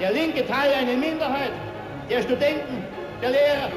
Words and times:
Der 0.00 0.12
linke 0.12 0.46
Teil 0.46 0.72
eine 0.72 0.94
Minderheit 0.94 1.52
der 2.08 2.22
Studenten, 2.22 2.84
der 3.20 3.30
Lehrer, 3.30 3.68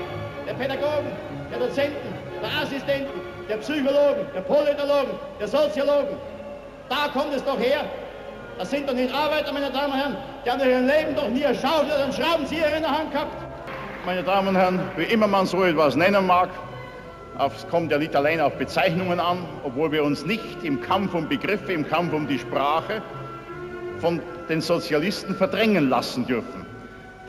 der 0.47 0.53
Pädagogen, 0.53 1.11
der 1.51 1.59
Dozenten, 1.59 2.13
der 2.41 2.63
Assistenten, 2.63 3.19
der 3.49 3.57
Psychologen, 3.57 4.25
der 4.33 4.39
Politologen, 4.39 5.19
der 5.37 5.47
Soziologen. 5.49 6.15
Da 6.87 7.09
kommt 7.11 7.35
es 7.35 7.43
doch 7.43 7.59
her. 7.59 7.83
Das 8.57 8.71
sind 8.71 8.87
doch 8.87 8.93
nicht 8.93 9.13
Arbeiter, 9.13 9.51
meine 9.51 9.69
Damen 9.69 9.91
und 9.91 9.99
Herren. 9.99 10.17
Die 10.45 10.49
haben 10.49 10.59
doch 10.59 10.65
ihr 10.65 10.79
Leben 10.79 11.13
doch 11.13 11.27
nie 11.27 11.45
eine 11.45 11.55
Schaufel 11.55 11.87
oder 11.87 12.03
einen 12.05 12.13
Schraubenzieher 12.13 12.73
in 12.73 12.83
der 12.83 12.91
Hand 12.91 13.11
gehabt. 13.11 13.35
Meine 14.05 14.23
Damen 14.23 14.47
und 14.47 14.55
Herren, 14.55 14.79
wie 14.95 15.03
immer 15.03 15.27
man 15.27 15.45
so 15.45 15.65
etwas 15.65 15.97
nennen 15.97 16.25
mag, 16.25 16.47
es 17.53 17.67
kommt 17.67 17.91
ja 17.91 17.97
nicht 17.97 18.15
allein 18.15 18.39
auf 18.39 18.53
Bezeichnungen 18.53 19.19
an, 19.19 19.39
obwohl 19.63 19.91
wir 19.91 20.05
uns 20.05 20.25
nicht 20.25 20.63
im 20.63 20.79
Kampf 20.79 21.13
um 21.15 21.27
Begriffe, 21.27 21.73
im 21.73 21.85
Kampf 21.85 22.13
um 22.13 22.27
die 22.27 22.39
Sprache 22.39 23.01
von 24.03 24.21
den 24.49 24.59
Sozialisten 24.59 25.33
verdrängen 25.33 25.87
lassen 25.89 26.27
dürfen. 26.27 26.65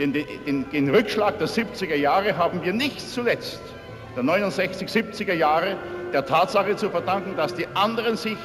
Den, 0.00 0.12
den, 0.12 0.68
den 0.73 0.91
Rückschlag 0.91 1.38
der 1.38 1.46
70er 1.46 1.95
Jahre 1.95 2.37
haben 2.37 2.65
wir 2.65 2.73
nicht 2.73 3.01
zuletzt, 3.01 3.60
der 4.16 4.24
69, 4.24 4.88
70er 4.88 5.34
Jahre, 5.34 5.77
der 6.12 6.27
Tatsache 6.27 6.74
zu 6.74 6.91
verdanken, 6.91 7.37
dass 7.37 7.55
die 7.55 7.68
anderen 7.74 8.16
sich 8.16 8.37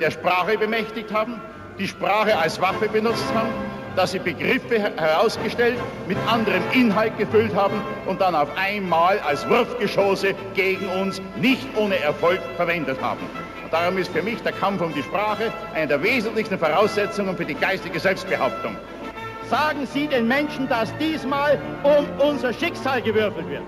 der 0.00 0.10
Sprache 0.10 0.58
bemächtigt 0.58 1.12
haben, 1.14 1.40
die 1.78 1.86
Sprache 1.86 2.36
als 2.36 2.60
Waffe 2.60 2.88
benutzt 2.88 3.32
haben, 3.36 3.50
dass 3.94 4.10
sie 4.10 4.18
Begriffe 4.18 4.80
herausgestellt, 4.96 5.78
mit 6.08 6.18
anderem 6.26 6.62
Inhalt 6.72 7.16
gefüllt 7.18 7.54
haben 7.54 7.80
und 8.06 8.20
dann 8.20 8.34
auf 8.34 8.48
einmal 8.56 9.20
als 9.20 9.48
Wurfgeschosse 9.48 10.34
gegen 10.54 10.88
uns 10.88 11.22
nicht 11.40 11.64
ohne 11.76 12.00
Erfolg 12.00 12.40
verwendet 12.56 13.00
haben. 13.00 13.20
Und 13.66 13.72
darum 13.72 13.98
ist 13.98 14.12
für 14.12 14.22
mich 14.22 14.40
der 14.42 14.52
Kampf 14.52 14.80
um 14.80 14.94
die 14.94 15.02
Sprache 15.02 15.52
eine 15.74 15.88
der 15.88 16.00
wesentlichsten 16.00 16.56
Voraussetzungen 16.56 17.36
für 17.36 17.44
die 17.44 17.56
geistige 17.56 17.98
Selbstbehauptung. 17.98 18.76
Sagen 19.50 19.88
Sie 19.92 20.06
den 20.06 20.28
Menschen, 20.28 20.68
dass 20.68 20.96
diesmal 20.98 21.58
um 21.82 22.06
unser 22.24 22.52
Schicksal 22.52 23.02
gewürfelt 23.02 23.48
wird. 23.48 23.64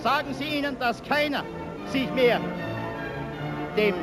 Sagen 0.00 0.32
Sie 0.32 0.44
ihnen, 0.44 0.78
dass 0.78 1.02
keiner 1.02 1.42
sich 1.86 2.08
mehr 2.12 2.40
dem, 3.76 3.96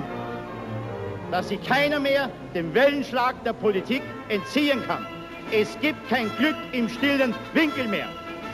dass 1.31 1.47
sich 1.47 1.65
keiner 1.65 2.01
mehr 2.01 2.29
dem 2.53 2.73
Wellenschlag 2.73 3.41
der 3.45 3.53
Politik 3.53 4.01
entziehen 4.27 4.83
kann. 4.87 5.07
Es 5.53 5.79
gibt 5.79 6.09
kein 6.09 6.29
Glück 6.35 6.57
im 6.73 6.89
stillen 6.89 7.33
Winkel 7.53 7.87
mehr. 7.87 8.09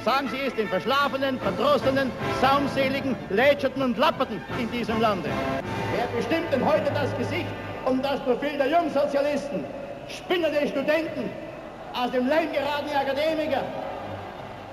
Sagen 0.06 0.30
Sie 0.30 0.38
es 0.45 0.53
den 0.53 0.67
verschlafenen, 0.67 1.39
verdrossenen, 1.39 2.11
saumseligen, 2.39 3.16
lätscherten 3.31 3.81
und 3.81 3.98
lapperten 3.98 4.39
in 4.59 4.70
diesem 4.70 5.02
Lande. 5.02 5.28
Wer 5.95 6.06
bestimmt 6.16 6.53
denn 6.53 6.64
heute 6.64 6.92
das 6.94 7.17
Gesicht 7.17 7.48
und 7.86 8.06
das 8.06 8.20
Profil 8.20 8.56
der 8.56 8.67
Jungsozialisten? 8.67 9.66
Spinnende 10.08 10.67
Studenten, 10.67 11.28
aus 11.95 12.11
dem 12.11 12.28
Leim 12.28 12.52
geratene 12.53 12.95
Akademiker, 12.95 13.64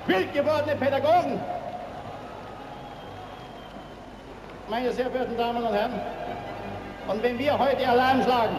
wild 0.07 0.35
gewordene 0.35 0.77
Pädagogen. 0.77 1.41
Meine 4.69 4.93
sehr 4.93 5.11
verehrten 5.11 5.39
Damen 5.39 5.63
und 5.65 5.73
Herren, 5.73 5.99
und 7.09 7.23
wenn 7.23 7.39
wir 7.39 7.59
heute 7.59 7.89
Alarm 7.89 8.23
schlagen, 8.23 8.57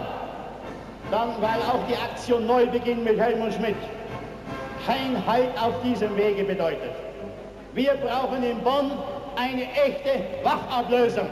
dann 1.12 1.40
weil 1.40 1.62
auch 1.72 1.86
die 1.88 1.96
Aktion 1.96 2.48
Neubeginn 2.48 3.04
mit 3.04 3.20
Helmut 3.20 3.54
Schmidt 3.54 3.76
kein 4.86 5.26
Halt 5.26 5.50
auf 5.62 5.81
diesem 5.81 6.16
Wege 6.17 6.44
bedeutet. 6.44 6.92
Wir 7.73 7.94
brauchen 7.94 8.44
in 8.44 8.59
Bonn 8.59 8.92
eine 9.36 9.64
echte 9.64 10.26
Wachablösung. 10.44 11.28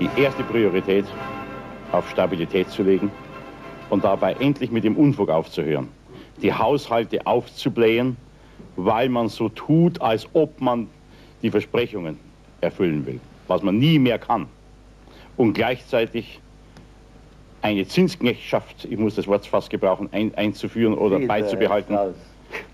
Die 0.00 0.08
erste 0.20 0.42
Priorität 0.44 1.04
auf 1.92 2.08
Stabilität 2.10 2.70
zu 2.70 2.82
legen 2.82 3.10
und 3.90 4.04
dabei 4.04 4.34
endlich 4.34 4.70
mit 4.70 4.84
dem 4.84 4.96
Unfug 4.96 5.28
aufzuhören. 5.28 5.88
Die 6.42 6.52
Haushalte 6.52 7.26
aufzublähen, 7.26 8.16
weil 8.76 9.08
man 9.08 9.28
so 9.28 9.48
tut, 9.48 10.00
als 10.00 10.28
ob 10.34 10.60
man 10.60 10.88
die 11.42 11.50
Versprechungen 11.50 12.18
erfüllen 12.60 13.06
will, 13.06 13.20
was 13.48 13.62
man 13.62 13.78
nie 13.78 13.98
mehr 13.98 14.18
kann. 14.18 14.46
Und 15.36 15.52
gleichzeitig 15.52 16.40
eine 17.62 17.86
Zinsknechtschaft, 17.86 18.84
ich 18.84 18.98
muss 18.98 19.16
das 19.16 19.26
Wort 19.26 19.46
fast 19.46 19.70
gebrauchen, 19.70 20.08
ein, 20.12 20.34
einzuführen 20.34 20.94
oder 20.94 21.18
Viel 21.18 21.26
beizubehalten. 21.26 21.98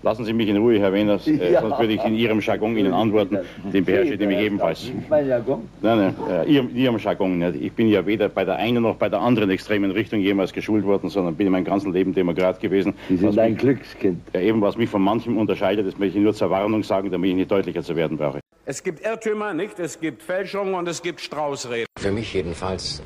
Lassen 0.03 0.25
Sie 0.25 0.33
mich 0.33 0.49
in 0.49 0.57
Ruhe, 0.57 0.79
Herr 0.79 0.91
Wehners, 0.91 1.27
äh, 1.27 1.53
ja. 1.53 1.61
sonst 1.61 1.79
würde 1.79 1.93
ich 1.93 2.03
in 2.03 2.15
Ihrem 2.15 2.39
Jargon 2.41 2.77
Ihnen 2.77 2.93
antworten. 2.93 3.39
Den 3.71 3.85
beherrsche 3.85 4.13
ich 4.13 4.19
nämlich 4.19 4.39
ebenfalls. 4.39 4.91
Mein 5.09 5.27
Jargon? 5.27 5.69
Nein, 5.81 5.97
nein, 5.97 6.15
äh, 6.29 6.57
in 6.57 6.75
Ihrem 6.75 6.97
Jargon. 6.97 7.39
Nicht. 7.39 7.61
Ich 7.61 7.73
bin 7.73 7.87
ja 7.87 8.05
weder 8.05 8.29
bei 8.29 8.43
der 8.43 8.57
einen 8.57 8.83
noch 8.83 8.97
bei 8.97 9.09
der 9.09 9.21
anderen 9.21 9.49
extremen 9.49 9.91
Richtung 9.91 10.19
jemals 10.19 10.53
geschult 10.53 10.83
worden, 10.85 11.09
sondern 11.09 11.35
bin 11.35 11.47
in 11.47 11.53
meinem 11.53 11.65
ganzen 11.65 11.93
Leben 11.93 12.13
Demokrat 12.13 12.59
gewesen. 12.59 12.93
Sie 13.09 13.17
sind 13.17 13.37
ein 13.39 13.53
mich, 13.53 13.61
Glückskind. 13.61 14.21
Ja, 14.33 14.41
eben, 14.41 14.61
was 14.61 14.77
mich 14.77 14.89
von 14.89 15.01
manchem 15.01 15.37
unterscheidet, 15.37 15.87
das 15.87 15.97
möchte 15.97 16.17
ich 16.17 16.23
nur 16.23 16.33
zur 16.33 16.49
Warnung 16.49 16.83
sagen, 16.83 17.09
damit 17.09 17.29
ich 17.29 17.35
nicht 17.35 17.51
deutlicher 17.51 17.81
zu 17.81 17.95
werden 17.95 18.17
brauche. 18.17 18.39
Es 18.65 18.83
gibt 18.83 19.05
Irrtümer, 19.05 19.53
nicht? 19.53 19.79
Es 19.79 19.99
gibt 19.99 20.23
Fälschungen 20.23 20.73
und 20.73 20.87
es 20.87 21.01
gibt 21.01 21.21
Straußreden. 21.21 21.85
Für 21.97 22.11
mich 22.11 22.33
jedenfalls 22.33 23.01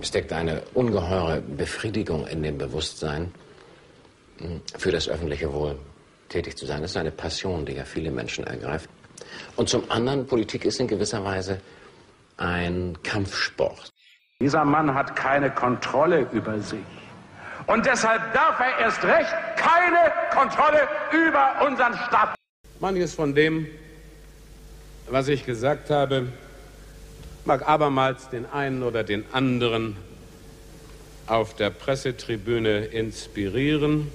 steckt 0.00 0.32
eine 0.32 0.62
ungeheure 0.74 1.40
Befriedigung 1.40 2.26
in 2.26 2.42
dem 2.42 2.58
Bewusstsein, 2.58 3.32
für 4.76 4.90
das 4.90 5.08
öffentliche 5.08 5.52
Wohl 5.52 5.76
tätig 6.32 6.56
zu 6.56 6.66
sein. 6.66 6.82
Das 6.82 6.92
ist 6.92 6.96
eine 6.96 7.10
Passion, 7.10 7.64
die 7.66 7.74
ja 7.74 7.84
viele 7.84 8.10
Menschen 8.10 8.44
ergreift. 8.44 8.88
Und 9.56 9.68
zum 9.68 9.90
anderen, 9.90 10.26
Politik 10.26 10.64
ist 10.64 10.80
in 10.80 10.88
gewisser 10.88 11.24
Weise 11.24 11.60
ein 12.36 12.98
Kampfsport. 13.02 13.90
Dieser 14.40 14.64
Mann 14.64 14.92
hat 14.94 15.14
keine 15.14 15.50
Kontrolle 15.50 16.26
über 16.32 16.58
sich. 16.60 16.80
Und 17.66 17.86
deshalb 17.86 18.32
darf 18.32 18.58
er 18.58 18.78
erst 18.80 19.04
recht 19.04 19.32
keine 19.56 20.12
Kontrolle 20.32 20.88
über 21.12 21.64
unseren 21.66 21.94
Staat. 21.94 22.34
Manches 22.80 23.14
von 23.14 23.34
dem, 23.34 23.68
was 25.08 25.28
ich 25.28 25.46
gesagt 25.46 25.90
habe, 25.90 26.26
mag 27.44 27.68
abermals 27.68 28.28
den 28.30 28.46
einen 28.46 28.82
oder 28.82 29.04
den 29.04 29.24
anderen 29.32 29.96
auf 31.26 31.54
der 31.54 31.70
Pressetribüne 31.70 32.86
inspirieren, 32.86 34.10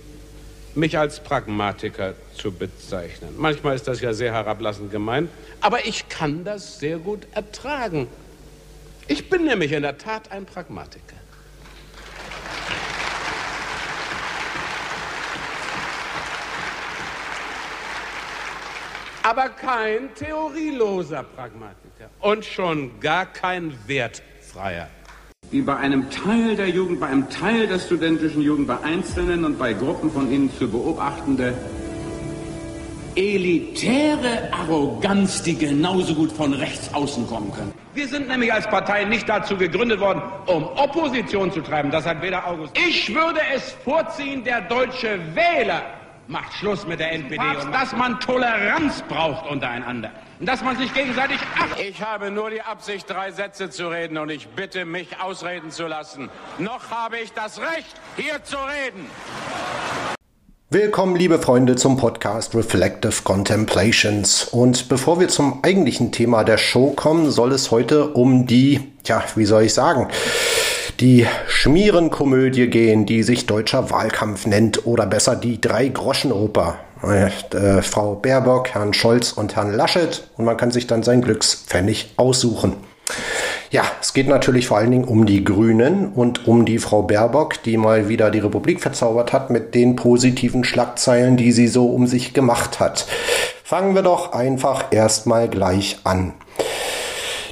mich 0.78 0.98
als 0.98 1.20
Pragmatiker 1.20 2.14
zu 2.36 2.52
bezeichnen. 2.52 3.36
Manchmal 3.38 3.76
ist 3.76 3.88
das 3.88 4.00
ja 4.00 4.14
sehr 4.14 4.32
herablassend 4.32 4.92
gemeint, 4.92 5.30
aber 5.60 5.86
ich 5.86 6.08
kann 6.08 6.44
das 6.44 6.80
sehr 6.80 7.00
gut 7.00 7.28
ertragen. 7.32 8.08
Ich 9.08 9.30
bin 9.30 9.46
nämlich 9.46 9.72
in 9.72 9.82
der 9.82 9.98
Tat 9.98 10.32
ein 10.32 10.46
Pragmatiker. 10.46 11.18
aber 19.24 19.50
kein 19.50 20.14
theorieloser 20.16 21.22
Pragmatiker 21.24 22.10
und 22.22 22.46
schon 22.46 22.98
gar 23.02 23.26
kein 23.26 23.78
wertfreier. 23.86 24.88
Wie 25.50 25.62
bei 25.62 25.78
einem 25.78 26.10
Teil 26.10 26.58
der 26.58 26.68
Jugend, 26.70 27.00
bei 27.00 27.08
einem 27.08 27.30
Teil 27.30 27.68
der 27.68 27.80
studentischen 27.80 28.42
Jugend, 28.42 28.68
bei 28.68 28.78
Einzelnen 28.84 29.46
und 29.46 29.58
bei 29.58 29.72
Gruppen 29.72 30.12
von 30.12 30.30
ihnen 30.30 30.52
zu 30.58 30.70
beobachtende 30.70 31.54
elitäre 33.16 34.52
Arroganz, 34.52 35.42
die 35.42 35.58
genauso 35.58 36.14
gut 36.16 36.34
von 36.34 36.54
rechts 36.54 36.94
außen 36.94 37.26
kommen 37.28 37.52
kann. 37.54 37.74
Wir 37.94 38.08
sind 38.08 38.28
nämlich 38.28 38.54
als 38.54 38.68
Partei 38.68 39.06
nicht 39.06 39.28
dazu 39.28 39.56
gegründet 39.56 40.02
worden, 40.02 40.22
um 40.48 40.66
Opposition 40.66 41.52
zu 41.52 41.62
treiben. 41.62 41.90
Das 41.92 42.06
hat 42.06 42.22
weder 42.22 42.46
August. 42.46 42.78
Ich 42.78 43.16
würde 43.16 43.40
es 43.56 43.72
vorziehen, 43.86 44.44
der 44.44 44.62
deutsche 44.62 45.18
Wähler 45.34 45.82
macht 46.28 46.54
Schluss 46.56 46.86
mit 46.86 47.00
der 47.00 47.14
NPD 47.14 47.42
und 47.64 47.74
dass 47.74 47.96
man 47.96 48.20
Toleranz 48.20 49.02
braucht 49.08 49.50
untereinander 49.50 50.12
dass 50.40 50.64
man 50.64 50.78
sich 50.78 50.94
gegenseitig 50.94 51.38
ach 51.58 51.78
Ich 51.80 52.02
habe 52.02 52.32
nur 52.32 52.50
die 52.50 52.62
Absicht, 52.62 53.10
drei 53.10 53.32
Sätze 53.32 53.70
zu 53.70 53.88
reden 53.88 54.18
und 54.18 54.30
ich 54.30 54.48
bitte 54.50 54.86
mich 54.86 55.20
ausreden 55.20 55.72
zu 55.72 55.88
lassen. 55.88 56.30
Noch 56.60 56.92
habe 56.92 57.18
ich 57.18 57.34
das 57.34 57.60
Recht, 57.60 57.96
hier 58.16 58.44
zu 58.44 58.58
reden. 58.58 59.08
Willkommen, 60.70 61.16
liebe 61.16 61.40
Freunde, 61.40 61.78
zum 61.78 61.98
Podcast 61.98 62.54
Reflective 62.54 63.24
Contemplations. 63.24 64.44
Und 64.44 64.90
bevor 64.90 65.20
wir 65.20 65.30
zum 65.30 65.64
eigentlichen 65.64 66.12
Thema 66.12 66.44
der 66.44 66.58
Show 66.58 66.92
kommen, 66.92 67.32
soll 67.32 67.54
es 67.54 67.72
heute 67.72 68.10
um 68.10 68.48
die, 68.48 68.82
ja, 69.06 69.24
wie 69.36 69.46
soll 69.46 69.64
ich 69.64 69.74
sagen, 69.74 70.10
die 71.00 71.26
Schmierenkomödie 71.48 72.68
gehen, 72.68 73.06
die 73.06 73.24
sich 73.24 73.46
deutscher 73.46 73.90
Wahlkampf 73.92 74.46
nennt 74.46 74.86
oder 74.86 75.06
besser 75.06 75.36
die 75.36 75.62
Drei-Groschen-Oper. 75.62 76.80
Äh, 77.04 77.82
Frau 77.82 78.16
Baerbock, 78.16 78.70
Herrn 78.70 78.94
Scholz 78.94 79.32
und 79.32 79.56
Herrn 79.56 79.74
Laschet 79.74 80.30
und 80.38 80.46
man 80.46 80.58
kann 80.58 80.72
sich 80.72 80.88
dann 80.88 81.04
sein 81.04 81.22
Glückspfennig 81.22 82.14
aussuchen. 82.18 82.74
Ja, 83.70 83.84
es 84.02 84.14
geht 84.14 84.28
natürlich 84.28 84.68
vor 84.68 84.78
allen 84.78 84.92
Dingen 84.92 85.04
um 85.04 85.26
die 85.26 85.44
Grünen 85.44 86.14
und 86.14 86.48
um 86.48 86.66
die 86.66 86.80
Frau 86.80 87.04
Baerbock, 87.04 87.62
die 87.64 87.78
mal 87.78 88.08
wieder 88.08 88.32
die 88.32 88.40
Republik 88.40 88.82
verzaubert 88.82 89.34
hat 89.34 89.50
mit 89.50 89.76
den 89.76 89.96
positiven 89.96 90.64
Schlagzeilen, 90.64 91.36
die 91.36 91.52
sie 91.52 91.68
so 91.68 91.88
um 91.88 92.08
sich 92.08 92.34
gemacht 92.34 92.80
hat. 92.80 93.08
Fangen 93.64 93.94
wir 93.94 94.04
doch 94.04 94.32
einfach 94.32 94.86
erstmal 94.92 95.50
gleich 95.50 96.00
an. 96.06 96.34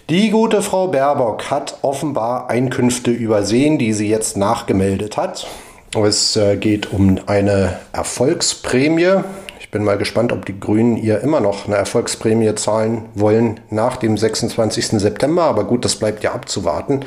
Die 0.09 0.29
gute 0.29 0.61
Frau 0.61 0.87
Baerbock 0.87 1.49
hat 1.49 1.79
offenbar 1.81 2.49
Einkünfte 2.49 3.11
übersehen, 3.11 3.77
die 3.77 3.91
sie 3.91 4.07
jetzt 4.07 4.37
nachgemeldet 4.37 5.17
hat. 5.17 5.47
Es 6.03 6.35
äh, 6.35 6.57
geht 6.57 6.91
um 6.91 7.19
eine 7.25 7.79
Erfolgsprämie. 7.93 9.23
Ich 9.59 9.71
bin 9.71 9.83
mal 9.83 9.97
gespannt, 9.97 10.33
ob 10.33 10.45
die 10.45 10.59
Grünen 10.59 10.97
ihr 10.97 11.21
immer 11.21 11.39
noch 11.39 11.67
eine 11.67 11.77
Erfolgsprämie 11.77 12.53
zahlen 12.55 13.05
wollen 13.13 13.61
nach 13.69 13.95
dem 13.97 14.17
26. 14.17 14.87
September. 14.99 15.43
Aber 15.43 15.63
gut, 15.63 15.85
das 15.85 15.95
bleibt 15.95 16.23
ja 16.23 16.33
abzuwarten. 16.33 17.05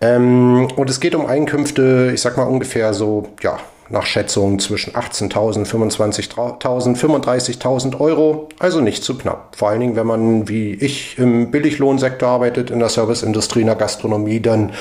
Ähm, 0.00 0.68
und 0.76 0.88
es 0.88 1.00
geht 1.00 1.16
um 1.16 1.26
Einkünfte, 1.26 2.12
ich 2.14 2.20
sag 2.20 2.36
mal 2.36 2.44
ungefähr 2.44 2.94
so, 2.94 3.28
ja, 3.42 3.58
nach 3.90 4.06
Schätzungen 4.06 4.58
zwischen 4.58 4.92
18.000, 4.92 5.66
25.000, 5.66 6.96
35.000 6.96 8.00
Euro. 8.00 8.48
Also 8.58 8.80
nicht 8.80 9.02
zu 9.02 9.16
knapp. 9.16 9.56
Vor 9.56 9.70
allen 9.70 9.80
Dingen, 9.80 9.96
wenn 9.96 10.06
man 10.06 10.48
wie 10.48 10.74
ich 10.74 11.18
im 11.18 11.50
Billiglohnsektor 11.50 12.28
arbeitet, 12.28 12.70
in 12.70 12.78
der 12.78 12.88
Serviceindustrie, 12.88 13.60
in 13.60 13.66
der 13.66 13.76
Gastronomie, 13.76 14.40
dann 14.40 14.72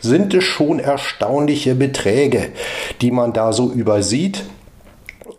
sind 0.00 0.34
es 0.34 0.44
schon 0.44 0.78
erstaunliche 0.78 1.74
Beträge, 1.74 2.48
die 3.00 3.10
man 3.10 3.32
da 3.32 3.52
so 3.52 3.70
übersieht. 3.70 4.44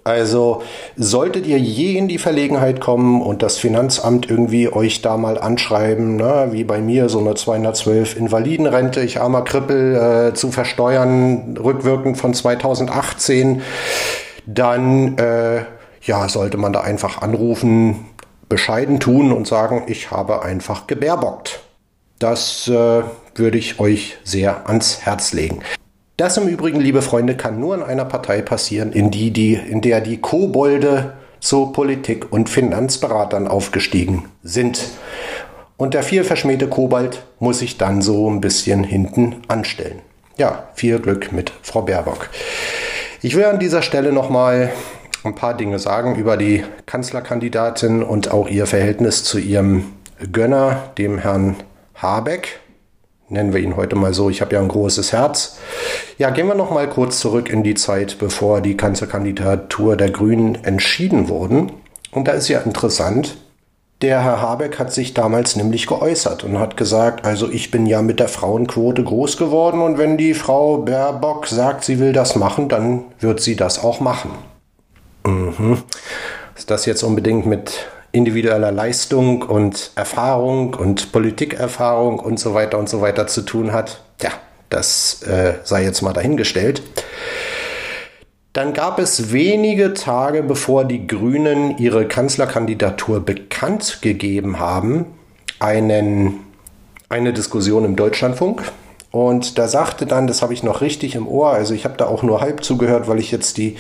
Also 0.08 0.62
solltet 0.96 1.48
ihr 1.48 1.58
je 1.58 1.98
in 1.98 2.08
die 2.08 2.20
Verlegenheit 2.20 2.80
kommen 2.80 3.24
und 3.24 3.42
das 3.42 3.58
Finanzamt 3.58 4.30
irgendwie 4.30 4.72
euch 4.72 5.02
da 5.02 5.18
mal 5.18 5.40
anschreiben, 5.40 6.16
ne, 6.16 6.50
wie 6.52 6.64
bei 6.64 6.80
mir 6.80 7.10
so 7.10 7.18
eine 7.18 7.34
212 7.34 8.16
Invalidenrente, 8.16 9.02
ich 9.02 9.20
armer 9.20 9.42
Krippel, 9.42 9.96
äh, 10.30 10.34
zu 10.36 10.52
versteuern, 10.52 11.58
rückwirkend 11.58 12.20
von 12.20 12.36
2018, 12.36 13.64
dann 14.46 15.18
äh, 15.18 15.66
ja, 16.04 16.30
sollte 16.30 16.58
man 16.58 16.72
da 16.72 16.82
einfach 16.82 17.24
anrufen, 17.24 18.06
bescheiden 18.48 19.00
tun 19.00 19.32
und 19.32 19.48
sagen, 19.48 19.86
ich 19.88 20.12
habe 20.12 20.44
einfach 20.44 20.86
gebärbockt. 20.86 21.62
Das 22.20 22.68
äh, 22.68 23.02
würde 23.34 23.58
ich 23.58 23.80
euch 23.80 24.18
sehr 24.24 24.70
ans 24.70 25.02
Herz 25.02 25.34
legen. 25.34 25.62
Das 26.18 26.38
im 26.38 26.48
Übrigen, 26.48 26.80
liebe 26.80 27.02
Freunde, 27.02 27.36
kann 27.36 27.60
nur 27.60 27.76
in 27.76 27.84
einer 27.84 28.06
Partei 28.06 28.42
passieren, 28.42 28.94
in, 28.94 29.12
die, 29.12 29.32
die, 29.32 29.56
in 29.56 29.82
der 29.82 30.00
die 30.00 30.18
Kobolde 30.18 31.14
zu 31.42 31.68
Politik- 31.74 32.32
und 32.32 32.50
Finanzberatern 32.50 33.50
aufgestiegen 33.50 34.24
sind. 34.42 34.80
Und 35.76 35.94
der 35.94 36.04
viel 36.04 36.24
verschmähte 36.24 36.70
Kobold 36.70 37.26
muss 37.40 37.60
sich 37.60 37.78
dann 37.78 38.02
so 38.02 38.30
ein 38.30 38.40
bisschen 38.40 38.86
hinten 38.86 39.42
anstellen. 39.50 40.00
Ja, 40.38 40.70
viel 40.74 41.00
Glück 41.00 41.34
mit 41.34 41.52
Frau 41.62 41.82
Baerbock. 41.82 42.30
Ich 43.22 43.36
will 43.36 43.44
an 43.44 43.60
dieser 43.60 43.82
Stelle 43.82 44.14
nochmal 44.14 44.72
ein 45.26 45.36
paar 45.36 45.58
Dinge 45.58 45.80
sagen 45.80 46.16
über 46.16 46.38
die 46.38 46.64
Kanzlerkandidatin 46.86 48.04
und 48.04 48.32
auch 48.32 48.48
ihr 48.48 48.68
Verhältnis 48.68 49.26
zu 49.26 49.38
ihrem 49.38 49.92
Gönner, 50.32 50.92
dem 50.98 51.18
Herrn 51.18 51.58
Habeck 51.96 52.60
nennen 53.30 53.54
wir 53.54 53.62
ihn 53.62 53.76
heute 53.76 53.96
mal 53.96 54.14
so. 54.14 54.30
Ich 54.30 54.42
habe 54.42 54.56
ja 54.56 54.62
ein 54.62 54.68
großes 54.68 55.12
Herz. 55.12 55.58
Ja, 56.18 56.30
gehen 56.30 56.48
wir 56.48 56.56
noch 56.56 56.72
mal 56.72 56.90
kurz 56.90 57.20
zurück 57.20 57.50
in 57.50 57.64
die 57.64 57.76
Zeit, 57.76 58.18
bevor 58.20 58.62
die 58.62 58.78
Kanzlerkandidatur 58.78 59.96
der 59.96 60.12
Grünen 60.12 60.64
entschieden 60.64 61.30
wurden. 61.30 61.72
Und 62.12 62.28
da 62.28 62.32
ist 62.32 62.48
ja 62.48 62.60
interessant, 62.60 63.38
der 64.02 64.24
Herr 64.24 64.42
Habeck 64.42 64.78
hat 64.78 64.92
sich 64.92 65.14
damals 65.14 65.56
nämlich 65.56 65.88
geäußert 65.88 66.44
und 66.44 66.60
hat 66.60 66.78
gesagt, 66.78 67.26
also 67.26 67.50
ich 67.50 67.72
bin 67.72 67.86
ja 67.86 68.02
mit 68.02 68.20
der 68.20 68.28
Frauenquote 68.28 69.04
groß 69.04 69.38
geworden 69.38 69.82
und 69.82 69.98
wenn 69.98 70.18
die 70.18 70.34
Frau 70.34 70.80
Baerbock 70.80 71.48
sagt, 71.48 71.86
sie 71.86 72.00
will 72.00 72.12
das 72.12 72.36
machen, 72.36 72.68
dann 72.68 73.06
wird 73.20 73.40
sie 73.40 73.56
das 73.56 73.84
auch 73.84 74.02
machen. 74.02 74.32
Mhm. 75.26 75.82
Ist 76.56 76.70
das 76.70 76.86
jetzt 76.86 77.04
unbedingt 77.04 77.46
mit 77.46 77.88
individueller 78.16 78.72
Leistung 78.72 79.42
und 79.44 79.92
Erfahrung 79.96 80.74
und 80.74 81.12
Politikerfahrung 81.12 82.20
und 82.20 82.40
so 82.40 82.54
weiter 82.54 82.80
und 82.80 82.90
so 82.90 83.02
weiter 83.02 83.28
zu 83.28 83.42
tun 83.42 83.74
hat, 83.74 84.02
ja, 84.22 84.32
das 84.70 85.22
äh, 85.24 85.56
sei 85.64 85.84
jetzt 85.84 86.02
mal 86.02 86.14
dahingestellt. 86.14 86.82
Dann 88.54 88.74
gab 88.74 89.00
es 89.00 89.34
wenige 89.34 89.94
Tage, 89.94 90.42
bevor 90.42 90.86
die 90.86 91.08
Grünen 91.08 91.78
ihre 91.78 92.08
Kanzlerkandidatur 92.08 93.20
bekannt 93.20 94.00
gegeben 94.02 94.60
haben, 94.60 95.08
einen, 95.60 96.40
eine 97.10 97.34
Diskussion 97.34 97.84
im 97.84 97.98
Deutschlandfunk. 97.98 98.64
Und 99.12 99.58
da 99.58 99.68
sagte 99.68 100.06
dann, 100.06 100.28
das 100.28 100.42
habe 100.42 100.54
ich 100.54 100.64
noch 100.64 100.80
richtig 100.80 101.16
im 101.16 101.28
Ohr, 101.28 101.50
also 101.50 101.74
ich 101.74 101.84
habe 101.84 101.98
da 101.98 102.06
auch 102.06 102.24
nur 102.24 102.40
halb 102.40 102.64
zugehört, 102.64 103.08
weil 103.08 103.20
ich 103.20 103.32
jetzt 103.32 103.58
die 103.58 103.76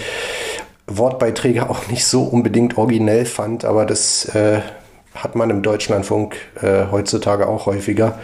Wortbeiträge 0.88 1.70
auch 1.70 1.88
nicht 1.88 2.06
so 2.06 2.24
unbedingt 2.24 2.78
originell 2.78 3.26
fand, 3.26 3.66
aber 3.66 3.86
das 3.86 4.26
äh, 4.36 4.62
hat 5.16 5.36
man 5.36 5.50
im 5.50 5.64
Deutschlandfunk 5.64 6.36
äh, 6.62 6.86
heutzutage 6.92 7.48
auch 7.48 7.66
häufiger. 7.66 8.20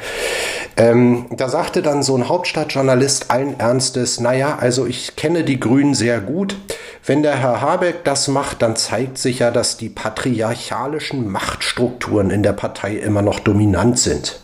Ähm, 0.77 1.25
da 1.31 1.49
sagte 1.49 1.81
dann 1.81 2.03
so 2.03 2.15
ein 2.15 2.27
Hauptstadtjournalist 2.27 3.31
allen 3.31 3.59
Ernstes, 3.59 4.19
naja, 4.19 4.57
also 4.59 4.85
ich 4.85 5.15
kenne 5.15 5.43
die 5.43 5.59
Grünen 5.59 5.93
sehr 5.93 6.19
gut. 6.19 6.57
Wenn 7.05 7.23
der 7.23 7.35
Herr 7.35 7.61
Habeck 7.61 8.03
das 8.03 8.27
macht, 8.27 8.61
dann 8.61 8.75
zeigt 8.75 9.17
sich 9.17 9.39
ja, 9.39 9.51
dass 9.51 9.77
die 9.77 9.89
patriarchalischen 9.89 11.29
Machtstrukturen 11.29 12.29
in 12.29 12.43
der 12.43 12.53
Partei 12.53 12.95
immer 12.95 13.21
noch 13.21 13.39
dominant 13.39 13.97
sind. 13.97 14.41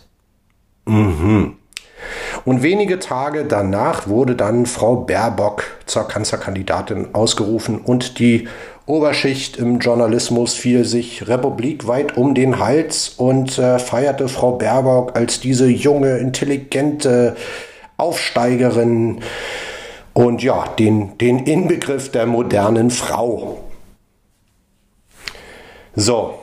Mhm. 0.86 1.57
Und 2.44 2.62
wenige 2.62 2.98
Tage 2.98 3.44
danach 3.44 4.08
wurde 4.08 4.36
dann 4.36 4.66
Frau 4.66 4.96
Baerbock 4.96 5.64
zur 5.86 6.08
Kanzlerkandidatin 6.08 7.14
ausgerufen 7.14 7.78
und 7.78 8.18
die 8.18 8.48
Oberschicht 8.86 9.58
im 9.58 9.80
Journalismus 9.80 10.54
fiel 10.54 10.86
sich 10.86 11.28
republikweit 11.28 12.16
um 12.16 12.34
den 12.34 12.58
Hals 12.58 13.10
und 13.10 13.58
äh, 13.58 13.78
feierte 13.78 14.28
Frau 14.28 14.52
Baerbock 14.52 15.14
als 15.14 15.40
diese 15.40 15.68
junge, 15.68 16.16
intelligente 16.16 17.36
Aufsteigerin 17.98 19.20
und 20.14 20.42
ja, 20.42 20.64
den, 20.78 21.18
den 21.18 21.40
Inbegriff 21.40 22.10
der 22.10 22.26
modernen 22.26 22.90
Frau. 22.90 23.58
So, 25.94 26.38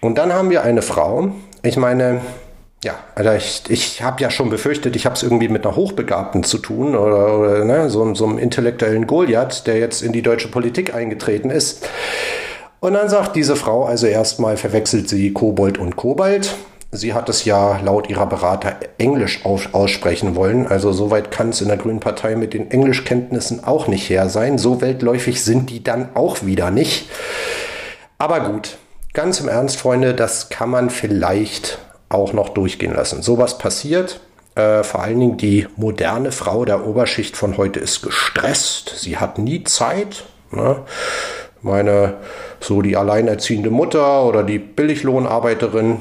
und 0.00 0.18
dann 0.18 0.32
haben 0.32 0.50
wir 0.50 0.62
eine 0.62 0.82
Frau, 0.82 1.30
ich 1.62 1.76
meine, 1.76 2.20
ja, 2.84 2.96
also 3.16 3.32
ich, 3.32 3.62
ich 3.68 4.02
habe 4.02 4.22
ja 4.22 4.30
schon 4.30 4.50
befürchtet, 4.50 4.94
ich 4.94 5.04
habe 5.04 5.16
es 5.16 5.24
irgendwie 5.24 5.48
mit 5.48 5.66
einer 5.66 5.74
Hochbegabten 5.74 6.44
zu 6.44 6.58
tun 6.58 6.94
oder, 6.94 7.38
oder 7.38 7.64
ne, 7.64 7.90
so, 7.90 8.14
so 8.14 8.26
einem 8.26 8.38
intellektuellen 8.38 9.06
Goliath, 9.06 9.66
der 9.66 9.78
jetzt 9.78 10.02
in 10.02 10.12
die 10.12 10.22
deutsche 10.22 10.48
Politik 10.48 10.94
eingetreten 10.94 11.50
ist. 11.50 11.88
Und 12.80 12.94
dann 12.94 13.08
sagt 13.08 13.34
diese 13.34 13.56
Frau 13.56 13.84
also 13.84 14.06
erstmal, 14.06 14.56
verwechselt 14.56 15.08
sie 15.08 15.32
Kobold 15.32 15.78
und 15.78 15.96
Kobalt. 15.96 16.54
Sie 16.92 17.12
hat 17.12 17.28
es 17.28 17.44
ja 17.44 17.80
laut 17.80 18.08
ihrer 18.08 18.26
Berater 18.26 18.76
Englisch 18.96 19.44
aussprechen 19.44 20.36
wollen. 20.36 20.68
Also 20.68 20.92
soweit 20.92 21.32
kann 21.32 21.50
es 21.50 21.60
in 21.60 21.68
der 21.68 21.76
Grünen 21.76 22.00
Partei 22.00 22.36
mit 22.36 22.54
den 22.54 22.70
Englischkenntnissen 22.70 23.64
auch 23.64 23.88
nicht 23.88 24.08
her 24.08 24.28
sein. 24.28 24.56
So 24.56 24.80
weltläufig 24.80 25.42
sind 25.42 25.68
die 25.68 25.82
dann 25.82 26.10
auch 26.14 26.46
wieder 26.46 26.70
nicht. 26.70 27.10
Aber 28.16 28.40
gut, 28.40 28.78
ganz 29.12 29.40
im 29.40 29.48
Ernst, 29.48 29.76
Freunde, 29.76 30.14
das 30.14 30.48
kann 30.48 30.70
man 30.70 30.88
vielleicht 30.88 31.78
auch 32.08 32.32
noch 32.32 32.50
durchgehen 32.50 32.94
lassen. 32.94 33.22
Sowas 33.22 33.58
passiert. 33.58 34.20
Äh, 34.54 34.82
vor 34.82 35.02
allen 35.02 35.20
Dingen 35.20 35.36
die 35.36 35.66
moderne 35.76 36.32
Frau 36.32 36.64
der 36.64 36.86
Oberschicht 36.86 37.36
von 37.36 37.56
heute 37.56 37.80
ist 37.80 38.02
gestresst. 38.02 38.94
Sie 38.96 39.16
hat 39.18 39.38
nie 39.38 39.64
Zeit. 39.64 40.24
Ne? 40.50 40.76
Meine, 41.62 42.14
so 42.60 42.82
die 42.82 42.96
alleinerziehende 42.96 43.70
Mutter 43.70 44.24
oder 44.24 44.42
die 44.42 44.58
Billiglohnarbeiterin, 44.58 45.98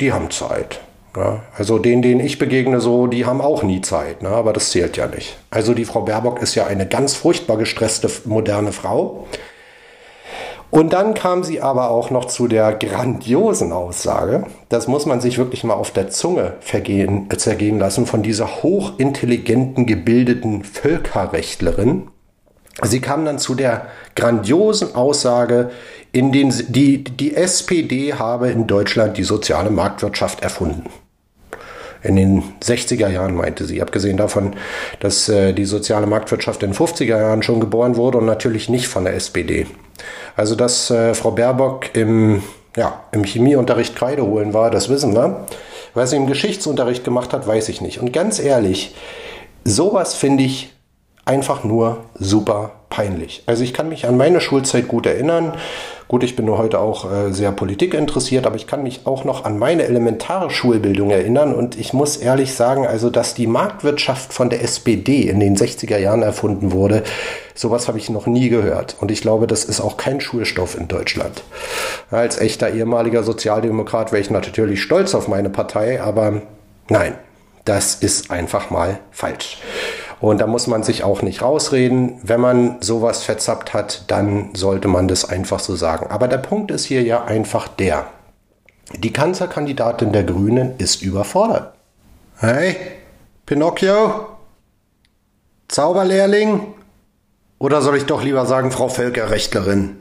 die 0.00 0.12
haben 0.12 0.30
Zeit. 0.30 0.80
Ne? 1.16 1.40
Also 1.56 1.78
denen, 1.78 2.02
denen 2.02 2.20
ich 2.20 2.38
begegne, 2.38 2.80
so, 2.80 3.06
die 3.06 3.26
haben 3.26 3.40
auch 3.40 3.62
nie 3.62 3.80
Zeit. 3.80 4.22
Ne? 4.22 4.28
Aber 4.28 4.52
das 4.52 4.70
zählt 4.70 4.96
ja 4.96 5.06
nicht. 5.06 5.36
Also 5.50 5.74
die 5.74 5.84
Frau 5.84 6.02
Baerbock 6.02 6.40
ist 6.42 6.54
ja 6.54 6.66
eine 6.66 6.86
ganz 6.86 7.14
furchtbar 7.14 7.56
gestresste 7.56 8.10
moderne 8.24 8.72
Frau. 8.72 9.26
Und 10.74 10.92
dann 10.92 11.14
kam 11.14 11.44
sie 11.44 11.60
aber 11.60 11.90
auch 11.90 12.10
noch 12.10 12.24
zu 12.24 12.48
der 12.48 12.72
grandiosen 12.74 13.70
Aussage, 13.70 14.44
das 14.70 14.88
muss 14.88 15.06
man 15.06 15.20
sich 15.20 15.38
wirklich 15.38 15.62
mal 15.62 15.74
auf 15.74 15.92
der 15.92 16.10
Zunge 16.10 16.54
vergehen, 16.58 17.28
äh, 17.30 17.36
zergehen 17.36 17.78
lassen, 17.78 18.06
von 18.06 18.24
dieser 18.24 18.64
hochintelligenten, 18.64 19.86
gebildeten 19.86 20.64
Völkerrechtlerin. 20.64 22.08
Sie 22.82 23.00
kam 23.00 23.24
dann 23.24 23.38
zu 23.38 23.54
der 23.54 23.86
grandiosen 24.16 24.96
Aussage, 24.96 25.70
in 26.10 26.32
den 26.32 26.52
die, 26.68 27.04
die 27.04 27.36
SPD 27.36 28.14
habe 28.14 28.50
in 28.50 28.66
Deutschland 28.66 29.16
die 29.16 29.22
soziale 29.22 29.70
Marktwirtschaft 29.70 30.42
erfunden 30.42 30.90
in 32.04 32.16
den 32.16 32.42
60er 32.62 33.08
Jahren, 33.08 33.34
meinte 33.34 33.64
sie. 33.64 33.82
Abgesehen 33.82 34.16
davon, 34.16 34.52
dass 35.00 35.28
äh, 35.28 35.52
die 35.52 35.64
soziale 35.64 36.06
Marktwirtschaft 36.06 36.62
in 36.62 36.70
den 36.70 36.76
50er 36.76 37.18
Jahren 37.18 37.42
schon 37.42 37.60
geboren 37.60 37.96
wurde 37.96 38.18
und 38.18 38.26
natürlich 38.26 38.68
nicht 38.68 38.86
von 38.86 39.04
der 39.04 39.14
SPD. 39.14 39.66
Also, 40.36 40.54
dass 40.54 40.90
äh, 40.90 41.14
Frau 41.14 41.30
Baerbock 41.30 41.96
im, 41.96 42.42
ja, 42.76 43.04
im 43.12 43.24
Chemieunterricht 43.24 43.96
Kreide 43.96 44.24
holen 44.24 44.52
war, 44.52 44.70
das 44.70 44.88
wissen 44.88 45.14
wir. 45.14 45.46
Was 45.94 46.10
sie 46.10 46.16
im 46.16 46.26
Geschichtsunterricht 46.26 47.04
gemacht 47.04 47.32
hat, 47.32 47.46
weiß 47.46 47.68
ich 47.70 47.80
nicht. 47.80 48.00
Und 48.00 48.12
ganz 48.12 48.38
ehrlich, 48.38 48.94
sowas 49.64 50.14
finde 50.14 50.44
ich 50.44 50.72
einfach 51.24 51.64
nur 51.64 52.04
super 52.14 52.72
peinlich. 52.90 53.42
Also 53.46 53.64
ich 53.64 53.72
kann 53.72 53.88
mich 53.88 54.06
an 54.06 54.16
meine 54.16 54.40
Schulzeit 54.40 54.88
gut 54.88 55.06
erinnern. 55.06 55.54
Gut, 56.06 56.22
ich 56.22 56.36
bin 56.36 56.44
nur 56.44 56.58
heute 56.58 56.80
auch 56.80 57.10
äh, 57.10 57.32
sehr 57.32 57.50
Politik 57.50 57.94
interessiert, 57.94 58.46
aber 58.46 58.56
ich 58.56 58.66
kann 58.66 58.82
mich 58.82 59.06
auch 59.06 59.24
noch 59.24 59.44
an 59.44 59.58
meine 59.58 59.84
elementare 59.84 60.50
Schulbildung 60.50 61.10
erinnern 61.10 61.54
und 61.54 61.78
ich 61.78 61.94
muss 61.94 62.18
ehrlich 62.18 62.54
sagen, 62.54 62.86
also 62.86 63.08
dass 63.08 63.32
die 63.32 63.46
Marktwirtschaft 63.46 64.32
von 64.32 64.50
der 64.50 64.62
SPD 64.62 65.22
in 65.22 65.40
den 65.40 65.56
60er 65.56 65.96
Jahren 65.96 66.22
erfunden 66.22 66.72
wurde, 66.72 67.04
sowas 67.54 67.88
habe 67.88 67.96
ich 67.96 68.10
noch 68.10 68.26
nie 68.26 68.50
gehört. 68.50 68.96
Und 69.00 69.10
ich 69.10 69.22
glaube, 69.22 69.46
das 69.46 69.64
ist 69.64 69.80
auch 69.80 69.96
kein 69.96 70.20
Schulstoff 70.20 70.76
in 70.78 70.88
Deutschland. 70.88 71.42
Als 72.10 72.38
echter 72.38 72.70
ehemaliger 72.70 73.22
Sozialdemokrat 73.22 74.12
wäre 74.12 74.20
ich 74.20 74.30
natürlich 74.30 74.82
stolz 74.82 75.14
auf 75.14 75.26
meine 75.26 75.48
Partei, 75.48 76.02
aber 76.02 76.42
nein, 76.90 77.14
das 77.64 77.94
ist 77.94 78.30
einfach 78.30 78.68
mal 78.68 78.98
falsch. 79.10 79.58
Und 80.24 80.40
da 80.40 80.46
muss 80.46 80.66
man 80.68 80.82
sich 80.82 81.04
auch 81.04 81.20
nicht 81.20 81.42
rausreden. 81.42 82.18
Wenn 82.22 82.40
man 82.40 82.80
sowas 82.80 83.22
verzappt 83.22 83.74
hat, 83.74 84.04
dann 84.06 84.54
sollte 84.54 84.88
man 84.88 85.06
das 85.06 85.28
einfach 85.28 85.60
so 85.60 85.76
sagen. 85.76 86.06
Aber 86.08 86.28
der 86.28 86.38
Punkt 86.38 86.70
ist 86.70 86.86
hier 86.86 87.02
ja 87.02 87.24
einfach 87.24 87.68
der. 87.68 88.06
Die 88.96 89.12
Kanzlerkandidatin 89.12 90.12
der 90.12 90.24
Grünen 90.24 90.78
ist 90.78 91.02
überfordert. 91.02 91.74
Hey, 92.38 92.74
Pinocchio? 93.44 94.28
Zauberlehrling? 95.68 96.68
Oder 97.58 97.82
soll 97.82 97.98
ich 97.98 98.06
doch 98.06 98.22
lieber 98.22 98.46
sagen, 98.46 98.70
Frau 98.70 98.88
Völkerrechtlerin? 98.88 99.98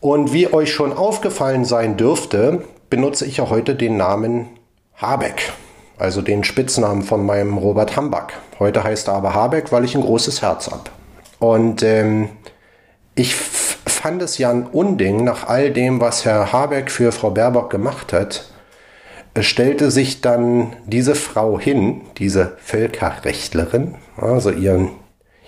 Und 0.00 0.34
wie 0.34 0.52
euch 0.52 0.70
schon 0.70 0.92
aufgefallen 0.92 1.64
sein 1.64 1.96
dürfte, 1.96 2.62
benutze 2.90 3.24
ich 3.24 3.38
ja 3.38 3.48
heute 3.48 3.74
den 3.74 3.96
Namen 3.96 4.50
Habeck 4.96 5.50
also 5.98 6.22
den 6.22 6.44
Spitznamen 6.44 7.02
von 7.02 7.24
meinem 7.26 7.58
Robert 7.58 7.96
Hamback. 7.96 8.34
Heute 8.58 8.84
heißt 8.84 9.08
er 9.08 9.14
aber 9.14 9.34
Habeck, 9.34 9.72
weil 9.72 9.84
ich 9.84 9.94
ein 9.94 10.02
großes 10.02 10.42
Herz 10.42 10.70
habe. 10.70 10.84
Und 11.38 11.82
ähm, 11.82 12.30
ich 13.14 13.34
fand 13.34 14.22
es 14.22 14.38
ja 14.38 14.50
ein 14.50 14.66
Unding, 14.66 15.24
nach 15.24 15.48
all 15.48 15.72
dem, 15.72 16.00
was 16.00 16.24
Herr 16.24 16.52
Habeck 16.52 16.90
für 16.90 17.12
Frau 17.12 17.30
Baerbock 17.30 17.70
gemacht 17.70 18.12
hat, 18.12 18.44
stellte 19.40 19.90
sich 19.90 20.20
dann 20.20 20.76
diese 20.86 21.14
Frau 21.14 21.58
hin, 21.58 22.02
diese 22.18 22.56
Völkerrechtlerin, 22.58 23.96
also 24.16 24.50
ihren, 24.50 24.90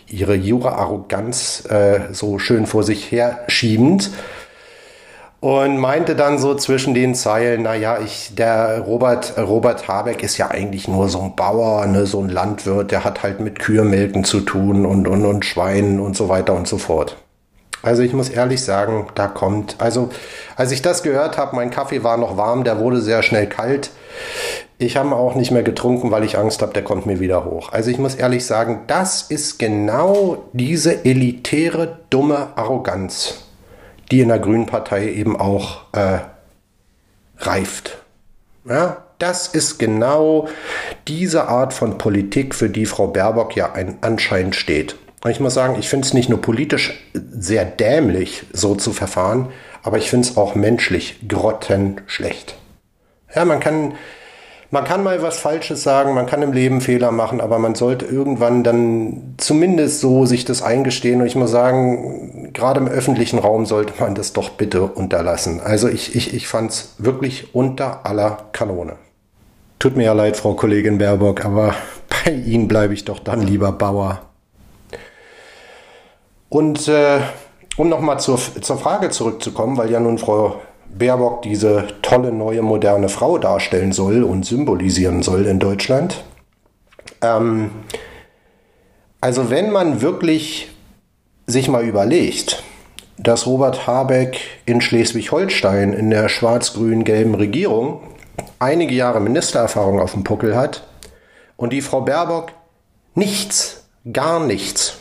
ihre 0.07 0.35
Jura-Arroganz 0.35 1.65
äh, 1.71 2.13
so 2.13 2.39
schön 2.39 2.67
vor 2.67 2.83
sich 2.83 3.11
her 3.11 3.45
schiebend, 3.49 4.11
und 5.41 5.79
meinte 5.79 6.15
dann 6.15 6.39
so 6.39 6.55
zwischen 6.55 6.93
den 6.93 7.15
Zeilen, 7.15 7.63
naja, 7.63 7.99
ich, 8.05 8.35
der 8.35 8.81
Robert, 8.81 9.39
Robert 9.39 9.89
Habeck 9.89 10.23
ist 10.23 10.37
ja 10.37 10.51
eigentlich 10.51 10.87
nur 10.87 11.09
so 11.09 11.21
ein 11.23 11.35
Bauer, 11.35 11.87
ne, 11.87 12.05
so 12.05 12.21
ein 12.21 12.29
Landwirt, 12.29 12.91
der 12.91 13.05
hat 13.05 13.23
halt 13.23 13.41
mit 13.41 13.59
Kühemelken 13.59 14.25
zu 14.25 14.41
tun 14.41 14.85
und, 14.85 15.09
und, 15.09 15.25
und 15.25 15.45
Schweinen 15.47 15.99
und 15.99 16.15
so 16.15 16.29
weiter 16.29 16.55
und 16.55 16.69
so 16.69 16.77
fort. 16.77 17.17
Also 17.83 18.03
ich 18.03 18.13
muss 18.13 18.29
ehrlich 18.29 18.63
sagen, 18.63 19.07
da 19.15 19.27
kommt, 19.27 19.77
also 19.79 20.11
als 20.57 20.71
ich 20.73 20.83
das 20.83 21.03
gehört 21.03 21.39
habe, 21.39 21.57
mein 21.57 21.71
Kaffee 21.71 22.05
war 22.05 22.19
noch 22.19 22.37
warm, 22.37 22.63
der 22.63 22.79
wurde 22.79 23.01
sehr 23.01 23.23
schnell 23.23 23.47
kalt. 23.47 23.91
Ich 24.77 24.99
habe 24.99 25.17
auch 25.17 25.35
nicht 25.35 25.51
mehr 25.51 25.63
getrunken, 25.63 26.11
weil 26.11 26.25
ich 26.25 26.37
Angst 26.37 26.61
habe, 26.61 26.75
der 26.75 26.85
kommt 26.85 27.07
mir 27.07 27.21
wieder 27.21 27.47
hoch. 27.47 27.73
Also 27.73 27.91
ich 27.91 27.99
muss 27.99 28.15
ehrlich 28.15 28.45
sagen, 28.45 28.83
das 28.87 29.23
ist 29.23 29.59
genau 29.59 30.45
diese 30.53 31.07
elitäre, 31.07 32.01
dumme 32.11 32.49
Arroganz 32.57 33.50
die 34.11 34.21
in 34.21 34.29
der 34.29 34.39
Grünen 34.39 34.67
Partei 34.67 35.11
eben 35.13 35.39
auch 35.39 35.83
äh, 35.93 36.19
reift. 37.39 37.99
Ja, 38.65 39.05
das 39.19 39.49
ist 39.49 39.79
genau 39.79 40.49
diese 41.09 41.49
Art 41.49 41.73
von 41.73 41.99
Politik, 41.99 42.55
für 42.55 42.71
die 42.71 42.87
Frau 42.87 43.07
Baerbock 43.07 43.55
ja 43.57 43.73
ein, 43.73 43.99
anscheinend 44.01 44.57
steht. 44.57 44.97
Und 45.23 45.31
ich 45.31 45.41
muss 45.41 45.55
sagen, 45.55 45.77
ich 45.79 45.89
finde 45.89 46.07
es 46.07 46.15
nicht 46.15 46.29
nur 46.29 46.41
politisch 46.41 46.99
sehr 47.15 47.65
dämlich, 47.65 48.45
so 48.53 48.75
zu 48.75 48.93
verfahren, 48.93 49.49
aber 49.83 49.99
ich 49.99 50.09
finde 50.09 50.27
es 50.27 50.37
auch 50.37 50.55
menschlich 50.55 51.21
grottenschlecht. 51.29 52.57
Ja, 53.35 53.45
man 53.45 53.61
kann 53.61 53.95
man 54.73 54.85
kann 54.85 55.03
mal 55.03 55.21
was 55.21 55.41
Falsches 55.41 55.83
sagen, 55.83 56.15
man 56.15 56.27
kann 56.27 56.43
im 56.43 56.53
Leben 56.53 56.81
Fehler 56.81 57.11
machen, 57.11 57.41
aber 57.41 57.59
man 57.59 57.75
sollte 57.75 58.05
irgendwann 58.05 58.63
dann 58.63 59.35
zumindest 59.37 59.99
so 59.99 60.27
sich 60.27 60.45
das 60.45 60.63
eingestehen. 60.63 61.21
Und 61.21 61.27
ich 61.27 61.35
muss 61.35 61.51
sagen, 61.51 62.40
gerade 62.53 62.81
im 62.81 62.89
öffentlichen 62.89 63.39
Raum 63.39 63.67
sollte 63.67 63.95
man 64.01 64.15
das 64.15 64.33
doch 64.33 64.51
bitte 64.51 64.83
unterlassen. 64.83 65.61
Also 65.61 65.89
ich, 65.89 66.15
ich, 66.15 66.35
ich 66.35 66.49
fand 66.49 66.71
es 66.71 66.95
wirklich 66.99 67.55
unter 67.55 68.07
aller 68.07 68.47
Kanone. 68.53 68.97
Tut 69.79 69.97
mir 69.97 70.05
ja 70.05 70.13
leid, 70.13 70.37
Frau 70.37 70.55
Kollegin 70.55 70.99
Baerbock, 70.99 71.45
aber 71.45 71.75
bei 72.25 72.33
Ihnen 72.33 72.69
bleibe 72.69 72.95
ich 72.95 73.05
doch 73.05 73.19
dann 73.19 73.43
lieber 73.43 73.73
Bauer. 73.73 74.23
Und 76.49 76.89
äh, 76.89 77.21
um 77.77 77.89
nochmal 77.89 78.21
zur, 78.21 78.39
zur 78.39 78.77
Frage 78.77 79.11
zurückzukommen, 79.11 79.77
weil 79.77 79.91
ja 79.91 80.01
nun 80.01 80.19
Frau 80.19 80.61
Baerbock 80.93 81.43
diese 81.43 81.87
tolle 82.03 82.33
neue 82.33 82.63
moderne 82.63 83.09
Frau 83.09 83.39
darstellen 83.39 83.93
soll 83.93 84.25
und 84.25 84.45
symbolisieren 84.45 85.23
soll 85.23 85.47
in 85.47 85.61
Deutschland. 85.61 86.25
Ähm, 87.23 87.71
also 89.21 89.51
wenn 89.51 89.71
man 89.71 90.03
wirklich 90.03 90.70
sich 91.51 91.69
mal 91.69 91.85
überlegt, 91.85 92.63
dass 93.19 93.47
Robert 93.47 93.87
Habeck 93.87 94.39
in 94.67 94.81
Schleswig-Holstein 94.81 95.93
in 95.93 96.11
der 96.11 96.29
schwarz-grün-gelben 96.29 97.35
Regierung 97.35 98.01
einige 98.59 98.95
Jahre 98.95 99.21
Ministererfahrung 99.21 100.01
auf 100.01 100.13
dem 100.13 100.25
Puckel 100.25 100.57
hat 100.57 100.87
und 101.57 101.73
die 101.73 101.83
Frau 101.83 102.01
Baerbock 102.01 102.53
nichts, 103.15 103.85
gar 104.13 104.41
nichts 104.41 105.01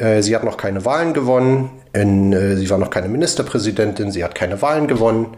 äh, 0.00 0.22
sie 0.22 0.34
hat 0.34 0.44
noch 0.44 0.56
keine 0.56 0.84
Wahlen 0.84 1.12
gewonnen. 1.12 1.70
In, 1.92 2.32
äh, 2.32 2.56
sie 2.56 2.70
war 2.70 2.78
noch 2.78 2.90
keine 2.90 3.08
Ministerpräsidentin. 3.08 4.10
Sie 4.10 4.24
hat 4.24 4.34
keine 4.34 4.60
Wahlen 4.62 4.88
gewonnen. 4.88 5.36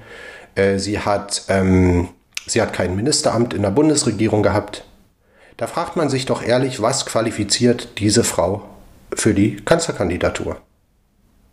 Äh, 0.54 0.78
sie, 0.78 1.00
hat, 1.00 1.42
ähm, 1.48 2.08
sie 2.46 2.62
hat 2.62 2.72
kein 2.72 2.94
Ministeramt 2.94 3.54
in 3.54 3.62
der 3.62 3.70
Bundesregierung 3.70 4.42
gehabt. 4.42 4.84
Da 5.56 5.66
fragt 5.66 5.96
man 5.96 6.08
sich 6.08 6.26
doch 6.26 6.42
ehrlich, 6.42 6.80
was 6.80 7.06
qualifiziert 7.06 7.98
diese 7.98 8.24
Frau 8.24 8.62
für 9.14 9.34
die 9.34 9.56
Kanzlerkandidatur? 9.56 10.56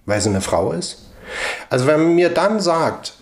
Weil 0.06 0.22
sie 0.22 0.30
eine 0.30 0.42
Frau 0.42 0.72
ist? 0.72 1.10
Also 1.70 1.88
wenn 1.88 2.02
man 2.02 2.16
mir 2.16 2.30
dann 2.30 2.60
sagt, 2.60 3.14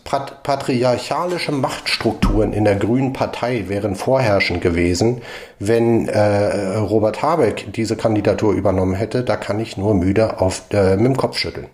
patriarchalische 0.43 1.51
Machtstrukturen 1.51 2.53
in 2.53 2.63
der 2.63 2.75
Grünen 2.75 3.13
Partei 3.13 3.65
wären 3.67 3.95
vorherrschend 3.95 4.61
gewesen, 4.61 5.21
wenn 5.59 6.07
äh, 6.07 6.77
Robert 6.77 7.21
Habeck 7.21 7.73
diese 7.73 7.97
Kandidatur 7.97 8.53
übernommen 8.53 8.93
hätte, 8.93 9.23
da 9.23 9.35
kann 9.35 9.59
ich 9.59 9.77
nur 9.77 9.93
müde 9.93 10.39
auf, 10.39 10.63
äh, 10.71 10.95
mit 10.95 11.05
dem 11.05 11.17
Kopf 11.17 11.37
schütteln. 11.37 11.67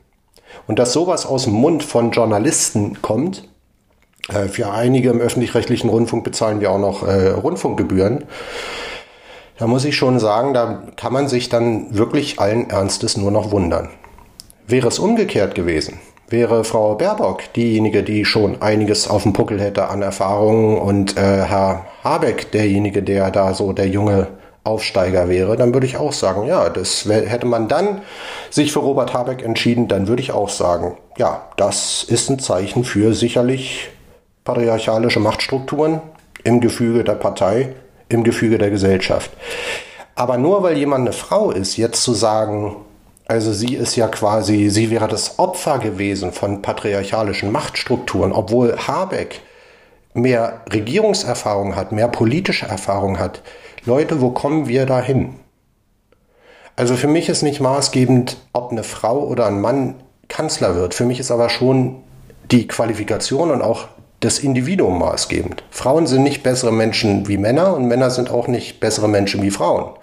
Und 0.67 0.79
dass 0.79 0.93
sowas 0.93 1.25
aus 1.25 1.43
dem 1.43 1.53
Mund 1.53 1.84
von 1.84 2.12
Journalisten 2.12 3.01
kommt, 3.01 3.48
äh, 4.29 4.48
für 4.48 4.72
einige 4.72 5.10
im 5.10 5.20
öffentlich-rechtlichen 5.20 5.89
Rundfunk 5.89 6.24
bezahlen 6.24 6.62
wir 6.62 6.72
auch 6.72 6.79
noch 6.79 7.03
äh, 7.03 7.29
Rundfunkgebühren, 7.29 8.25
da 9.63 9.67
muss 9.67 9.86
ich 9.86 9.96
schon 9.96 10.20
sagen, 10.20 10.53
da 10.53 10.84
kann 10.98 11.13
man 11.13 11.29
sich 11.29 11.48
dann 11.48 11.98
wirklich 11.98 12.38
allen 12.38 12.70
Ernstes 12.70 13.15
nur 13.15 13.32
noch 13.32 13.51
wundern. 13.51 13.88
Wäre 14.67 14.89
es 14.89 15.00
umgekehrt 15.00 15.55
gewesen, 15.55 16.01
wäre 16.27 16.65
Frau 16.65 16.96
Baerbock 16.96 17.53
diejenige, 17.53 18.03
die 18.03 18.25
schon 18.25 18.62
einiges 18.62 19.08
auf 19.08 19.24
dem 19.24 19.32
Puckel 19.32 19.62
hätte 19.62 19.88
an 19.88 20.01
Erfahrungen 20.01 20.77
und 20.77 21.15
äh, 21.15 21.46
Herr 21.46 21.86
Habeck 22.03 22.51
derjenige, 22.51 23.03
der 23.03 23.32
da 23.32 23.53
so 23.53 23.72
der 23.72 23.88
junge 23.88 24.27
Aufsteiger 24.65 25.29
wäre, 25.29 25.55
dann 25.55 25.74
würde 25.74 25.88
ich 25.88 25.96
auch 25.96 26.12
sagen, 26.12 26.46
ja, 26.46 26.67
das 26.67 27.05
hätte 27.05 27.46
man 27.46 27.70
dann 27.70 28.01
sich 28.50 28.74
für 28.74 28.79
Robert 28.79 29.13
Habeck 29.13 29.41
entschieden, 29.41 29.88
dann 29.88 30.10
würde 30.10 30.22
ich 30.22 30.34
auch 30.34 30.50
sagen, 30.50 30.98
ja, 31.15 31.48
das 31.55 32.03
ist 32.03 32.29
ein 32.29 32.39
Zeichen 32.39 32.84
für 32.84 33.13
sicherlich 33.13 33.91
patriarchalische 34.43 35.22
Machtstrukturen 35.22 36.01
im 36.43 36.60
Gefüge 36.60 37.05
der 37.05 37.15
Partei, 37.15 37.75
im 38.13 38.24
Gefüge 38.24 38.58
der 38.58 38.70
Gesellschaft. 38.70 39.32
Aber 40.15 40.38
nur 40.38 40.63
weil 40.63 40.77
jemand 40.77 41.01
eine 41.01 41.13
Frau 41.13 41.51
ist, 41.51 41.77
jetzt 41.77 42.03
zu 42.03 42.13
sagen, 42.13 42.75
also 43.25 43.53
sie 43.53 43.74
ist 43.75 43.96
ja 43.96 44.08
quasi, 44.08 44.70
sie 44.70 44.91
wäre 44.91 45.08
das 45.08 45.39
Opfer 45.39 45.79
gewesen 45.79 46.34
von 46.34 46.62
patriarchalischen 46.62 47.51
Machtstrukturen, 47.51 48.32
obwohl 48.32 48.77
Habeck 48.77 49.41
mehr 50.13 50.62
Regierungserfahrung 50.72 51.75
hat, 51.75 51.91
mehr 51.91 52.08
politische 52.08 52.67
Erfahrung 52.67 53.17
hat. 53.17 53.41
Leute, 53.86 54.22
wo 54.22 54.29
kommen 54.29 54.67
wir 54.67 54.86
da 54.86 55.01
hin? 55.01 55.36
Also 56.75 56.96
für 56.96 57.08
mich 57.08 57.29
ist 57.29 57.43
nicht 57.43 57.60
maßgebend, 57.60 58.38
ob 58.51 58.72
eine 58.72 58.84
Frau 58.84 59.20
oder 59.20 59.46
ein 59.46 59.62
Mann 59.62 59.96
Kanzler 60.27 60.75
wird. 60.75 60.93
Für 60.93 61.05
mich 61.05 61.20
ist 61.20 61.32
aber 61.32 61.50
schon 61.50 62.01
die 62.51 62.67
Qualifikation 62.67 63.51
und 63.51 63.62
auch 63.62 63.88
das 64.24 64.39
Individuum 64.39 65.00
maßgebend. 65.00 65.63
Frauen 65.72 66.08
sind 66.08 66.24
nicht 66.24 66.44
bessere 66.44 66.72
Menschen 66.72 67.27
wie 67.27 67.38
Männer 67.38 67.75
und 67.75 67.88
Männer 67.88 68.10
sind 68.10 68.32
auch 68.32 68.48
nicht 68.48 68.80
bessere 68.80 69.08
Menschen 69.08 69.42
wie 69.42 69.51
Frauen. 69.51 69.94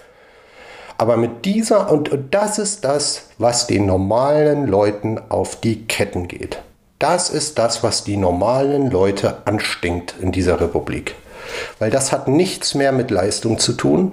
Aber 0.98 1.16
mit 1.16 1.46
dieser, 1.46 1.90
und, 1.90 2.10
das 2.30 2.58
ist 2.58 2.84
das, 2.84 3.28
was 3.38 3.66
den 3.66 3.86
normalen 3.86 4.66
Leuten 4.66 5.18
auf 5.30 5.58
die 5.58 5.86
Ketten 5.86 6.28
geht. 6.28 6.60
Das 6.98 7.30
ist 7.30 7.58
das, 7.58 7.82
was 7.82 8.04
die 8.04 8.18
normalen 8.18 8.90
Leute 8.90 9.38
anstinkt 9.46 10.14
in 10.20 10.32
dieser 10.32 10.60
Republik. 10.60 11.14
Weil 11.78 11.90
das 11.90 12.12
hat 12.12 12.28
nichts 12.28 12.74
mehr 12.74 12.92
mit 12.92 13.10
Leistung 13.10 13.58
zu 13.58 13.72
tun. 13.72 14.12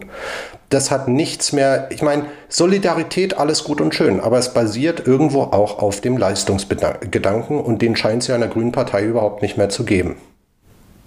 Das 0.70 0.92
hat 0.92 1.08
nichts 1.08 1.54
mehr, 1.54 1.88
ich 1.92 2.02
meine, 2.02 2.26
Solidarität, 2.50 3.38
alles 3.38 3.64
gut 3.64 3.80
und 3.80 3.96
schön, 3.96 4.20
aber 4.20 4.38
es 4.38 4.54
basiert 4.54 5.08
irgendwo 5.08 5.44
auch 5.44 5.80
auf 5.80 6.02
dem 6.02 6.18
Leistungsgedanken 6.18 7.60
und 7.60 7.82
den 7.82 7.96
scheint 7.96 8.24
es 8.24 8.28
ja 8.28 8.36
in 8.36 8.42
der 8.42 8.50
Grünen 8.50 8.74
Partei 8.74 9.04
überhaupt 9.04 9.42
nicht 9.42 9.58
mehr 9.58 9.70
zu 9.70 9.86
geben. 9.86 10.18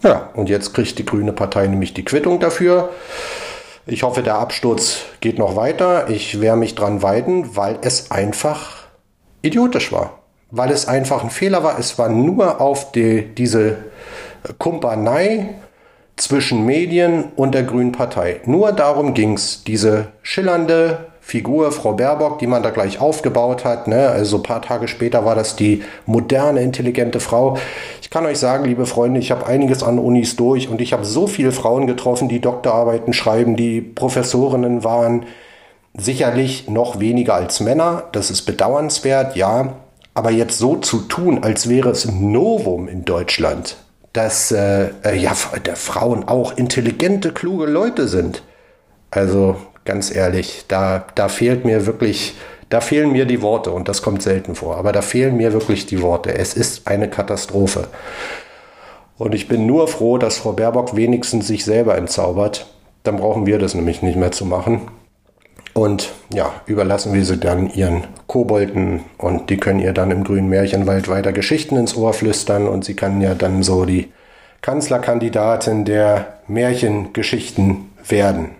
Ja, 0.02 0.30
und 0.34 0.48
jetzt 0.48 0.72
kriegt 0.72 0.98
die 0.98 1.04
Grüne 1.04 1.32
Partei 1.32 1.66
nämlich 1.66 1.92
die 1.92 2.04
Quittung 2.04 2.40
dafür. 2.40 2.88
Ich 3.86 4.02
hoffe, 4.02 4.22
der 4.22 4.36
Absturz 4.36 5.00
geht 5.20 5.38
noch 5.38 5.56
weiter. 5.56 6.08
Ich 6.08 6.40
werde 6.40 6.58
mich 6.58 6.74
dran 6.74 7.02
weiden, 7.02 7.56
weil 7.56 7.78
es 7.82 8.10
einfach 8.10 8.84
idiotisch 9.42 9.92
war. 9.92 10.20
Weil 10.50 10.70
es 10.70 10.88
einfach 10.88 11.22
ein 11.22 11.30
Fehler 11.30 11.62
war. 11.64 11.78
Es 11.78 11.98
war 11.98 12.08
nur 12.08 12.60
auf 12.60 12.92
die, 12.92 13.34
diese 13.34 13.76
Kumpanei 14.58 15.54
zwischen 16.20 16.64
Medien 16.66 17.24
und 17.36 17.54
der 17.54 17.62
Grünen 17.62 17.92
Partei. 17.92 18.40
Nur 18.44 18.72
darum 18.72 19.14
ging 19.14 19.34
es, 19.34 19.64
diese 19.64 20.08
schillernde 20.22 21.10
Figur, 21.20 21.70
Frau 21.70 21.92
Baerbock, 21.92 22.40
die 22.40 22.48
man 22.48 22.62
da 22.62 22.70
gleich 22.70 23.00
aufgebaut 23.00 23.64
hat. 23.64 23.86
Ne? 23.86 24.08
Also 24.08 24.38
ein 24.38 24.42
paar 24.42 24.62
Tage 24.62 24.88
später 24.88 25.24
war 25.24 25.36
das 25.36 25.54
die 25.54 25.82
moderne, 26.04 26.60
intelligente 26.60 27.20
Frau. 27.20 27.56
Ich 28.02 28.10
kann 28.10 28.26
euch 28.26 28.38
sagen, 28.38 28.64
liebe 28.64 28.84
Freunde, 28.84 29.20
ich 29.20 29.30
habe 29.30 29.46
einiges 29.46 29.84
an 29.84 30.00
Unis 30.00 30.34
durch 30.34 30.68
und 30.68 30.80
ich 30.80 30.92
habe 30.92 31.04
so 31.04 31.28
viele 31.28 31.52
Frauen 31.52 31.86
getroffen, 31.86 32.28
die 32.28 32.40
Doktorarbeiten 32.40 33.12
schreiben, 33.12 33.54
die 33.54 33.80
Professorinnen 33.80 34.82
waren. 34.82 35.24
Sicherlich 35.94 36.68
noch 36.68 36.98
weniger 36.98 37.34
als 37.34 37.60
Männer, 37.60 38.04
das 38.12 38.30
ist 38.30 38.42
bedauernswert, 38.42 39.36
ja. 39.36 39.74
Aber 40.14 40.32
jetzt 40.32 40.58
so 40.58 40.76
zu 40.76 41.02
tun, 41.02 41.44
als 41.44 41.68
wäre 41.68 41.90
es 41.90 42.06
ein 42.06 42.32
Novum 42.32 42.88
in 42.88 43.04
Deutschland, 43.04 43.76
dass 44.12 44.50
äh, 44.50 44.90
äh, 45.04 45.16
ja, 45.16 45.34
der 45.64 45.76
Frauen 45.76 46.24
auch 46.24 46.56
intelligente, 46.56 47.32
kluge 47.32 47.66
Leute 47.66 48.08
sind. 48.08 48.42
Also 49.10 49.56
ganz 49.84 50.14
ehrlich, 50.14 50.64
da, 50.68 51.04
da 51.14 51.28
fehlt 51.28 51.64
mir 51.64 51.86
wirklich, 51.86 52.34
da 52.68 52.80
fehlen 52.80 53.12
mir 53.12 53.24
die 53.24 53.42
Worte 53.42 53.70
und 53.70 53.88
das 53.88 54.02
kommt 54.02 54.22
selten 54.22 54.54
vor, 54.54 54.76
aber 54.76 54.92
da 54.92 55.02
fehlen 55.02 55.36
mir 55.36 55.52
wirklich 55.52 55.86
die 55.86 56.02
Worte. 56.02 56.34
Es 56.34 56.54
ist 56.54 56.86
eine 56.86 57.08
Katastrophe. 57.08 57.88
Und 59.18 59.34
ich 59.34 59.48
bin 59.48 59.66
nur 59.66 59.86
froh, 59.86 60.16
dass 60.16 60.38
Frau 60.38 60.52
Baerbock 60.52 60.96
wenigstens 60.96 61.46
sich 61.46 61.64
selber 61.64 61.96
entzaubert. 61.96 62.66
Dann 63.02 63.16
brauchen 63.16 63.46
wir 63.46 63.58
das 63.58 63.74
nämlich 63.74 64.02
nicht 64.02 64.16
mehr 64.16 64.32
zu 64.32 64.46
machen. 64.46 64.88
Und 65.72 66.10
ja, 66.32 66.52
überlassen 66.66 67.12
wir 67.14 67.24
sie 67.24 67.36
dann 67.36 67.70
ihren 67.70 68.04
Kobolden 68.26 69.04
und 69.18 69.50
die 69.50 69.56
können 69.56 69.80
ihr 69.80 69.92
dann 69.92 70.10
im 70.10 70.24
grünen 70.24 70.48
Märchenwald 70.48 71.08
weiter 71.08 71.32
Geschichten 71.32 71.76
ins 71.76 71.96
Ohr 71.96 72.12
flüstern 72.12 72.66
und 72.66 72.84
sie 72.84 72.94
kann 72.94 73.20
ja 73.20 73.34
dann 73.34 73.62
so 73.62 73.84
die 73.84 74.12
Kanzlerkandidatin 74.62 75.84
der 75.84 76.38
Märchengeschichten 76.48 77.90
werden. 78.06 78.50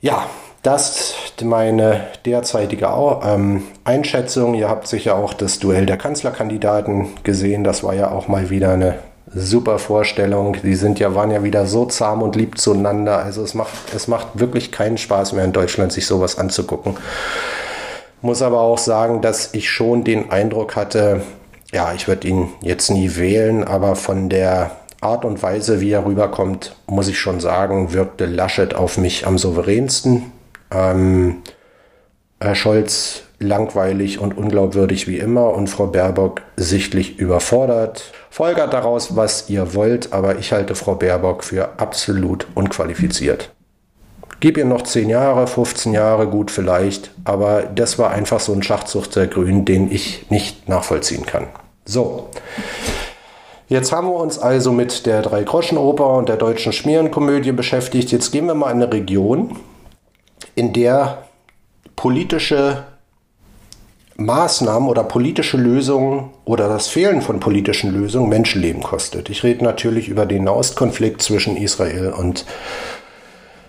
Ja, 0.00 0.26
das 0.62 1.14
ist 1.24 1.44
meine 1.44 2.08
derzeitige 2.24 2.88
ähm, 3.24 3.62
Einschätzung. 3.84 4.54
Ihr 4.54 4.68
habt 4.68 4.88
sicher 4.88 5.16
auch 5.16 5.32
das 5.32 5.60
Duell 5.60 5.86
der 5.86 5.96
Kanzlerkandidaten 5.96 7.08
gesehen. 7.22 7.62
Das 7.62 7.84
war 7.84 7.94
ja 7.94 8.10
auch 8.10 8.26
mal 8.26 8.50
wieder 8.50 8.72
eine 8.72 8.98
super 9.34 9.78
Vorstellung. 9.78 10.56
Die 10.62 10.74
sind 10.74 10.98
ja, 10.98 11.14
waren 11.14 11.30
ja 11.30 11.42
wieder 11.42 11.66
so 11.66 11.86
zahm 11.86 12.22
und 12.22 12.36
lieb 12.36 12.58
zueinander. 12.58 13.18
Also 13.18 13.42
es 13.42 13.54
macht, 13.54 13.94
es 13.94 14.08
macht 14.08 14.38
wirklich 14.38 14.72
keinen 14.72 14.98
Spaß 14.98 15.32
mehr 15.32 15.44
in 15.44 15.52
Deutschland, 15.52 15.92
sich 15.92 16.06
sowas 16.06 16.38
anzugucken. 16.38 16.96
Muss 18.22 18.42
aber 18.42 18.60
auch 18.60 18.78
sagen, 18.78 19.20
dass 19.22 19.54
ich 19.54 19.70
schon 19.70 20.04
den 20.04 20.30
Eindruck 20.30 20.76
hatte, 20.76 21.22
ja, 21.72 21.92
ich 21.92 22.08
würde 22.08 22.28
ihn 22.28 22.48
jetzt 22.62 22.90
nie 22.90 23.16
wählen, 23.16 23.64
aber 23.64 23.96
von 23.96 24.28
der 24.28 24.70
Art 25.00 25.24
und 25.24 25.42
Weise, 25.42 25.80
wie 25.80 25.90
er 25.90 26.06
rüberkommt, 26.06 26.74
muss 26.86 27.08
ich 27.08 27.18
schon 27.18 27.40
sagen, 27.40 27.92
wirkte 27.92 28.26
Laschet 28.26 28.74
auf 28.74 28.96
mich 28.96 29.26
am 29.26 29.38
souveränsten. 29.38 30.32
Ähm, 30.70 31.42
Herr 32.40 32.54
Scholz 32.54 33.22
langweilig 33.38 34.18
und 34.18 34.36
unglaubwürdig 34.36 35.06
wie 35.08 35.18
immer 35.18 35.52
und 35.52 35.68
Frau 35.68 35.86
Baerbock 35.86 36.42
sichtlich 36.56 37.18
überfordert. 37.18 38.12
Folgert 38.30 38.72
daraus, 38.72 39.16
was 39.16 39.50
ihr 39.50 39.74
wollt, 39.74 40.12
aber 40.12 40.38
ich 40.38 40.52
halte 40.52 40.74
Frau 40.74 40.94
Baerbock 40.94 41.44
für 41.44 41.78
absolut 41.78 42.46
unqualifiziert. 42.54 43.50
Gib 44.40 44.58
ihr 44.58 44.66
noch 44.66 44.82
10 44.82 45.08
Jahre, 45.08 45.46
15 45.46 45.92
Jahre, 45.92 46.28
gut 46.28 46.50
vielleicht, 46.50 47.10
aber 47.24 47.62
das 47.62 47.98
war 47.98 48.10
einfach 48.10 48.40
so 48.40 48.52
ein 48.52 48.62
Schachzug 48.62 49.10
der 49.10 49.26
Grünen, 49.26 49.64
den 49.64 49.90
ich 49.90 50.30
nicht 50.30 50.68
nachvollziehen 50.68 51.24
kann. 51.24 51.46
So. 51.86 52.28
Jetzt 53.68 53.92
haben 53.92 54.08
wir 54.08 54.14
uns 54.14 54.38
also 54.38 54.72
mit 54.72 55.06
der 55.06 55.22
Drei-Groschen-Oper 55.22 56.10
und 56.10 56.28
der 56.28 56.36
deutschen 56.36 56.72
Schmierenkomödie 56.72 57.52
beschäftigt. 57.52 58.12
Jetzt 58.12 58.30
gehen 58.30 58.46
wir 58.46 58.54
mal 58.54 58.70
in 58.70 58.82
eine 58.82 58.92
Region, 58.92 59.56
in 60.54 60.72
der 60.72 61.24
politische 61.96 62.84
Maßnahmen 64.18 64.88
oder 64.88 65.04
politische 65.04 65.56
Lösungen 65.56 66.30
oder 66.44 66.68
das 66.68 66.88
Fehlen 66.88 67.20
von 67.20 67.40
politischen 67.40 67.92
Lösungen 67.92 68.28
Menschenleben 68.28 68.82
kostet. 68.82 69.28
Ich 69.28 69.42
rede 69.42 69.62
natürlich 69.64 70.08
über 70.08 70.26
den 70.26 70.44
Nahostkonflikt 70.44 71.20
zwischen 71.20 71.56
Israel 71.56 72.12
und 72.12 72.46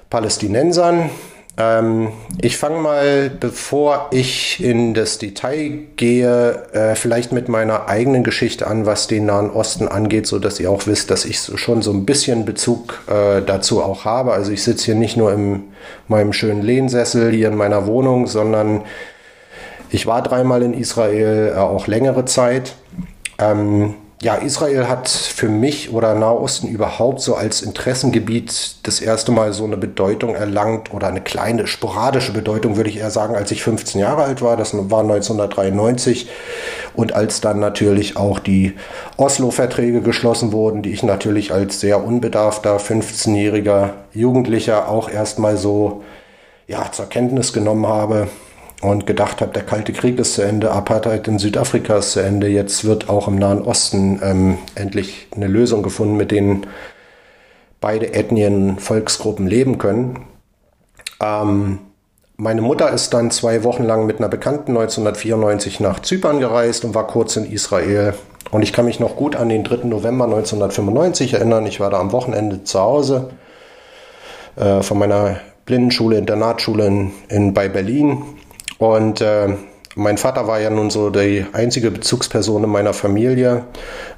Palästinensern. 0.09 1.09
Ähm, 1.57 2.09
ich 2.39 2.55
fange 2.55 2.77
mal, 2.79 3.29
bevor 3.29 4.07
ich 4.11 4.63
in 4.63 4.93
das 4.93 5.17
Detail 5.17 5.79
gehe, 5.95 6.63
äh, 6.71 6.95
vielleicht 6.95 7.31
mit 7.31 7.49
meiner 7.49 7.89
eigenen 7.89 8.23
Geschichte 8.23 8.67
an, 8.67 8.85
was 8.85 9.07
den 9.07 9.25
Nahen 9.25 9.49
Osten 9.49 9.87
angeht, 9.87 10.27
so 10.27 10.39
dass 10.39 10.59
ihr 10.59 10.69
auch 10.69 10.85
wisst, 10.85 11.09
dass 11.09 11.25
ich 11.25 11.39
schon 11.39 11.81
so 11.81 11.91
ein 11.91 12.05
bisschen 12.05 12.45
Bezug 12.45 13.03
äh, 13.07 13.41
dazu 13.41 13.81
auch 13.81 14.05
habe. 14.05 14.33
Also 14.33 14.51
ich 14.51 14.63
sitze 14.63 14.85
hier 14.85 14.95
nicht 14.95 15.17
nur 15.17 15.33
in 15.33 15.63
meinem 16.07 16.31
schönen 16.31 16.61
Lehnsessel 16.61 17.31
hier 17.31 17.47
in 17.49 17.55
meiner 17.57 17.87
Wohnung, 17.87 18.27
sondern 18.27 18.83
ich 19.89 20.05
war 20.07 20.21
dreimal 20.21 20.61
in 20.63 20.73
Israel, 20.73 21.53
äh, 21.55 21.59
auch 21.59 21.87
längere 21.87 22.25
Zeit. 22.25 22.73
Ähm, 23.39 23.95
ja, 24.19 24.33
Israel 24.33 24.87
hat 24.87 25.09
für 25.09 25.47
mich 25.47 25.93
oder 25.93 26.15
Nahosten 26.15 26.67
überhaupt 26.69 27.21
so 27.21 27.35
als 27.35 27.61
Interessengebiet 27.61 28.77
das 28.87 28.99
erste 28.99 29.31
Mal 29.31 29.53
so 29.53 29.63
eine 29.63 29.77
Bedeutung 29.77 30.33
erlangt 30.33 30.91
oder 30.91 31.07
eine 31.07 31.21
kleine 31.21 31.67
sporadische 31.67 32.33
Bedeutung, 32.33 32.77
würde 32.77 32.89
ich 32.89 32.97
eher 32.97 33.11
sagen, 33.11 33.35
als 33.35 33.51
ich 33.51 33.61
15 33.61 34.01
Jahre 34.01 34.23
alt 34.23 34.41
war. 34.41 34.57
Das 34.57 34.73
war 34.73 35.01
1993 35.01 36.29
und 36.95 37.13
als 37.13 37.41
dann 37.41 37.59
natürlich 37.59 38.17
auch 38.17 38.39
die 38.39 38.73
Oslo-Verträge 39.17 40.01
geschlossen 40.01 40.51
wurden, 40.51 40.81
die 40.81 40.93
ich 40.93 41.03
natürlich 41.03 41.53
als 41.53 41.79
sehr 41.79 42.03
unbedarfter 42.03 42.77
15-jähriger 42.77 43.91
Jugendlicher 44.13 44.89
auch 44.89 45.11
erstmal 45.11 45.57
so 45.57 46.03
ja, 46.65 46.91
zur 46.91 47.05
Kenntnis 47.05 47.53
genommen 47.53 47.85
habe 47.85 48.27
und 48.81 49.07
gedacht 49.07 49.41
habe, 49.41 49.53
der 49.53 49.63
Kalte 49.63 49.91
Krieg 49.91 50.19
ist 50.19 50.35
zu 50.35 50.43
Ende, 50.43 50.71
Apartheid 50.71 51.27
in 51.27 51.39
Südafrika 51.39 51.97
ist 51.97 52.11
zu 52.11 52.19
Ende, 52.19 52.47
jetzt 52.47 52.85
wird 52.85 53.09
auch 53.09 53.27
im 53.27 53.35
Nahen 53.35 53.61
Osten 53.61 54.19
ähm, 54.23 54.57
endlich 54.75 55.27
eine 55.35 55.47
Lösung 55.47 55.81
gefunden, 55.81 56.15
mit 56.15 56.31
denen 56.31 56.67
beide 57.81 58.13
Ethnien, 58.13 58.77
Volksgruppen 58.79 59.47
leben 59.47 59.77
können. 59.77 60.25
Ähm, 61.21 61.79
meine 62.35 62.61
Mutter 62.61 62.91
ist 62.91 63.15
dann 63.15 63.31
zwei 63.31 63.63
Wochen 63.63 63.83
lang 63.83 64.05
mit 64.05 64.19
einer 64.19 64.29
Bekannten 64.29 64.77
1994 64.77 65.79
nach 65.79 66.01
Zypern 66.01 66.39
gereist 66.39 66.85
und 66.85 66.93
war 66.93 67.07
kurz 67.07 67.35
in 67.35 67.51
Israel. 67.51 68.13
Und 68.51 68.61
ich 68.61 68.73
kann 68.73 68.85
mich 68.85 68.99
noch 68.99 69.15
gut 69.15 69.35
an 69.35 69.49
den 69.49 69.63
3. 69.63 69.87
November 69.87 70.25
1995 70.25 71.33
erinnern. 71.33 71.65
Ich 71.65 71.79
war 71.79 71.89
da 71.89 71.99
am 71.99 72.11
Wochenende 72.11 72.63
zu 72.63 72.79
Hause 72.79 73.31
äh, 74.55 74.83
von 74.83 74.99
meiner 74.99 75.37
Blindenschule, 75.65 76.17
Internatsschule 76.17 76.85
in, 76.85 77.11
in, 77.27 77.53
bei 77.53 77.67
Berlin 77.67 78.21
und 78.77 79.21
äh, 79.21 79.55
mein 79.97 80.17
Vater 80.17 80.47
war 80.47 80.59
ja 80.59 80.69
nun 80.69 80.91
so 80.91 81.09
die 81.09 81.43
einzige 81.53 81.89
Bezugsperson 81.89 82.63
in 82.63 82.69
meiner 82.69 82.93
Familie, 82.93 83.63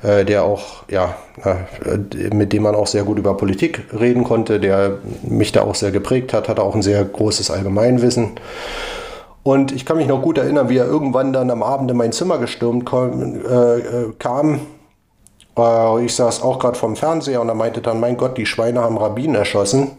äh, 0.03 0.25
der 0.25 0.43
auch, 0.43 0.83
ja, 0.89 1.15
äh, 1.45 2.33
mit 2.33 2.51
dem 2.51 2.63
man 2.63 2.75
auch 2.75 2.87
sehr 2.87 3.03
gut 3.03 3.17
über 3.17 3.37
Politik 3.37 3.85
reden 3.97 4.25
konnte, 4.25 4.59
der 4.59 4.97
mich 5.23 5.53
da 5.53 5.61
auch 5.61 5.75
sehr 5.75 5.91
geprägt 5.91 6.33
hat, 6.33 6.49
hatte 6.49 6.63
auch 6.63 6.75
ein 6.75 6.81
sehr 6.81 7.03
großes 7.05 7.49
Allgemeinwissen. 7.49 8.31
Und 9.43 9.71
ich 9.71 9.85
kann 9.85 9.95
mich 9.95 10.07
noch 10.07 10.21
gut 10.21 10.37
erinnern, 10.37 10.67
wie 10.67 10.77
er 10.77 10.85
irgendwann 10.85 11.31
dann 11.31 11.49
am 11.49 11.63
Abend 11.63 11.89
in 11.89 11.95
mein 11.95 12.11
Zimmer 12.11 12.39
gestürmt 12.39 12.85
kam. 12.85 13.45
Äh, 13.45 13.79
äh 13.79 14.13
kam. 14.19 14.59
Äh, 15.57 16.03
ich 16.03 16.13
saß 16.13 16.43
auch 16.43 16.59
gerade 16.59 16.77
vom 16.77 16.97
Fernseher 16.97 17.39
und 17.39 17.47
er 17.47 17.55
meinte 17.55 17.79
dann, 17.79 18.01
mein 18.01 18.17
Gott, 18.17 18.37
die 18.37 18.45
Schweine 18.45 18.81
haben 18.81 18.97
Rabbin 18.97 19.33
erschossen. 19.33 19.91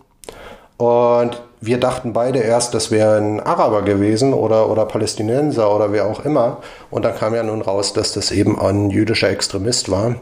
Und 0.77 1.42
wir 1.61 1.79
dachten 1.79 2.12
beide 2.12 2.38
erst, 2.38 2.73
das 2.75 2.90
wäre 2.90 3.18
ein 3.18 3.40
Araber 3.40 3.83
gewesen 3.83 4.33
oder, 4.33 4.70
oder 4.70 4.87
Palästinenser 4.87 5.75
oder 5.75 5.92
wer 5.92 6.07
auch 6.07 6.25
immer. 6.25 6.59
Und 6.90 7.05
dann 7.05 7.14
kam 7.14 7.35
ja 7.35 7.42
nun 7.42 7.61
raus, 7.61 7.92
dass 7.92 8.12
das 8.12 8.31
eben 8.31 8.59
ein 8.59 8.90
jüdischer 8.90 9.29
Extremist 9.29 9.90
war. 9.90 10.16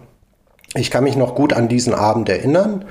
Ich 0.75 0.91
kann 0.91 1.05
mich 1.05 1.17
noch 1.17 1.35
gut 1.35 1.53
an 1.53 1.69
diesen 1.69 1.95
Abend 1.95 2.29
erinnern, 2.29 2.85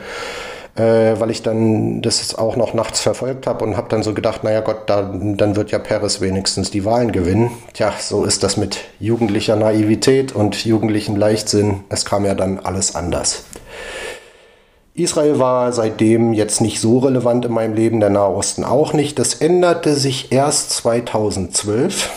äh, 0.76 1.20
weil 1.20 1.30
ich 1.30 1.44
dann 1.44 2.02
das 2.02 2.36
auch 2.36 2.56
noch 2.56 2.74
nachts 2.74 3.02
verfolgt 3.02 3.48
habe 3.48 3.66
und 3.66 3.76
habe 3.76 3.90
dann 3.90 4.02
so 4.02 4.14
gedacht, 4.14 4.44
naja 4.44 4.62
Gott, 4.62 4.90
da, 4.90 5.02
dann 5.14 5.56
wird 5.56 5.72
ja 5.72 5.80
Peres 5.80 6.22
wenigstens 6.22 6.72
die 6.72 6.86
Wahlen 6.86 7.12
gewinnen. 7.12 7.52
Tja, 7.74 7.94
so 8.00 8.24
ist 8.24 8.44
das 8.44 8.56
mit 8.56 8.80
jugendlicher 9.00 9.58
Naivität 9.58 10.34
und 10.34 10.66
jugendlichem 10.66 11.18
Leichtsinn. 11.18 11.82
Es 11.90 12.06
kam 12.06 12.26
ja 12.26 12.34
dann 12.34 12.60
alles 12.60 12.96
anders. 12.96 13.44
Israel 14.98 15.38
war 15.38 15.72
seitdem 15.74 16.34
jetzt 16.34 16.60
nicht 16.60 16.82
so 16.82 16.98
relevant 16.98 17.46
in 17.46 17.52
meinem 17.52 17.76
Leben, 17.76 18.00
der 18.00 18.10
Nahe 18.10 18.34
Osten 18.34 18.64
auch 18.64 18.94
nicht. 18.94 19.20
Das 19.20 19.36
änderte 19.36 19.94
sich 19.94 20.32
erst 20.32 20.72
2012. 20.72 22.10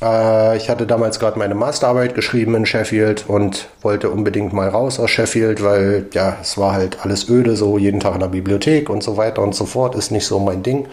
Äh, 0.00 0.56
ich 0.56 0.70
hatte 0.70 0.86
damals 0.86 1.18
gerade 1.18 1.40
meine 1.40 1.56
Masterarbeit 1.56 2.14
geschrieben 2.14 2.54
in 2.54 2.66
Sheffield 2.66 3.24
und 3.28 3.66
wollte 3.82 4.10
unbedingt 4.10 4.52
mal 4.52 4.68
raus 4.68 5.00
aus 5.00 5.10
Sheffield, 5.10 5.64
weil 5.64 6.06
ja, 6.12 6.36
es 6.40 6.56
war 6.56 6.72
halt 6.72 6.98
alles 7.04 7.28
öde, 7.28 7.56
so 7.56 7.78
jeden 7.78 7.98
Tag 7.98 8.14
in 8.14 8.20
der 8.20 8.28
Bibliothek 8.28 8.90
und 8.90 9.02
so 9.02 9.16
weiter 9.16 9.42
und 9.42 9.56
so 9.56 9.66
fort, 9.66 9.96
ist 9.96 10.12
nicht 10.12 10.26
so 10.26 10.38
mein 10.38 10.62
Ding. 10.62 10.86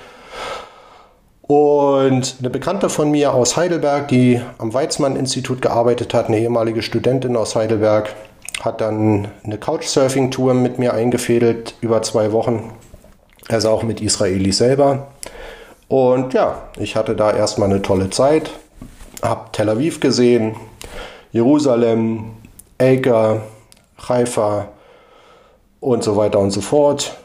Und 1.43 2.37
eine 2.39 2.49
Bekannte 2.49 2.89
von 2.89 3.11
mir 3.11 3.35
aus 3.35 3.55
Heidelberg, 3.55 4.07
die 4.07 4.41
am 4.57 4.73
Weizmann-Institut 4.73 5.61
gearbeitet 5.61 6.15
hat, 6.15 6.29
eine 6.29 6.39
ehemalige 6.39 6.81
Studentin 6.81 7.37
aus 7.37 7.55
Heidelberg, 7.55 8.09
hat 8.61 8.81
dann 8.81 9.27
eine 9.43 9.57
Couchsurfing-Tour 9.57 10.53
mit 10.53 10.79
mir 10.79 10.93
eingefädelt 10.93 11.75
über 11.81 12.01
zwei 12.01 12.31
Wochen. 12.31 12.73
Also 13.49 13.69
auch 13.69 13.83
mit 13.83 14.01
Israelis 14.01 14.57
selber. 14.57 15.07
Und 15.87 16.33
ja, 16.33 16.63
ich 16.77 16.95
hatte 16.95 17.15
da 17.15 17.31
erstmal 17.31 17.69
eine 17.69 17.81
tolle 17.81 18.09
Zeit. 18.09 18.51
Hab 19.21 19.53
Tel 19.53 19.69
Aviv 19.69 19.99
gesehen, 19.99 20.55
Jerusalem, 21.31 22.31
Elka, 22.77 23.41
Haifa 24.07 24.69
und 25.79 26.03
so 26.03 26.15
weiter 26.15 26.39
und 26.39 26.51
so 26.51 26.61
fort. 26.61 27.17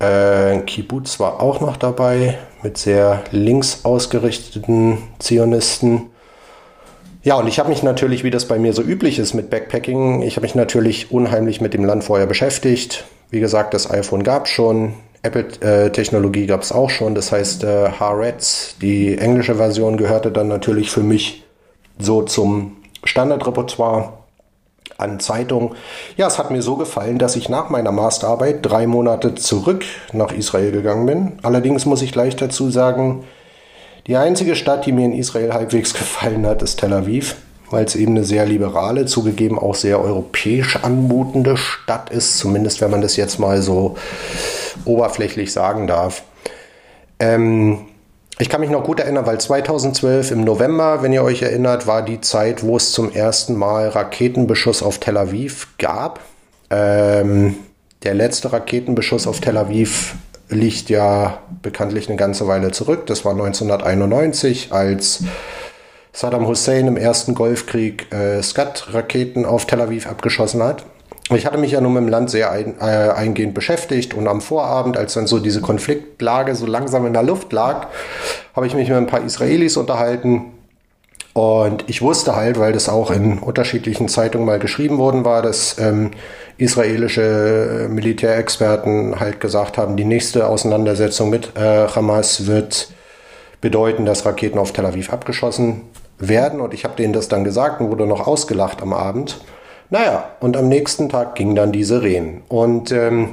Äh, 0.00 0.58
Kibbutz 0.60 1.20
war 1.20 1.40
auch 1.40 1.60
noch 1.60 1.76
dabei 1.76 2.38
mit 2.62 2.76
sehr 2.78 3.22
links 3.30 3.84
ausgerichteten 3.84 4.98
Zionisten. 5.18 6.10
Ja, 7.24 7.36
und 7.36 7.48
ich 7.48 7.58
habe 7.58 7.70
mich 7.70 7.82
natürlich, 7.82 8.22
wie 8.22 8.30
das 8.30 8.46
bei 8.46 8.58
mir 8.58 8.74
so 8.74 8.82
üblich 8.82 9.18
ist 9.18 9.32
mit 9.32 9.48
Backpacking, 9.48 10.20
ich 10.20 10.36
habe 10.36 10.44
mich 10.44 10.54
natürlich 10.54 11.10
unheimlich 11.10 11.62
mit 11.62 11.72
dem 11.72 11.82
Land 11.82 12.04
vorher 12.04 12.26
beschäftigt. 12.26 13.04
Wie 13.30 13.40
gesagt, 13.40 13.72
das 13.72 13.90
iPhone 13.90 14.22
gab 14.22 14.46
schon, 14.46 14.92
Apple-Technologie 15.22 16.46
gab 16.46 16.60
es 16.60 16.70
auch 16.70 16.90
schon. 16.90 17.14
Das 17.14 17.32
heißt, 17.32 17.64
äh, 17.64 17.92
Haaretz, 17.98 18.76
die 18.82 19.16
englische 19.16 19.54
Version, 19.54 19.96
gehörte 19.96 20.30
dann 20.30 20.48
natürlich 20.48 20.90
für 20.90 21.00
mich 21.00 21.44
so 21.98 22.20
zum 22.20 22.76
Standardrepertoire 23.04 24.12
an 24.98 25.18
Zeitungen. 25.18 25.70
Ja, 26.18 26.26
es 26.26 26.38
hat 26.38 26.50
mir 26.50 26.60
so 26.60 26.76
gefallen, 26.76 27.18
dass 27.18 27.36
ich 27.36 27.48
nach 27.48 27.70
meiner 27.70 27.90
Masterarbeit 27.90 28.58
drei 28.60 28.86
Monate 28.86 29.34
zurück 29.34 29.84
nach 30.12 30.30
Israel 30.32 30.72
gegangen 30.72 31.06
bin. 31.06 31.32
Allerdings 31.42 31.86
muss 31.86 32.02
ich 32.02 32.12
gleich 32.12 32.36
dazu 32.36 32.70
sagen, 32.70 33.24
die 34.06 34.16
einzige 34.16 34.54
Stadt, 34.54 34.86
die 34.86 34.92
mir 34.92 35.06
in 35.06 35.12
Israel 35.12 35.52
halbwegs 35.52 35.94
gefallen 35.94 36.46
hat, 36.46 36.62
ist 36.62 36.80
Tel 36.80 36.92
Aviv, 36.92 37.36
weil 37.70 37.84
es 37.84 37.96
eben 37.96 38.12
eine 38.12 38.24
sehr 38.24 38.44
liberale, 38.46 39.06
zugegeben 39.06 39.58
auch 39.58 39.74
sehr 39.74 40.00
europäisch 40.00 40.76
anmutende 40.82 41.56
Stadt 41.56 42.10
ist, 42.10 42.38
zumindest 42.38 42.80
wenn 42.80 42.90
man 42.90 43.00
das 43.00 43.16
jetzt 43.16 43.38
mal 43.38 43.62
so 43.62 43.96
oberflächlich 44.84 45.52
sagen 45.52 45.86
darf. 45.86 46.22
Ähm, 47.18 47.86
ich 48.38 48.48
kann 48.48 48.60
mich 48.60 48.70
noch 48.70 48.84
gut 48.84 48.98
erinnern, 48.98 49.26
weil 49.26 49.40
2012 49.40 50.32
im 50.32 50.44
November, 50.44 51.02
wenn 51.02 51.12
ihr 51.12 51.22
euch 51.22 51.42
erinnert, 51.42 51.86
war 51.86 52.02
die 52.02 52.20
Zeit, 52.20 52.64
wo 52.64 52.76
es 52.76 52.90
zum 52.90 53.12
ersten 53.12 53.54
Mal 53.54 53.88
Raketenbeschuss 53.88 54.82
auf 54.82 54.98
Tel 54.98 55.16
Aviv 55.16 55.68
gab. 55.78 56.20
Ähm, 56.68 57.54
der 58.02 58.14
letzte 58.14 58.52
Raketenbeschuss 58.52 59.26
auf 59.28 59.40
Tel 59.40 59.56
Aviv 59.56 60.16
liegt 60.48 60.90
ja 60.90 61.38
bekanntlich 61.62 62.08
eine 62.08 62.16
ganze 62.16 62.46
Weile 62.46 62.70
zurück. 62.70 63.06
Das 63.06 63.24
war 63.24 63.32
1991, 63.32 64.72
als 64.72 65.24
Saddam 66.12 66.46
Hussein 66.46 66.86
im 66.86 66.96
ersten 66.96 67.34
Golfkrieg 67.34 68.12
äh, 68.12 68.42
Scud-Raketen 68.42 69.44
auf 69.44 69.66
Tel 69.66 69.80
Aviv 69.80 70.06
abgeschossen 70.06 70.62
hat. 70.62 70.84
Ich 71.30 71.46
hatte 71.46 71.56
mich 71.56 71.72
ja 71.72 71.80
nun 71.80 71.94
mit 71.94 72.02
dem 72.02 72.08
Land 72.08 72.30
sehr 72.30 72.50
ein, 72.50 72.78
äh, 72.80 72.84
eingehend 72.84 73.54
beschäftigt 73.54 74.12
und 74.12 74.28
am 74.28 74.42
Vorabend, 74.42 74.98
als 74.98 75.14
dann 75.14 75.26
so 75.26 75.38
diese 75.38 75.62
Konfliktlage 75.62 76.54
so 76.54 76.66
langsam 76.66 77.06
in 77.06 77.14
der 77.14 77.22
Luft 77.22 77.52
lag, 77.52 77.88
habe 78.54 78.66
ich 78.66 78.74
mich 78.74 78.88
mit 78.88 78.98
ein 78.98 79.06
paar 79.06 79.24
Israelis 79.24 79.76
unterhalten. 79.76 80.53
Und 81.34 81.84
ich 81.88 82.00
wusste 82.00 82.36
halt, 82.36 82.60
weil 82.60 82.72
das 82.72 82.88
auch 82.88 83.10
in 83.10 83.40
unterschiedlichen 83.40 84.08
Zeitungen 84.08 84.46
mal 84.46 84.60
geschrieben 84.60 84.98
worden 84.98 85.24
war, 85.24 85.42
dass 85.42 85.76
ähm, 85.80 86.12
israelische 86.58 87.88
Militärexperten 87.90 89.18
halt 89.18 89.40
gesagt 89.40 89.76
haben, 89.76 89.96
die 89.96 90.04
nächste 90.04 90.46
Auseinandersetzung 90.48 91.30
mit 91.30 91.56
äh, 91.56 91.88
Hamas 91.88 92.46
wird 92.46 92.92
bedeuten, 93.60 94.06
dass 94.06 94.24
Raketen 94.24 94.60
auf 94.60 94.72
Tel 94.72 94.86
Aviv 94.86 95.12
abgeschossen 95.12 95.82
werden. 96.18 96.60
Und 96.60 96.72
ich 96.72 96.84
habe 96.84 96.94
denen 96.94 97.12
das 97.12 97.26
dann 97.26 97.42
gesagt 97.42 97.80
und 97.80 97.90
wurde 97.90 98.06
noch 98.06 98.28
ausgelacht 98.28 98.80
am 98.80 98.92
Abend. 98.92 99.40
Naja, 99.90 100.30
und 100.38 100.56
am 100.56 100.68
nächsten 100.68 101.08
Tag 101.08 101.34
ging 101.34 101.56
dann 101.56 101.72
diese 101.72 102.02
Rehen. 102.02 102.42
Und 102.46 102.92
ähm, 102.92 103.30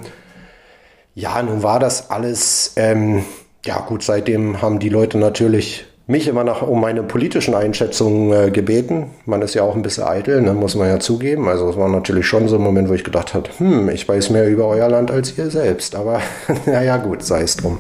ja, 1.14 1.40
nun 1.44 1.62
war 1.62 1.80
das 1.80 2.10
alles, 2.10 2.74
ähm, 2.78 3.24
ja 3.64 3.80
gut, 3.82 4.02
seitdem 4.02 4.60
haben 4.60 4.80
die 4.80 4.90
Leute 4.90 5.20
natürlich 5.20 5.86
mich 6.08 6.28
immer 6.28 6.44
nach, 6.44 6.62
um 6.62 6.82
meine 6.82 7.04
politischen 7.04 7.56
Einschätzungen 7.56 8.34
äh, 8.34 8.52
gebeten. 8.52 9.12
Man 9.26 9.42
ist 9.42 9.54
ja 9.54 9.64
auch 9.64 9.76
ein 9.76 9.82
bisschen 9.82 10.04
eitel, 10.04 10.42
ne, 10.42 10.54
muss 10.54 10.76
man 10.76 10.88
ja 10.88 11.00
zugeben. 11.00 11.48
Also 11.48 11.70
es 11.70 11.78
war 11.78 11.90
natürlich 11.90 12.28
schon 12.28 12.48
so 12.48 12.56
ein 12.56 12.62
Moment, 12.62 12.90
wo 12.90 12.94
ich 12.94 13.04
gedacht 13.04 13.34
habe, 13.34 13.50
hm, 13.58 13.90
ich 13.90 14.08
weiß 14.08 14.30
mehr 14.30 14.48
über 14.50 14.68
euer 14.68 14.90
Land 14.90 15.12
als 15.12 15.38
ihr 15.38 15.50
selbst. 15.50 15.96
Aber 15.96 16.22
naja 16.66 16.98
gut, 16.98 17.24
sei 17.24 17.42
es 17.42 17.56
drum. 17.56 17.80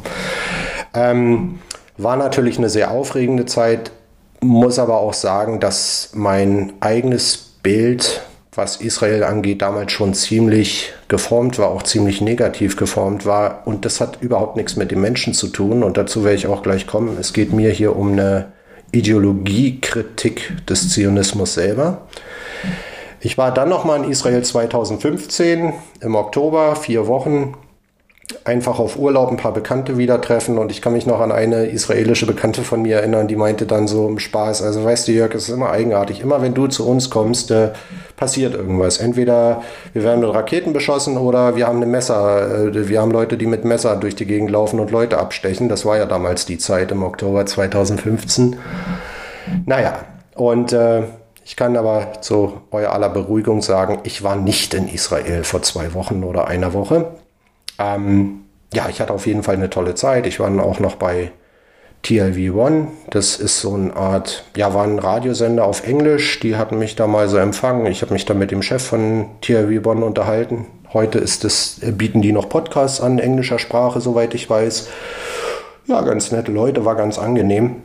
Ähm, 0.93 1.59
war 1.97 2.15
natürlich 2.15 2.57
eine 2.57 2.69
sehr 2.69 2.91
aufregende 2.91 3.45
Zeit, 3.45 3.91
muss 4.41 4.79
aber 4.79 4.97
auch 4.97 5.13
sagen, 5.13 5.59
dass 5.59 6.11
mein 6.13 6.73
eigenes 6.79 7.37
Bild 7.61 8.21
was 8.53 8.75
Israel 8.77 9.23
angeht, 9.23 9.61
damals 9.61 9.93
schon 9.93 10.13
ziemlich 10.13 10.93
geformt 11.07 11.57
war, 11.57 11.69
auch 11.69 11.83
ziemlich 11.83 12.19
negativ 12.19 12.75
geformt 12.75 13.25
war. 13.25 13.61
Und 13.65 13.85
das 13.85 14.01
hat 14.01 14.21
überhaupt 14.21 14.57
nichts 14.57 14.75
mit 14.75 14.91
den 14.91 14.99
Menschen 14.99 15.33
zu 15.33 15.47
tun. 15.47 15.83
Und 15.83 15.97
dazu 15.97 16.23
werde 16.25 16.35
ich 16.35 16.47
auch 16.47 16.61
gleich 16.61 16.85
kommen. 16.85 17.17
Es 17.17 17.31
geht 17.31 17.53
mir 17.53 17.71
hier 17.71 17.95
um 17.95 18.11
eine 18.11 18.51
Ideologiekritik 18.91 20.65
des 20.67 20.89
Zionismus 20.89 21.53
selber. 21.53 22.07
Ich 23.21 23.37
war 23.37 23.53
dann 23.53 23.69
nochmal 23.69 24.03
in 24.03 24.11
Israel 24.11 24.43
2015 24.43 25.73
im 26.01 26.15
Oktober, 26.15 26.75
vier 26.75 27.07
Wochen, 27.07 27.55
einfach 28.45 28.79
auf 28.79 28.97
Urlaub 28.97 29.29
ein 29.29 29.37
paar 29.37 29.53
Bekannte 29.53 29.97
wieder 29.97 30.19
treffen 30.21 30.57
und 30.57 30.71
ich 30.71 30.81
kann 30.81 30.93
mich 30.93 31.05
noch 31.05 31.19
an 31.19 31.31
eine 31.31 31.65
israelische 31.65 32.25
Bekannte 32.25 32.63
von 32.63 32.81
mir 32.81 32.97
erinnern, 32.97 33.27
die 33.27 33.35
meinte 33.35 33.65
dann 33.65 33.87
so 33.87 34.07
im 34.07 34.19
Spaß, 34.19 34.61
also 34.61 34.83
weißt 34.83 35.07
du 35.07 35.11
Jörg, 35.11 35.33
es 35.33 35.49
ist 35.49 35.53
immer 35.53 35.71
eigenartig, 35.71 36.21
immer 36.21 36.41
wenn 36.41 36.53
du 36.53 36.67
zu 36.67 36.87
uns 36.87 37.09
kommst, 37.09 37.51
äh, 37.51 37.69
passiert 38.17 38.53
irgendwas. 38.53 38.97
Entweder 38.97 39.63
wir 39.93 40.03
werden 40.03 40.19
mit 40.21 40.33
Raketen 40.33 40.73
beschossen 40.73 41.17
oder 41.17 41.55
wir 41.55 41.67
haben 41.67 41.77
eine 41.77 41.87
Messer, 41.87 42.67
äh, 42.67 42.89
wir 42.89 43.01
haben 43.01 43.11
Leute, 43.11 43.37
die 43.37 43.47
mit 43.47 43.65
Messer 43.65 43.95
durch 43.95 44.15
die 44.15 44.25
Gegend 44.25 44.51
laufen 44.51 44.79
und 44.79 44.91
Leute 44.91 45.17
abstechen. 45.17 45.69
Das 45.69 45.85
war 45.85 45.97
ja 45.97 46.05
damals 46.05 46.45
die 46.45 46.57
Zeit 46.57 46.91
im 46.91 47.03
Oktober 47.03 47.45
2015. 47.45 48.57
Naja, 49.65 50.05
und 50.35 50.71
äh, 50.71 51.03
ich 51.43 51.55
kann 51.55 51.75
aber 51.75 52.21
zu 52.21 52.61
eurer 52.71 52.93
aller 52.93 53.09
Beruhigung 53.09 53.61
sagen, 53.61 53.99
ich 54.03 54.23
war 54.23 54.35
nicht 54.35 54.73
in 54.73 54.87
Israel 54.87 55.43
vor 55.43 55.61
zwei 55.63 55.93
Wochen 55.93 56.23
oder 56.23 56.47
einer 56.47 56.73
Woche. 56.73 57.07
Ähm, 57.81 58.45
ja, 58.73 58.87
ich 58.89 59.01
hatte 59.01 59.13
auf 59.13 59.27
jeden 59.27 59.43
Fall 59.43 59.55
eine 59.55 59.69
tolle 59.69 59.95
Zeit. 59.95 60.27
Ich 60.27 60.39
war 60.39 60.47
dann 60.47 60.59
auch 60.59 60.79
noch 60.79 60.95
bei 60.95 61.31
TLV 62.03 62.55
One. 62.55 62.87
Das 63.09 63.37
ist 63.37 63.59
so 63.59 63.73
eine 63.73 63.95
Art, 63.95 64.45
ja, 64.55 64.73
war 64.73 64.83
ein 64.83 64.99
Radiosender 64.99 65.65
auf 65.65 65.85
Englisch. 65.85 66.39
Die 66.39 66.55
hatten 66.55 66.79
mich 66.79 66.95
da 66.95 67.07
mal 67.07 67.27
so 67.27 67.37
empfangen. 67.37 67.85
Ich 67.87 68.01
habe 68.01 68.13
mich 68.13 68.25
da 68.25 68.33
mit 68.33 68.51
dem 68.51 68.61
Chef 68.61 68.83
von 68.83 69.25
TLV 69.41 69.85
One 69.85 70.05
unterhalten. 70.05 70.67
Heute 70.93 71.19
ist 71.19 71.45
es, 71.45 71.79
bieten 71.81 72.21
die 72.21 72.31
noch 72.31 72.49
Podcasts 72.49 73.01
an, 73.01 73.19
englischer 73.19 73.59
Sprache, 73.59 74.01
soweit 74.01 74.33
ich 74.33 74.49
weiß. 74.49 74.89
Ja, 75.87 76.01
ganz 76.01 76.31
nette 76.31 76.51
Leute, 76.51 76.85
war 76.85 76.95
ganz 76.95 77.17
angenehm. 77.17 77.77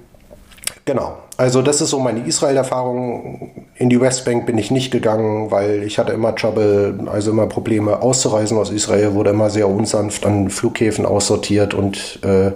Genau. 0.87 1.17
Also 1.37 1.63
das 1.63 1.81
ist 1.81 1.91
so 1.91 1.99
meine 1.99 2.21
Israel-Erfahrung. 2.21 3.51
In 3.75 3.91
die 3.91 4.01
Westbank 4.01 4.47
bin 4.47 4.57
ich 4.57 4.71
nicht 4.71 4.93
gegangen, 4.93 5.51
weil 5.51 5.83
ich 5.83 5.99
hatte 5.99 6.13
immer 6.13 6.35
Trouble, 6.35 7.01
also 7.07 7.33
immer 7.33 7.47
Probleme 7.47 8.01
auszureisen 8.01 8.57
aus 8.57 8.71
Israel, 8.71 9.13
wurde 9.15 9.31
immer 9.31 9.51
sehr 9.51 9.69
unsanft 9.69 10.25
an 10.25 10.49
Flughäfen 10.49 11.05
aussortiert 11.05 11.75
und 11.75 12.21
äh, 12.23 12.53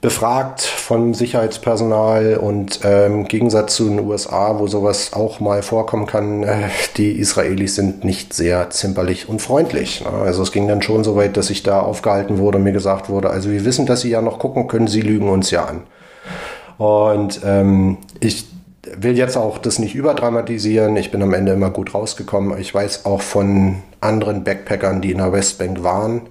befragt 0.00 0.62
von 0.62 1.14
Sicherheitspersonal 1.14 2.38
und 2.38 2.84
äh, 2.84 3.06
im 3.06 3.28
Gegensatz 3.28 3.76
zu 3.76 3.88
den 3.88 4.00
USA, 4.00 4.58
wo 4.58 4.66
sowas 4.66 5.12
auch 5.12 5.38
mal 5.38 5.62
vorkommen 5.62 6.06
kann, 6.06 6.42
äh, 6.42 6.68
die 6.96 7.12
Israelis 7.12 7.76
sind 7.76 8.02
nicht 8.02 8.34
sehr 8.34 8.68
zimperlich 8.70 9.28
und 9.28 9.40
freundlich. 9.40 10.04
Ne? 10.04 10.10
Also 10.10 10.42
es 10.42 10.50
ging 10.50 10.66
dann 10.66 10.82
schon 10.82 11.04
so 11.04 11.14
weit, 11.14 11.36
dass 11.36 11.50
ich 11.50 11.62
da 11.62 11.80
aufgehalten 11.80 12.38
wurde 12.38 12.58
und 12.58 12.64
mir 12.64 12.72
gesagt 12.72 13.08
wurde, 13.08 13.30
also 13.30 13.48
wir 13.48 13.64
wissen, 13.64 13.86
dass 13.86 14.00
Sie 14.00 14.10
ja 14.10 14.20
noch 14.20 14.40
gucken 14.40 14.66
können, 14.66 14.88
Sie 14.88 15.02
lügen 15.02 15.28
uns 15.28 15.52
ja 15.52 15.66
an. 15.66 15.82
Und 16.78 17.40
ähm, 17.44 17.98
ich 18.20 18.46
will 18.96 19.16
jetzt 19.16 19.36
auch 19.36 19.58
das 19.58 19.78
nicht 19.78 19.94
überdramatisieren. 19.94 20.96
Ich 20.96 21.10
bin 21.10 21.22
am 21.22 21.34
Ende 21.34 21.52
immer 21.52 21.70
gut 21.70 21.94
rausgekommen. 21.94 22.58
Ich 22.58 22.74
weiß 22.74 23.06
auch 23.06 23.22
von 23.22 23.76
anderen 24.00 24.44
Backpackern, 24.44 25.00
die 25.00 25.12
in 25.12 25.18
der 25.18 25.32
Westbank 25.32 25.82
waren, 25.82 26.22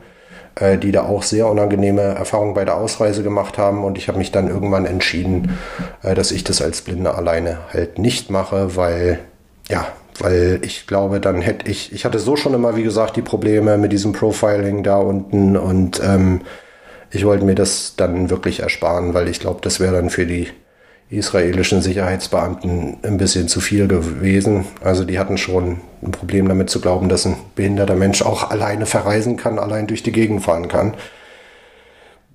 äh, 0.55 0.77
die 0.77 0.91
da 0.91 1.03
auch 1.03 1.23
sehr 1.23 1.47
unangenehme 1.47 2.01
Erfahrungen 2.01 2.53
bei 2.53 2.65
der 2.65 2.75
Ausreise 2.77 3.23
gemacht 3.23 3.57
haben. 3.57 3.83
Und 3.83 3.97
ich 3.97 4.07
habe 4.07 4.17
mich 4.17 4.31
dann 4.31 4.47
irgendwann 4.49 4.85
entschieden, 4.85 5.57
äh, 6.03 6.13
dass 6.15 6.31
ich 6.31 6.43
das 6.43 6.61
als 6.61 6.81
Blinde 6.81 7.15
alleine 7.15 7.59
halt 7.73 7.99
nicht 7.99 8.29
mache, 8.29 8.75
weil 8.75 9.19
ja, 9.69 9.87
Weil 10.19 10.59
ich 10.63 10.85
glaube, 10.87 11.19
dann 11.19 11.41
hätte 11.41 11.71
ich, 11.71 11.93
ich 11.93 12.03
hatte 12.03 12.19
so 12.19 12.35
schon 12.35 12.53
immer, 12.53 12.75
wie 12.75 12.83
gesagt, 12.83 13.15
die 13.15 13.21
Probleme 13.21 13.77
mit 13.77 13.91
diesem 13.91 14.11
Profiling 14.11 14.83
da 14.83 14.97
unten 14.97 15.55
und 15.55 16.01
ähm, 16.03 16.41
ich 17.11 17.25
wollte 17.25 17.45
mir 17.45 17.55
das 17.55 17.95
dann 17.97 18.29
wirklich 18.29 18.61
ersparen, 18.61 19.13
weil 19.13 19.27
ich 19.27 19.39
glaube, 19.39 19.59
das 19.61 19.79
wäre 19.79 19.95
dann 19.95 20.09
für 20.09 20.25
die 20.25 20.47
israelischen 21.09 21.81
Sicherheitsbeamten 21.81 22.97
ein 23.03 23.17
bisschen 23.17 23.49
zu 23.49 23.59
viel 23.59 23.87
gewesen. 23.87 24.65
Also 24.81 25.03
die 25.03 25.19
hatten 25.19 25.37
schon 25.37 25.81
ein 26.01 26.11
Problem 26.11 26.47
damit 26.47 26.69
zu 26.69 26.79
glauben, 26.79 27.09
dass 27.09 27.25
ein 27.25 27.35
behinderter 27.55 27.95
Mensch 27.95 28.21
auch 28.21 28.49
alleine 28.49 28.85
verreisen 28.85 29.35
kann, 29.35 29.59
allein 29.59 29.87
durch 29.87 30.03
die 30.03 30.13
Gegend 30.13 30.41
fahren 30.41 30.69
kann. 30.69 30.93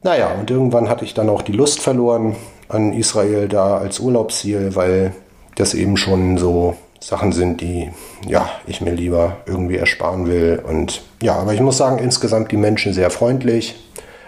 Naja, 0.02 0.30
und 0.38 0.50
irgendwann 0.50 0.90
hatte 0.90 1.06
ich 1.06 1.14
dann 1.14 1.30
auch 1.30 1.40
die 1.40 1.52
Lust 1.52 1.80
verloren 1.80 2.36
an 2.68 2.92
Israel 2.92 3.48
da 3.48 3.78
als 3.78 3.98
Urlaubsziel, 3.98 4.74
weil 4.74 5.12
das 5.54 5.72
eben 5.72 5.96
schon 5.96 6.36
so 6.36 6.76
Sachen 7.00 7.32
sind, 7.32 7.62
die 7.62 7.90
ja, 8.26 8.50
ich 8.66 8.82
mir 8.82 8.92
lieber 8.92 9.38
irgendwie 9.46 9.76
ersparen 9.76 10.26
will. 10.26 10.62
Und 10.66 11.02
ja, 11.22 11.36
aber 11.36 11.54
ich 11.54 11.60
muss 11.60 11.78
sagen, 11.78 11.98
insgesamt 11.98 12.52
die 12.52 12.56
Menschen 12.58 12.92
sehr 12.92 13.10
freundlich. 13.10 13.85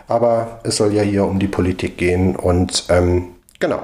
Aber 0.08 0.60
es 0.64 0.76
soll 0.76 0.92
ja 0.94 1.02
hier 1.02 1.24
um 1.24 1.38
die 1.38 1.48
Politik 1.48 1.98
gehen 1.98 2.34
und 2.34 2.84
ähm, 2.88 3.34
genau, 3.60 3.80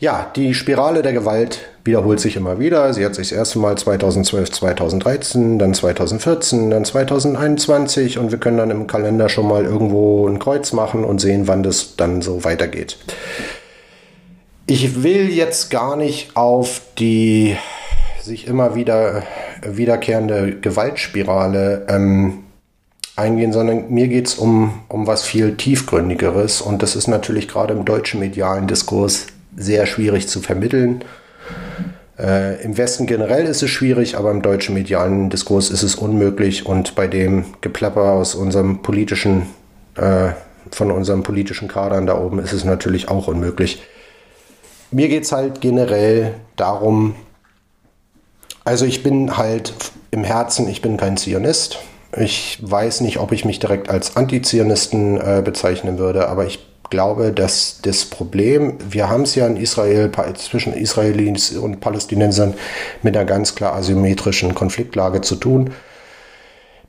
ja, 0.00 0.30
die 0.36 0.54
Spirale 0.54 1.02
der 1.02 1.12
Gewalt 1.12 1.60
wiederholt 1.84 2.20
sich 2.20 2.36
immer 2.36 2.58
wieder. 2.58 2.92
Sie 2.94 3.04
hat 3.04 3.14
sich 3.14 3.28
das 3.28 3.38
erste 3.38 3.58
Mal 3.58 3.76
2012, 3.76 4.50
2013, 4.50 5.58
dann 5.58 5.74
2014, 5.74 6.70
dann 6.70 6.84
2021 6.84 8.18
und 8.18 8.30
wir 8.30 8.38
können 8.38 8.58
dann 8.58 8.70
im 8.70 8.86
Kalender 8.86 9.28
schon 9.28 9.48
mal 9.48 9.64
irgendwo 9.64 10.26
ein 10.26 10.38
Kreuz 10.38 10.72
machen 10.72 11.04
und 11.04 11.20
sehen, 11.20 11.46
wann 11.46 11.62
das 11.62 11.96
dann 11.96 12.22
so 12.22 12.44
weitergeht. 12.44 12.98
Ich 14.66 15.02
will 15.02 15.28
jetzt 15.28 15.70
gar 15.70 15.96
nicht 15.96 16.36
auf 16.36 16.80
die 16.98 17.56
sich 18.22 18.46
immer 18.46 18.74
wieder 18.74 19.22
wiederkehrende 19.62 20.56
Gewaltspirale 20.58 21.86
ähm, 21.88 22.43
eingehen, 23.16 23.52
sondern 23.52 23.90
mir 23.90 24.08
geht 24.08 24.26
es 24.26 24.34
um, 24.34 24.80
um 24.88 25.06
was 25.06 25.22
viel 25.22 25.56
tiefgründigeres 25.56 26.60
und 26.60 26.82
das 26.82 26.96
ist 26.96 27.06
natürlich 27.06 27.48
gerade 27.48 27.74
im 27.74 27.84
deutschen 27.84 28.20
medialen 28.20 28.66
Diskurs 28.66 29.26
sehr 29.56 29.86
schwierig 29.86 30.28
zu 30.28 30.40
vermitteln. 30.40 31.04
Äh, 32.18 32.62
Im 32.62 32.76
Westen 32.76 33.06
generell 33.06 33.44
ist 33.46 33.62
es 33.62 33.70
schwierig, 33.70 34.16
aber 34.16 34.30
im 34.30 34.42
deutschen 34.42 34.74
medialen 34.74 35.30
Diskurs 35.30 35.70
ist 35.70 35.82
es 35.82 35.94
unmöglich 35.94 36.66
und 36.66 36.94
bei 36.94 37.06
dem 37.06 37.44
Geplapper 37.60 38.12
aus 38.12 38.34
unserem 38.34 38.82
politischen, 38.82 39.46
äh, 39.96 40.30
von 40.70 40.90
unserem 40.90 41.22
politischen 41.22 41.68
Kadern 41.68 42.06
da 42.06 42.18
oben 42.18 42.38
ist 42.38 42.52
es 42.52 42.64
natürlich 42.64 43.08
auch 43.08 43.28
unmöglich. 43.28 43.82
Mir 44.90 45.08
geht 45.08 45.24
es 45.24 45.32
halt 45.32 45.60
generell 45.60 46.34
darum, 46.56 47.16
also 48.64 48.86
ich 48.86 49.02
bin 49.02 49.36
halt 49.36 49.74
im 50.10 50.24
Herzen, 50.24 50.68
ich 50.68 50.82
bin 50.82 50.96
kein 50.96 51.16
Zionist. 51.16 51.78
Ich 52.16 52.58
weiß 52.60 53.00
nicht, 53.00 53.18
ob 53.18 53.32
ich 53.32 53.44
mich 53.44 53.58
direkt 53.58 53.88
als 53.88 54.16
Antizionisten 54.16 55.20
äh, 55.20 55.42
bezeichnen 55.44 55.98
würde, 55.98 56.28
aber 56.28 56.46
ich 56.46 56.60
glaube, 56.90 57.32
dass 57.32 57.80
das 57.82 58.04
Problem, 58.04 58.78
wir 58.88 59.08
haben 59.08 59.22
es 59.22 59.34
ja 59.34 59.46
in 59.46 59.56
Israel 59.56 60.10
zwischen 60.36 60.74
Israelis 60.74 61.52
und 61.56 61.80
Palästinensern 61.80 62.54
mit 63.02 63.16
einer 63.16 63.24
ganz 63.24 63.54
klar 63.54 63.74
asymmetrischen 63.74 64.54
Konfliktlage 64.54 65.20
zu 65.20 65.36
tun. 65.36 65.72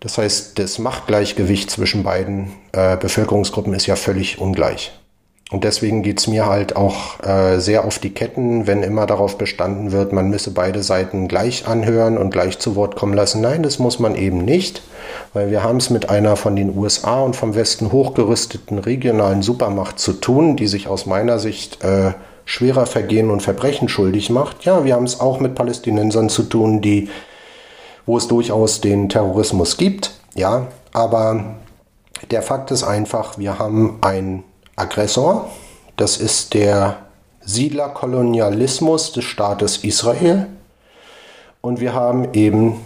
Das 0.01 0.17
heißt, 0.17 0.59
das 0.59 0.77
Machtgleichgewicht 0.77 1.71
zwischen 1.71 2.03
beiden 2.03 2.51
äh, 2.73 2.97
Bevölkerungsgruppen 2.97 3.73
ist 3.73 3.87
ja 3.87 3.95
völlig 3.95 4.39
ungleich. 4.39 4.91
Und 5.51 5.63
deswegen 5.63 6.01
geht's 6.01 6.25
mir 6.25 6.47
halt 6.47 6.75
auch 6.75 7.23
äh, 7.23 7.59
sehr 7.59 7.85
auf 7.85 7.99
die 7.99 8.09
Ketten, 8.09 8.65
wenn 8.65 8.81
immer 8.81 9.05
darauf 9.05 9.37
bestanden 9.37 9.91
wird, 9.91 10.11
man 10.11 10.27
müsse 10.29 10.49
beide 10.49 10.81
Seiten 10.81 11.27
gleich 11.27 11.67
anhören 11.67 12.17
und 12.17 12.31
gleich 12.31 12.57
zu 12.57 12.75
Wort 12.75 12.95
kommen 12.95 13.13
lassen. 13.13 13.41
Nein, 13.41 13.61
das 13.61 13.77
muss 13.77 13.99
man 13.99 14.15
eben 14.15 14.39
nicht, 14.43 14.81
weil 15.33 15.51
wir 15.51 15.61
haben 15.61 15.77
es 15.77 15.91
mit 15.91 16.09
einer 16.09 16.35
von 16.35 16.55
den 16.55 16.75
USA 16.75 17.21
und 17.21 17.35
vom 17.35 17.53
Westen 17.53 17.91
hochgerüsteten 17.91 18.79
regionalen 18.79 19.43
Supermacht 19.43 19.99
zu 19.99 20.13
tun, 20.13 20.55
die 20.55 20.65
sich 20.65 20.87
aus 20.87 21.05
meiner 21.05 21.37
Sicht 21.37 21.83
äh, 21.83 22.13
schwerer 22.45 22.87
Vergehen 22.87 23.29
und 23.29 23.43
Verbrechen 23.43 23.87
schuldig 23.87 24.31
macht. 24.31 24.65
Ja, 24.65 24.83
wir 24.83 24.95
haben 24.95 25.05
es 25.05 25.19
auch 25.19 25.39
mit 25.39 25.53
Palästinensern 25.53 26.29
zu 26.29 26.41
tun, 26.41 26.81
die, 26.81 27.09
wo 28.07 28.17
es 28.17 28.27
durchaus 28.27 28.81
den 28.81 29.09
Terrorismus 29.09 29.77
gibt. 29.77 30.11
Ja, 30.33 30.67
aber 30.91 31.57
der 32.31 32.41
Fakt 32.41 32.71
ist 32.71 32.83
einfach, 32.83 33.37
wir 33.37 33.59
haben 33.59 33.99
ein 34.01 34.43
Aggressor. 34.75 35.49
Das 35.97 36.17
ist 36.17 36.53
der 36.53 36.97
Siedlerkolonialismus 37.41 39.13
des 39.13 39.23
Staates 39.23 39.77
Israel. 39.77 40.47
Und 41.61 41.79
wir 41.79 41.93
haben 41.93 42.33
eben 42.33 42.81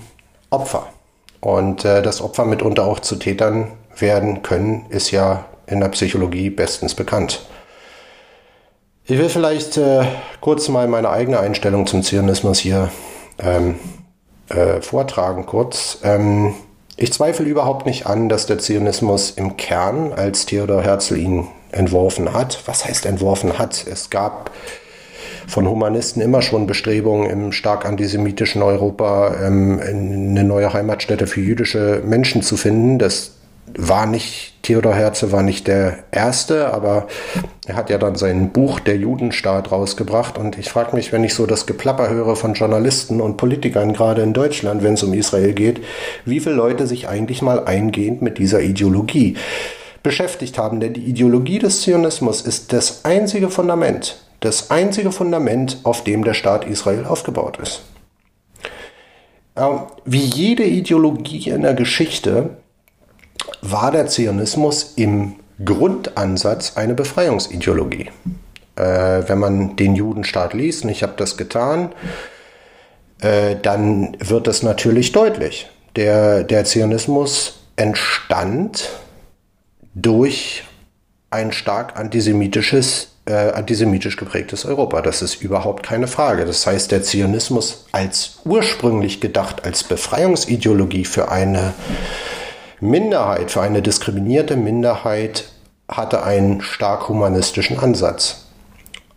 Opfer. 0.49 0.87
Und 1.41 1.85
äh, 1.85 2.01
dass 2.01 2.21
Opfer 2.21 2.45
mitunter 2.45 2.85
auch 2.85 2.99
zu 2.99 3.15
Tätern 3.15 3.71
werden 3.97 4.41
können, 4.41 4.85
ist 4.89 5.11
ja 5.11 5.45
in 5.67 5.79
der 5.79 5.89
Psychologie 5.89 6.49
bestens 6.49 6.95
bekannt. 6.95 7.45
Ich 9.05 9.17
will 9.17 9.29
vielleicht 9.29 9.77
äh, 9.77 10.05
kurz 10.41 10.67
mal 10.69 10.87
meine 10.87 11.09
eigene 11.09 11.39
Einstellung 11.39 11.87
zum 11.87 12.03
Zionismus 12.03 12.59
hier 12.59 12.91
ähm, 13.39 13.79
äh, 14.49 14.81
vortragen, 14.81 15.45
kurz. 15.45 15.99
Ähm, 16.03 16.53
ich 16.95 17.13
zweifle 17.13 17.45
überhaupt 17.45 17.85
nicht 17.85 18.05
an, 18.05 18.29
dass 18.29 18.45
der 18.45 18.59
Zionismus 18.59 19.31
im 19.31 19.57
Kern, 19.57 20.13
als 20.13 20.45
Theodor 20.45 20.83
Herzl 20.83 21.17
ihn 21.17 21.47
entworfen 21.71 22.33
hat. 22.33 22.63
Was 22.65 22.85
heißt 22.85 23.05
entworfen 23.05 23.59
hat? 23.59 23.85
Es 23.87 24.09
gab 24.09 24.51
von 25.47 25.67
Humanisten 25.67 26.21
immer 26.21 26.41
schon 26.41 26.67
Bestrebungen 26.67 27.29
im 27.29 27.51
stark 27.51 27.85
antisemitischen 27.85 28.61
Europa 28.61 29.35
ähm, 29.43 29.79
eine 29.81 30.43
neue 30.43 30.71
Heimatstätte 30.73 31.27
für 31.27 31.41
jüdische 31.41 32.01
Menschen 32.05 32.41
zu 32.41 32.55
finden. 32.55 32.99
Das 32.99 33.31
war 33.77 34.05
nicht, 34.05 34.53
Theodor 34.63 34.95
Herzl 34.95 35.31
war 35.31 35.43
nicht 35.43 35.67
der 35.67 35.99
Erste, 36.11 36.73
aber 36.73 37.07
er 37.67 37.75
hat 37.75 37.89
ja 37.89 37.97
dann 37.97 38.15
sein 38.15 38.49
Buch 38.49 38.79
Der 38.79 38.97
Judenstaat 38.97 39.71
rausgebracht. 39.71 40.37
Und 40.37 40.57
ich 40.57 40.69
frage 40.69 40.95
mich, 40.95 41.11
wenn 41.11 41.23
ich 41.23 41.33
so 41.33 41.45
das 41.45 41.65
Geplapper 41.65 42.09
höre 42.09 42.35
von 42.35 42.53
Journalisten 42.53 43.21
und 43.21 43.37
Politikern, 43.37 43.93
gerade 43.93 44.21
in 44.21 44.33
Deutschland, 44.33 44.83
wenn 44.83 44.93
es 44.95 45.03
um 45.03 45.13
Israel 45.13 45.53
geht, 45.53 45.81
wie 46.25 46.39
viele 46.39 46.55
Leute 46.55 46.87
sich 46.87 47.07
eigentlich 47.07 47.41
mal 47.41 47.65
eingehend 47.65 48.21
mit 48.21 48.37
dieser 48.37 48.61
Ideologie 48.61 49.37
beschäftigt 50.03 50.57
haben. 50.57 50.79
Denn 50.79 50.93
die 50.93 51.05
Ideologie 51.05 51.59
des 51.59 51.81
Zionismus 51.81 52.41
ist 52.41 52.73
das 52.73 53.05
einzige 53.05 53.49
Fundament, 53.49 54.17
das 54.39 54.71
einzige 54.71 55.11
Fundament, 55.11 55.79
auf 55.83 56.03
dem 56.03 56.23
der 56.23 56.33
Staat 56.33 56.65
Israel 56.65 57.05
aufgebaut 57.05 57.57
ist. 57.61 57.81
Ähm, 59.55 59.81
wie 60.05 60.23
jede 60.23 60.63
Ideologie 60.63 61.49
in 61.49 61.63
der 61.63 61.73
Geschichte 61.73 62.51
war 63.61 63.91
der 63.91 64.07
Zionismus 64.07 64.93
im 64.95 65.35
Grundansatz 65.63 66.77
eine 66.77 66.93
Befreiungsideologie. 66.93 68.09
Äh, 68.75 69.23
wenn 69.27 69.39
man 69.39 69.75
den 69.75 69.95
Judenstaat 69.95 70.53
liest, 70.53 70.83
und 70.83 70.89
ich 70.89 71.03
habe 71.03 71.13
das 71.17 71.35
getan, 71.35 71.91
äh, 73.21 73.57
dann 73.61 74.15
wird 74.19 74.47
das 74.47 74.63
natürlich 74.63 75.11
deutlich. 75.11 75.69
Der, 75.95 76.43
der 76.43 76.63
Zionismus 76.63 77.59
entstand 77.75 78.89
durch 79.93 80.63
ein 81.31 81.51
stark 81.51 81.97
antisemitisches, 81.99 83.15
äh, 83.25 83.51
antisemitisch 83.51 84.17
geprägtes 84.17 84.65
Europa. 84.65 85.01
Das 85.01 85.21
ist 85.21 85.41
überhaupt 85.41 85.83
keine 85.83 86.07
Frage. 86.07 86.45
Das 86.45 86.65
heißt, 86.65 86.91
der 86.91 87.03
Zionismus 87.03 87.85
als 87.91 88.39
ursprünglich 88.45 89.21
gedacht 89.21 89.65
als 89.65 89.83
Befreiungsideologie 89.83 91.05
für 91.05 91.29
eine 91.29 91.73
Minderheit, 92.79 93.51
für 93.51 93.61
eine 93.61 93.81
diskriminierte 93.81 94.55
Minderheit, 94.55 95.49
hatte 95.87 96.23
einen 96.23 96.61
stark 96.61 97.09
humanistischen 97.09 97.79
Ansatz. 97.79 98.45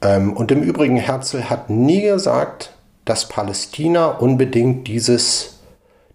Ähm, 0.03 0.33
und 0.35 0.51
im 0.51 0.63
Übrigen, 0.63 0.97
Herzl 0.97 1.45
hat 1.45 1.71
nie 1.71 2.03
gesagt, 2.03 2.73
dass 3.05 3.29
Palästina 3.29 4.07
unbedingt 4.07 4.89
dieses 4.89 5.52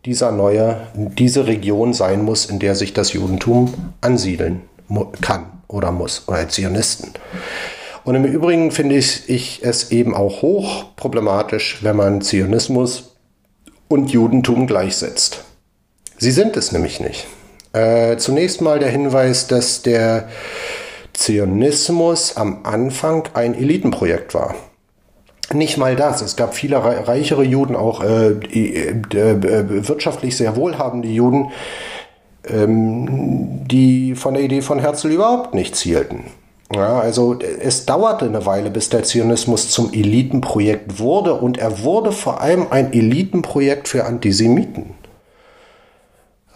dieser 0.05 0.31
neue, 0.31 0.87
diese 0.95 1.47
Region 1.47 1.93
sein 1.93 2.23
muss, 2.23 2.45
in 2.45 2.59
der 2.59 2.75
sich 2.75 2.93
das 2.93 3.13
Judentum 3.13 3.73
ansiedeln 4.01 4.61
kann 5.21 5.45
oder 5.67 5.91
muss, 5.91 6.27
oder 6.27 6.47
Zionisten. 6.47 7.11
Und 8.03 8.15
im 8.15 8.23
Übrigen 8.23 8.71
finde 8.71 8.95
ich, 8.95 9.27
ich 9.27 9.65
es 9.65 9.91
eben 9.91 10.15
auch 10.15 10.41
hoch 10.41 10.95
problematisch, 10.95 11.79
wenn 11.81 11.97
man 11.97 12.21
Zionismus 12.21 13.15
und 13.89 14.11
Judentum 14.11 14.65
gleichsetzt. 14.65 15.43
Sie 16.17 16.31
sind 16.31 16.55
es 16.55 16.71
nämlich 16.71 16.99
nicht. 16.99 17.27
Äh, 17.73 18.17
zunächst 18.17 18.61
mal 18.61 18.79
der 18.79 18.89
Hinweis, 18.89 19.47
dass 19.47 19.81
der 19.81 20.29
Zionismus 21.13 22.37
am 22.37 22.61
Anfang 22.63 23.27
ein 23.33 23.53
Elitenprojekt 23.53 24.33
war. 24.33 24.55
Nicht 25.53 25.77
mal 25.77 25.95
das. 25.95 26.21
Es 26.21 26.35
gab 26.35 26.53
viele 26.53 26.83
reichere 26.83 27.43
Juden, 27.43 27.75
auch 27.75 28.03
äh, 28.03 28.31
äh, 28.31 28.89
äh, 28.89 29.87
wirtschaftlich 29.87 30.35
sehr 30.35 30.55
wohlhabende 30.57 31.07
Juden, 31.07 31.51
ähm, 32.45 33.65
die 33.65 34.15
von 34.15 34.33
der 34.33 34.43
Idee 34.43 34.61
von 34.61 34.79
Herzl 34.79 35.09
überhaupt 35.09 35.53
nicht 35.53 35.75
zielten. 35.75 36.25
Ja, 36.73 36.99
also 36.99 37.39
es 37.39 37.85
dauerte 37.85 38.25
eine 38.25 38.45
Weile, 38.45 38.69
bis 38.69 38.89
der 38.89 39.03
Zionismus 39.03 39.69
zum 39.69 39.93
Elitenprojekt 39.93 40.99
wurde 40.99 41.33
und 41.33 41.57
er 41.57 41.81
wurde 41.83 42.11
vor 42.11 42.41
allem 42.41 42.67
ein 42.69 42.91
Elitenprojekt 42.91 43.87
für 43.87 44.03
Antisemiten. 44.03 44.95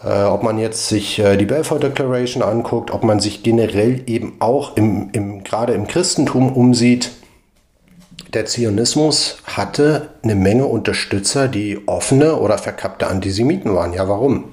Äh, 0.04 0.24
ob 0.24 0.42
man 0.42 0.58
jetzt 0.58 0.88
sich 0.88 1.18
äh, 1.18 1.38
die 1.38 1.46
Balfour 1.46 1.78
Declaration 1.78 2.42
anguckt, 2.42 2.90
ob 2.90 3.04
man 3.04 3.20
sich 3.20 3.42
generell 3.42 4.02
eben 4.06 4.36
auch 4.40 4.76
im, 4.76 5.08
im, 5.12 5.44
gerade 5.44 5.72
im 5.72 5.86
Christentum 5.86 6.52
umsieht, 6.52 7.12
der 8.34 8.46
Zionismus 8.46 9.38
hatte 9.44 10.10
eine 10.22 10.34
Menge 10.34 10.66
Unterstützer, 10.66 11.48
die 11.48 11.86
offene 11.86 12.36
oder 12.36 12.58
verkappte 12.58 13.06
Antisemiten 13.06 13.74
waren. 13.74 13.92
Ja, 13.92 14.08
warum? 14.08 14.52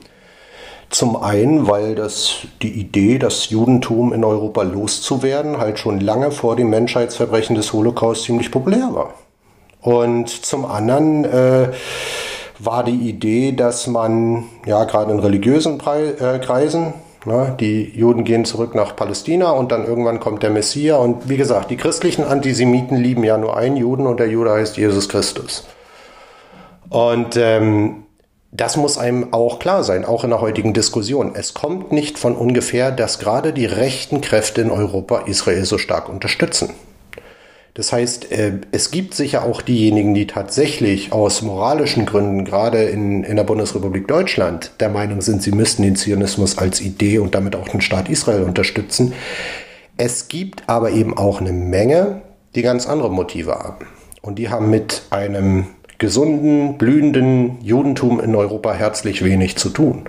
Zum 0.89 1.15
einen, 1.21 1.67
weil 1.67 1.95
das 1.95 2.47
die 2.61 2.71
Idee, 2.71 3.19
das 3.19 3.49
Judentum 3.49 4.11
in 4.11 4.23
Europa 4.23 4.63
loszuwerden, 4.63 5.59
halt 5.59 5.77
schon 5.77 5.99
lange 5.99 6.31
vor 6.31 6.55
dem 6.55 6.71
Menschheitsverbrechen 6.71 7.55
des 7.55 7.71
Holocaust 7.73 8.23
ziemlich 8.23 8.51
populär 8.51 8.89
war. 8.91 9.13
Und 9.81 10.29
zum 10.29 10.65
anderen 10.65 11.25
äh, 11.25 11.69
war 12.57 12.83
die 12.83 13.09
Idee, 13.09 13.53
dass 13.53 13.87
man 13.87 14.45
ja 14.65 14.83
gerade 14.83 15.11
in 15.11 15.19
religiösen 15.19 15.79
äh, 15.79 16.39
Kreisen, 16.39 16.93
die 17.25 17.91
Juden 17.95 18.23
gehen 18.23 18.45
zurück 18.45 18.75
nach 18.75 18.95
Palästina 18.95 19.51
und 19.51 19.71
dann 19.71 19.85
irgendwann 19.85 20.19
kommt 20.19 20.41
der 20.41 20.49
Messias. 20.49 20.99
Und 20.99 21.27
wie 21.27 21.37
gesagt, 21.37 21.69
die 21.69 21.77
christlichen 21.77 22.23
Antisemiten 22.23 22.97
lieben 22.97 23.23
ja 23.23 23.37
nur 23.37 23.57
einen 23.57 23.77
Juden 23.77 24.07
und 24.07 24.19
der 24.19 24.29
Jude 24.29 24.51
heißt 24.51 24.77
Jesus 24.77 25.09
Christus. 25.09 25.67
Und 26.89 27.35
ähm, 27.37 28.05
das 28.51 28.77
muss 28.77 28.97
einem 28.97 29.33
auch 29.33 29.59
klar 29.59 29.83
sein, 29.83 30.05
auch 30.05 30.23
in 30.23 30.31
der 30.31 30.41
heutigen 30.41 30.73
Diskussion. 30.73 31.35
Es 31.35 31.53
kommt 31.53 31.91
nicht 31.91 32.17
von 32.17 32.35
ungefähr, 32.35 32.91
dass 32.91 33.19
gerade 33.19 33.53
die 33.53 33.67
rechten 33.67 34.21
Kräfte 34.21 34.61
in 34.61 34.71
Europa 34.71 35.19
Israel 35.27 35.65
so 35.65 35.77
stark 35.77 36.09
unterstützen. 36.09 36.69
Das 37.79 37.93
heißt, 37.93 38.33
äh, 38.33 38.59
es 38.73 38.91
gibt 38.91 39.13
sicher 39.13 39.45
auch 39.45 39.61
diejenigen, 39.61 40.13
die 40.13 40.27
tatsächlich 40.27 41.13
aus 41.13 41.41
moralischen 41.41 42.05
Gründen, 42.05 42.43
gerade 42.43 42.83
in, 42.83 43.23
in 43.23 43.37
der 43.37 43.45
Bundesrepublik 43.45 44.05
Deutschland, 44.05 44.73
der 44.81 44.89
Meinung 44.89 45.21
sind, 45.21 45.41
sie 45.41 45.53
müssten 45.53 45.83
den 45.83 45.95
Zionismus 45.95 46.57
als 46.57 46.81
Idee 46.81 47.19
und 47.19 47.35
damit 47.35 47.55
auch 47.55 47.69
den 47.69 47.79
Staat 47.79 48.09
Israel 48.09 48.43
unterstützen. 48.43 49.13
Es 49.95 50.27
gibt 50.27 50.63
aber 50.67 50.91
eben 50.91 51.17
auch 51.17 51.39
eine 51.39 51.53
Menge, 51.53 52.21
die 52.53 52.63
ganz 52.63 52.85
andere 52.85 53.11
Motive 53.11 53.53
haben. 53.53 53.85
Und 54.21 54.39
die 54.39 54.49
haben 54.49 54.69
mit 54.69 55.03
einem 55.09 55.67
gesunden, 55.99 56.77
blühenden 56.77 57.61
Judentum 57.61 58.19
in 58.19 58.35
Europa 58.35 58.73
herzlich 58.73 59.23
wenig 59.23 59.55
zu 59.55 59.69
tun. 59.69 60.03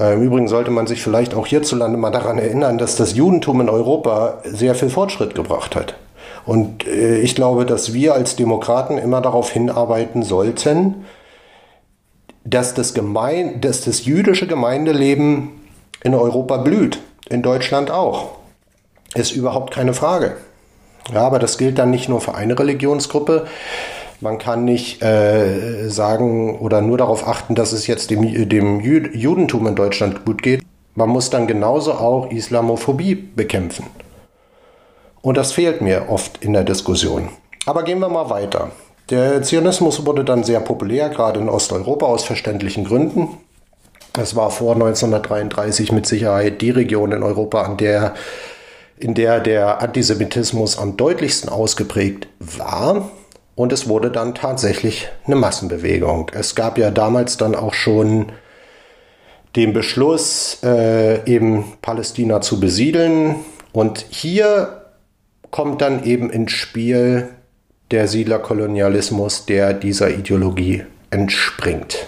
Äh, 0.00 0.14
Im 0.14 0.22
Übrigen 0.22 0.48
sollte 0.48 0.70
man 0.70 0.86
sich 0.86 1.02
vielleicht 1.02 1.34
auch 1.34 1.46
hierzulande 1.46 1.98
mal 1.98 2.10
daran 2.10 2.38
erinnern, 2.38 2.78
dass 2.78 2.96
das 2.96 3.14
Judentum 3.14 3.60
in 3.60 3.68
Europa 3.68 4.38
sehr 4.44 4.74
viel 4.74 4.88
Fortschritt 4.88 5.34
gebracht 5.34 5.76
hat. 5.76 5.96
Und 6.44 6.86
äh, 6.86 7.18
ich 7.18 7.34
glaube, 7.34 7.66
dass 7.66 7.92
wir 7.92 8.14
als 8.14 8.36
Demokraten 8.36 8.98
immer 8.98 9.20
darauf 9.20 9.50
hinarbeiten 9.50 10.22
sollten, 10.22 11.04
dass 12.44 12.74
das, 12.74 12.94
Gemein 12.94 13.60
dass 13.60 13.82
das 13.82 14.04
jüdische 14.04 14.46
Gemeindeleben 14.46 15.50
in 16.02 16.14
Europa 16.14 16.56
blüht, 16.56 16.98
in 17.28 17.42
Deutschland 17.42 17.90
auch. 17.90 18.30
Ist 19.14 19.32
überhaupt 19.32 19.72
keine 19.72 19.94
Frage. 19.94 20.36
Ja, 21.12 21.20
aber 21.20 21.38
das 21.38 21.58
gilt 21.58 21.78
dann 21.78 21.90
nicht 21.90 22.08
nur 22.08 22.20
für 22.20 22.34
eine 22.34 22.58
Religionsgruppe, 22.58 23.46
man 24.22 24.38
kann 24.38 24.64
nicht 24.64 25.02
äh, 25.02 25.88
sagen 25.88 26.56
oder 26.60 26.80
nur 26.80 26.96
darauf 26.96 27.26
achten, 27.26 27.56
dass 27.56 27.72
es 27.72 27.88
jetzt 27.88 28.10
dem, 28.10 28.48
dem 28.48 28.78
Judentum 28.78 29.66
in 29.66 29.74
Deutschland 29.74 30.24
gut 30.24 30.44
geht. 30.44 30.62
Man 30.94 31.08
muss 31.08 31.30
dann 31.30 31.48
genauso 31.48 31.94
auch 31.94 32.30
Islamophobie 32.30 33.16
bekämpfen. 33.16 33.84
Und 35.22 35.36
das 35.36 35.52
fehlt 35.52 35.80
mir 35.80 36.08
oft 36.08 36.44
in 36.44 36.52
der 36.52 36.64
Diskussion. 36.64 37.30
Aber 37.64 37.84
gehen 37.84 38.00
wir 38.00 38.08
mal 38.08 38.28
weiter. 38.28 38.72
Der 39.08 39.42
Zionismus 39.42 40.04
wurde 40.04 40.24
dann 40.24 40.42
sehr 40.44 40.60
populär, 40.60 41.08
gerade 41.08 41.40
in 41.40 41.48
Osteuropa 41.48 42.06
aus 42.06 42.24
verständlichen 42.24 42.84
Gründen. 42.84 43.28
Es 44.18 44.36
war 44.36 44.50
vor 44.50 44.74
1933 44.74 45.92
mit 45.92 46.06
Sicherheit 46.06 46.60
die 46.60 46.70
Region 46.70 47.12
in 47.12 47.22
Europa, 47.22 47.62
an 47.62 47.76
der, 47.76 48.14
in 48.98 49.14
der 49.14 49.40
der 49.40 49.80
Antisemitismus 49.80 50.78
am 50.78 50.96
deutlichsten 50.96 51.48
ausgeprägt 51.48 52.26
war. 52.38 53.10
Und 53.54 53.72
es 53.72 53.88
wurde 53.88 54.10
dann 54.10 54.34
tatsächlich 54.34 55.08
eine 55.26 55.36
Massenbewegung. 55.36 56.30
Es 56.34 56.54
gab 56.54 56.78
ja 56.78 56.90
damals 56.90 57.36
dann 57.36 57.54
auch 57.54 57.74
schon 57.74 58.32
den 59.56 59.72
Beschluss, 59.72 60.58
äh, 60.62 61.24
eben 61.30 61.74
Palästina 61.82 62.40
zu 62.40 62.60
besiedeln. 62.60 63.36
Und 63.72 64.06
hier 64.08 64.81
kommt 65.52 65.82
dann 65.82 66.02
eben 66.04 66.30
ins 66.30 66.50
Spiel 66.50 67.28
der 67.92 68.08
Siedlerkolonialismus, 68.08 69.46
der 69.46 69.74
dieser 69.74 70.10
Ideologie 70.10 70.84
entspringt. 71.10 72.06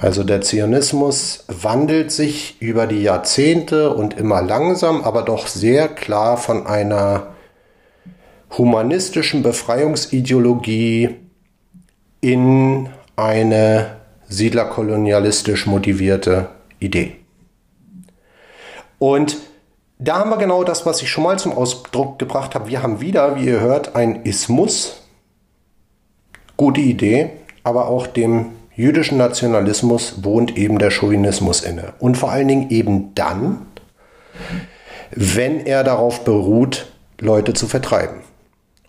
Also 0.00 0.24
der 0.24 0.40
Zionismus 0.40 1.44
wandelt 1.46 2.10
sich 2.10 2.56
über 2.60 2.86
die 2.86 3.02
Jahrzehnte 3.02 3.94
und 3.94 4.18
immer 4.18 4.42
langsam, 4.42 5.02
aber 5.02 5.22
doch 5.22 5.46
sehr 5.46 5.88
klar 5.88 6.38
von 6.38 6.66
einer 6.66 7.34
humanistischen 8.56 9.42
Befreiungsideologie 9.42 11.16
in 12.22 12.88
eine 13.14 13.98
siedlerkolonialistisch 14.28 15.66
motivierte 15.66 16.48
Idee. 16.80 17.16
Und 18.98 19.36
da 20.02 20.18
haben 20.18 20.30
wir 20.30 20.36
genau 20.36 20.64
das, 20.64 20.84
was 20.84 21.00
ich 21.00 21.10
schon 21.10 21.24
mal 21.24 21.38
zum 21.38 21.52
Ausdruck 21.52 22.18
gebracht 22.18 22.54
habe. 22.54 22.68
Wir 22.68 22.82
haben 22.82 23.00
wieder, 23.00 23.36
wie 23.36 23.46
ihr 23.46 23.60
hört, 23.60 23.94
ein 23.94 24.24
Ismus. 24.24 25.02
Gute 26.56 26.80
Idee, 26.80 27.30
aber 27.62 27.86
auch 27.86 28.06
dem 28.08 28.46
jüdischen 28.74 29.18
Nationalismus 29.18 30.24
wohnt 30.24 30.56
eben 30.56 30.78
der 30.78 30.90
Chauvinismus 30.90 31.60
inne. 31.60 31.92
Und 32.00 32.16
vor 32.16 32.32
allen 32.32 32.48
Dingen 32.48 32.70
eben 32.70 33.14
dann, 33.14 33.66
wenn 35.12 35.64
er 35.66 35.84
darauf 35.84 36.24
beruht, 36.24 36.86
Leute 37.20 37.52
zu 37.52 37.68
vertreiben. 37.68 38.22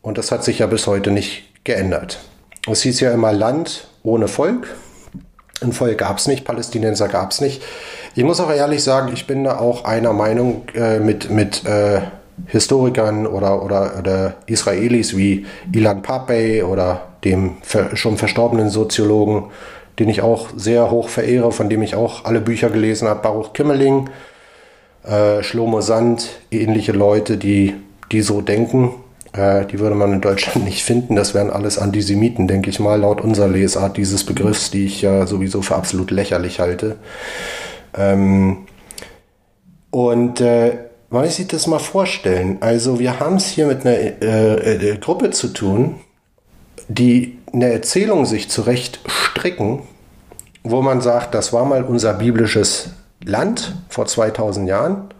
Und 0.01 0.17
das 0.17 0.31
hat 0.31 0.43
sich 0.43 0.59
ja 0.59 0.67
bis 0.67 0.87
heute 0.87 1.11
nicht 1.11 1.63
geändert. 1.63 2.19
Es 2.67 2.81
hieß 2.81 2.99
ja 3.01 3.11
immer 3.11 3.31
Land 3.31 3.87
ohne 4.01 4.27
Volk. 4.27 4.67
Ein 5.61 5.73
Volk 5.73 5.99
gab 5.99 6.17
es 6.17 6.27
nicht, 6.27 6.43
Palästinenser 6.43 7.07
gab 7.07 7.31
es 7.31 7.39
nicht. 7.39 7.61
Ich 8.15 8.23
muss 8.23 8.39
auch 8.39 8.51
ehrlich 8.51 8.83
sagen, 8.83 9.11
ich 9.11 9.25
bin 9.25 9.43
da 9.43 9.57
auch 9.57 9.85
einer 9.85 10.13
Meinung 10.13 10.63
äh, 10.75 10.99
mit, 10.99 11.31
mit 11.31 11.65
äh, 11.65 12.01
Historikern 12.45 13.25
oder, 13.25 13.63
oder, 13.63 13.93
oder 13.97 14.35
Israelis 14.45 15.17
wie 15.17 15.47
Ilan 15.71 16.03
Papey 16.03 16.61
oder 16.61 17.01
dem 17.23 17.57
ver 17.63 17.95
schon 17.95 18.17
verstorbenen 18.17 18.69
Soziologen, 18.69 19.45
den 19.97 20.09
ich 20.09 20.21
auch 20.21 20.49
sehr 20.55 20.91
hoch 20.91 21.09
verehre, 21.09 21.51
von 21.51 21.69
dem 21.69 21.81
ich 21.81 21.95
auch 21.95 22.25
alle 22.25 22.39
Bücher 22.39 22.69
gelesen 22.69 23.07
habe, 23.07 23.21
Baruch 23.23 23.53
Kimmeling, 23.53 24.11
äh, 25.03 25.41
Shlomo 25.41 25.81
Sand, 25.81 26.29
ähnliche 26.51 26.91
Leute, 26.91 27.37
die, 27.37 27.73
die 28.11 28.21
so 28.21 28.41
denken. 28.41 28.91
Äh, 29.35 29.65
die 29.65 29.79
würde 29.79 29.95
man 29.95 30.13
in 30.13 30.21
Deutschland 30.21 30.63
nicht 30.65 30.83
finden. 30.83 31.15
Das 31.15 31.33
wären 31.33 31.49
alles 31.49 31.79
Antisemiten, 31.79 32.47
denke 32.47 32.69
ich 32.69 32.79
mal, 32.79 32.99
laut 32.99 33.21
unserer 33.21 33.47
Lesart 33.47 33.97
dieses 33.97 34.23
Begriffs, 34.23 34.69
die 34.69 34.85
ich 34.85 35.01
ja 35.01 35.25
sowieso 35.25 35.63
für 35.63 35.75
absolut 35.75 36.11
lächerlich 36.11 36.59
halte. 36.59 36.97
Ähm, 37.95 38.65
und 39.91 40.41
äh, 40.41 40.77
man 41.09 41.25
muss 41.25 41.35
sich 41.35 41.47
das 41.47 41.67
mal 41.67 41.79
vorstellen. 41.79 42.57
Also 42.61 42.99
wir 42.99 43.19
haben 43.19 43.35
es 43.35 43.45
hier 43.45 43.67
mit 43.67 43.85
einer 43.85 43.95
äh, 43.95 44.91
äh, 44.93 44.97
Gruppe 44.97 45.29
zu 45.29 45.49
tun, 45.49 45.99
die 46.87 47.37
eine 47.53 47.71
Erzählung 47.71 48.25
sich 48.25 48.49
zurecht 48.49 48.99
stricken, 49.07 49.83
wo 50.63 50.81
man 50.81 51.01
sagt, 51.01 51.35
das 51.35 51.53
war 51.53 51.65
mal 51.65 51.83
unser 51.83 52.13
biblisches 52.15 52.89
Land 53.23 53.75
vor 53.89 54.07
2000 54.07 54.67
Jahren. 54.67 55.13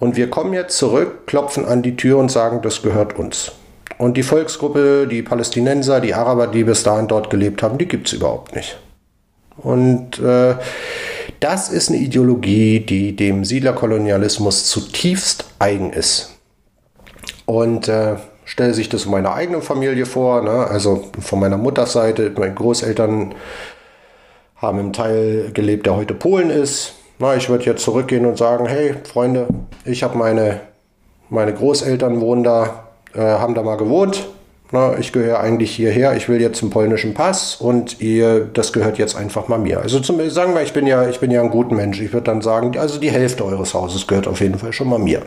Und 0.00 0.16
wir 0.16 0.28
kommen 0.28 0.52
jetzt 0.52 0.76
zurück, 0.76 1.26
klopfen 1.26 1.64
an 1.64 1.82
die 1.82 1.96
Tür 1.96 2.18
und 2.18 2.30
sagen, 2.30 2.60
das 2.62 2.82
gehört 2.82 3.16
uns. 3.18 3.52
Und 3.98 4.16
die 4.16 4.24
Volksgruppe, 4.24 5.06
die 5.08 5.22
Palästinenser, 5.22 6.00
die 6.00 6.14
Araber, 6.14 6.48
die 6.48 6.64
bis 6.64 6.82
dahin 6.82 7.06
dort 7.06 7.30
gelebt 7.30 7.62
haben, 7.62 7.78
die 7.78 7.86
gibt 7.86 8.08
es 8.08 8.14
überhaupt 8.14 8.56
nicht. 8.56 8.76
Und 9.56 10.18
äh, 10.18 10.56
das 11.42 11.68
ist 11.68 11.88
eine 11.88 11.98
Ideologie, 11.98 12.80
die 12.80 13.16
dem 13.16 13.44
Siedlerkolonialismus 13.44 14.66
zutiefst 14.66 15.44
eigen 15.58 15.92
ist. 15.92 16.38
Und 17.46 17.88
äh, 17.88 18.16
stelle 18.44 18.74
sich 18.74 18.88
das 18.88 19.06
in 19.06 19.10
meiner 19.10 19.34
eigenen 19.34 19.60
Familie 19.60 20.06
vor, 20.06 20.42
ne? 20.42 20.66
also 20.68 21.08
von 21.20 21.40
meiner 21.40 21.58
Mutterseite, 21.58 22.32
meine 22.38 22.54
Großeltern 22.54 23.34
haben 24.56 24.78
im 24.78 24.92
Teil 24.92 25.50
gelebt, 25.52 25.86
der 25.86 25.96
heute 25.96 26.14
Polen 26.14 26.50
ist. 26.50 26.94
Na, 27.18 27.34
ich 27.34 27.48
würde 27.48 27.64
jetzt 27.64 27.82
zurückgehen 27.82 28.24
und 28.24 28.38
sagen, 28.38 28.66
hey 28.66 28.94
Freunde, 29.04 29.48
ich 29.84 30.04
habe 30.04 30.16
meine, 30.16 30.60
meine 31.28 31.52
Großeltern 31.52 32.20
wohnen 32.20 32.44
da, 32.44 32.88
äh, 33.14 33.20
haben 33.20 33.54
da 33.54 33.62
mal 33.62 33.76
gewohnt. 33.76 34.28
Na, 34.74 34.98
ich 34.98 35.12
gehöre 35.12 35.38
eigentlich 35.40 35.76
hierher, 35.76 36.16
ich 36.16 36.30
will 36.30 36.40
jetzt 36.40 36.56
zum 36.58 36.70
polnischen 36.70 37.12
Pass 37.12 37.56
und 37.56 38.00
ihr, 38.00 38.40
das 38.40 38.72
gehört 38.72 38.96
jetzt 38.96 39.14
einfach 39.14 39.46
mal 39.46 39.58
mir. 39.58 39.80
Also 39.80 40.00
zum, 40.00 40.18
sagen 40.30 40.54
wir, 40.54 40.62
ich 40.62 40.72
bin 40.72 40.86
ja, 40.86 41.06
ich 41.08 41.20
bin 41.20 41.30
ja 41.30 41.42
ein 41.42 41.50
guter 41.50 41.74
Mensch. 41.74 42.00
Ich 42.00 42.14
würde 42.14 42.24
dann 42.24 42.40
sagen, 42.40 42.78
also 42.78 42.98
die 42.98 43.10
Hälfte 43.10 43.44
eures 43.44 43.74
Hauses 43.74 44.06
gehört 44.06 44.26
auf 44.26 44.40
jeden 44.40 44.58
Fall 44.58 44.72
schon 44.72 44.88
mal 44.88 44.98
mir. 44.98 45.20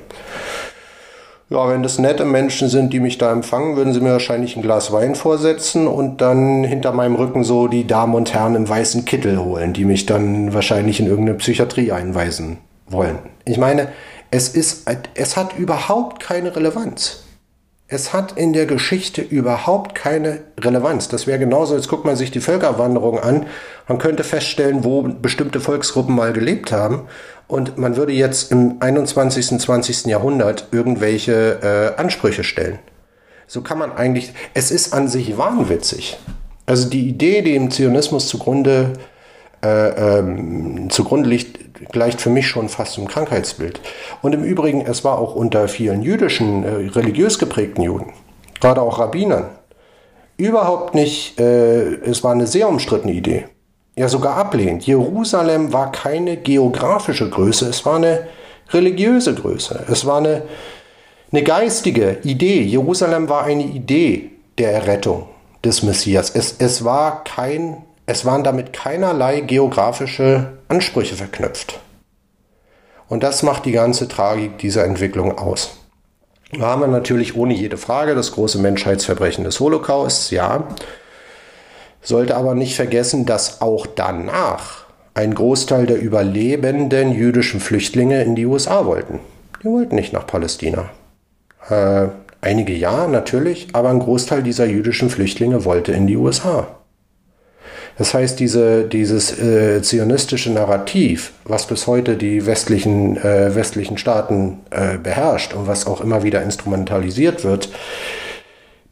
Ja, 1.51 1.69
wenn 1.69 1.83
das 1.83 1.99
nette 1.99 2.25
Menschen 2.25 2.69
sind, 2.69 2.91
die 2.91 2.99
mich 2.99 3.19
da 3.19 3.31
empfangen, 3.31 3.75
würden 3.75 3.93
sie 3.93 3.99
mir 4.01 4.13
wahrscheinlich 4.13 4.55
ein 4.55 4.63
Glas 4.63 4.91
Wein 4.91 5.13
vorsetzen 5.13 5.85
und 5.85 6.21
dann 6.21 6.63
hinter 6.63 6.91
meinem 6.91 7.13
Rücken 7.13 7.43
so 7.43 7.67
die 7.67 7.85
Damen 7.85 8.15
und 8.15 8.33
Herren 8.33 8.55
im 8.55 8.67
weißen 8.67 9.05
Kittel 9.05 9.37
holen, 9.37 9.73
die 9.73 9.85
mich 9.85 10.07
dann 10.07 10.55
wahrscheinlich 10.55 10.99
in 10.99 11.05
irgendeine 11.05 11.37
Psychiatrie 11.37 11.91
einweisen 11.91 12.57
wollen. 12.87 13.19
Ich 13.45 13.59
meine, 13.59 13.89
es 14.31 14.49
ist, 14.49 14.89
es 15.13 15.37
hat 15.37 15.55
überhaupt 15.55 16.19
keine 16.19 16.55
Relevanz. 16.55 17.24
Es 17.87 18.13
hat 18.13 18.35
in 18.35 18.53
der 18.53 18.65
Geschichte 18.65 19.21
überhaupt 19.21 19.93
keine 19.93 20.41
Relevanz. 20.59 21.07
Das 21.07 21.27
wäre 21.27 21.37
genauso, 21.37 21.75
jetzt 21.75 21.87
guckt 21.87 22.03
man 22.03 22.15
sich 22.15 22.31
die 22.31 22.39
Völkerwanderung 22.39 23.19
an. 23.19 23.45
Man 23.87 23.99
könnte 23.99 24.23
feststellen, 24.23 24.83
wo 24.83 25.03
bestimmte 25.03 25.59
Volksgruppen 25.59 26.15
mal 26.15 26.33
gelebt 26.33 26.71
haben 26.71 27.07
und 27.47 27.77
man 27.77 27.95
würde 27.95 28.11
jetzt 28.11 28.51
im 28.51 28.77
21., 28.79 29.59
20. 29.59 30.05
Jahrhundert 30.05 30.69
irgendwelche 30.71 31.93
äh, 31.95 32.01
Ansprüche 32.01 32.43
stellen. 32.43 32.79
So 33.45 33.61
kann 33.61 33.77
man 33.77 33.91
eigentlich, 33.91 34.33
es 34.55 34.71
ist 34.71 34.91
an 34.91 35.07
sich 35.07 35.37
wahnwitzig. 35.37 36.17
Also 36.65 36.89
die 36.89 37.07
Idee, 37.07 37.43
die 37.43 37.55
im 37.55 37.69
Zionismus 37.69 38.27
zugrunde, 38.27 38.93
äh, 38.93 39.14
ähm, 39.65 40.89
zugrunde 40.89 41.29
liegt, 41.29 41.91
gleicht 41.91 42.21
für 42.21 42.29
mich 42.29 42.47
schon 42.47 42.69
fast 42.69 42.93
zum 42.93 43.07
Krankheitsbild. 43.07 43.81
Und 44.21 44.33
im 44.33 44.43
Übrigen, 44.43 44.81
es 44.81 45.03
war 45.03 45.17
auch 45.17 45.35
unter 45.35 45.67
vielen 45.67 46.01
jüdischen, 46.01 46.63
äh, 46.63 46.89
religiös 46.89 47.39
geprägten 47.39 47.81
Juden, 47.81 48.13
gerade 48.59 48.81
auch 48.81 48.99
Rabbinern, 48.99 49.49
überhaupt 50.37 50.95
nicht, 50.95 51.39
äh, 51.39 51.95
es 52.01 52.23
war 52.23 52.31
eine 52.31 52.47
sehr 52.47 52.67
umstrittene 52.67 53.13
Idee 53.13 53.45
ja 53.97 54.09
sogar 54.09 54.35
ablehnt. 54.35 54.85
Jerusalem 54.85 55.71
war 55.73 55.91
keine 55.91 56.37
geografische 56.37 57.29
Größe, 57.29 57.69
es 57.69 57.85
war 57.85 57.95
eine 57.95 58.27
religiöse 58.71 59.33
Größe. 59.33 59.85
Es 59.89 60.05
war 60.05 60.17
eine, 60.17 60.43
eine 61.31 61.43
geistige 61.43 62.17
Idee. 62.23 62.61
Jerusalem 62.61 63.29
war 63.29 63.43
eine 63.43 63.63
Idee 63.63 64.31
der 64.57 64.73
Errettung 64.73 65.27
des 65.63 65.83
Messias. 65.83 66.31
Es, 66.31 66.55
es, 66.59 66.83
war 66.83 67.23
kein, 67.23 67.83
es 68.05 68.25
waren 68.25 68.43
damit 68.43 68.73
keinerlei 68.73 69.41
geografische 69.41 70.53
Ansprüche 70.67 71.15
verknüpft. 71.15 71.79
Und 73.07 73.23
das 73.23 73.43
macht 73.43 73.65
die 73.65 73.71
ganze 73.71 74.07
Tragik 74.07 74.57
dieser 74.57 74.83
Entwicklung 74.85 75.37
aus. 75.37 75.77
Da 76.51 76.61
haben 76.67 76.81
wir 76.81 76.87
natürlich 76.87 77.35
ohne 77.35 77.53
jede 77.53 77.77
Frage 77.77 78.15
das 78.15 78.31
große 78.31 78.59
Menschheitsverbrechen 78.59 79.43
des 79.43 79.59
Holocausts, 79.59 80.31
ja 80.31 80.67
sollte 82.07 82.37
aber 82.37 82.55
nicht 82.55 82.75
vergessen, 82.75 83.25
dass 83.25 83.61
auch 83.61 83.87
danach 83.87 84.85
ein 85.13 85.33
Großteil 85.33 85.85
der 85.85 85.99
überlebenden 85.99 87.11
jüdischen 87.11 87.59
Flüchtlinge 87.59 88.21
in 88.23 88.35
die 88.35 88.45
USA 88.45 88.85
wollten. 88.85 89.19
Die 89.63 89.67
wollten 89.67 89.95
nicht 89.95 90.13
nach 90.13 90.27
Palästina. 90.27 90.89
Äh, 91.69 92.07
einige 92.41 92.73
ja, 92.73 93.07
natürlich, 93.07 93.69
aber 93.73 93.89
ein 93.89 93.99
Großteil 93.99 94.43
dieser 94.43 94.65
jüdischen 94.65 95.09
Flüchtlinge 95.09 95.65
wollte 95.65 95.93
in 95.93 96.05
die 96.05 96.17
USA. 96.17 96.67
Das 97.97 98.13
heißt, 98.13 98.39
diese, 98.39 98.83
dieses 98.83 99.39
äh, 99.39 99.81
zionistische 99.81 100.51
Narrativ, 100.51 101.31
was 101.45 101.65
bis 101.65 101.87
heute 101.87 102.17
die 102.17 102.45
westlichen, 102.45 103.15
äh, 103.17 103.55
westlichen 103.55 103.97
Staaten 103.97 104.59
äh, 104.69 104.97
beherrscht 104.97 105.53
und 105.53 105.67
was 105.67 105.87
auch 105.87 106.01
immer 106.01 106.23
wieder 106.23 106.41
instrumentalisiert 106.41 107.45
wird, 107.45 107.69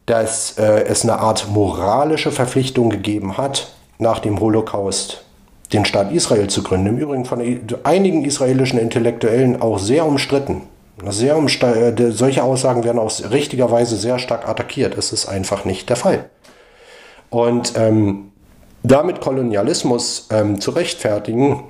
dass 0.06 0.58
äh, 0.58 0.84
es 0.84 1.02
eine 1.02 1.18
Art 1.18 1.48
moralische 1.48 2.30
Verpflichtung 2.30 2.88
gegeben 2.88 3.36
hat, 3.36 3.72
nach 3.98 4.20
dem 4.20 4.40
Holocaust 4.40 5.24
den 5.72 5.84
Staat 5.84 6.12
Israel 6.12 6.48
zu 6.48 6.62
gründen. 6.62 6.86
Im 6.86 6.98
Übrigen 6.98 7.24
von 7.24 7.42
einigen 7.84 8.24
israelischen 8.24 8.78
Intellektuellen 8.78 9.60
auch 9.60 9.78
sehr 9.78 10.06
umstritten. 10.06 10.62
Sehr 11.08 11.36
äh, 11.36 12.10
solche 12.12 12.42
Aussagen 12.42 12.84
werden 12.84 12.98
auch 12.98 13.12
richtigerweise 13.30 13.96
sehr 13.96 14.18
stark 14.18 14.48
attackiert. 14.48 14.96
Es 14.96 15.12
ist 15.12 15.26
einfach 15.26 15.64
nicht 15.64 15.88
der 15.88 15.96
Fall. 15.96 16.30
Und 17.30 17.72
ähm, 17.76 18.30
damit 18.84 19.20
Kolonialismus 19.20 20.28
ähm, 20.30 20.60
zu 20.60 20.70
rechtfertigen, 20.70 21.64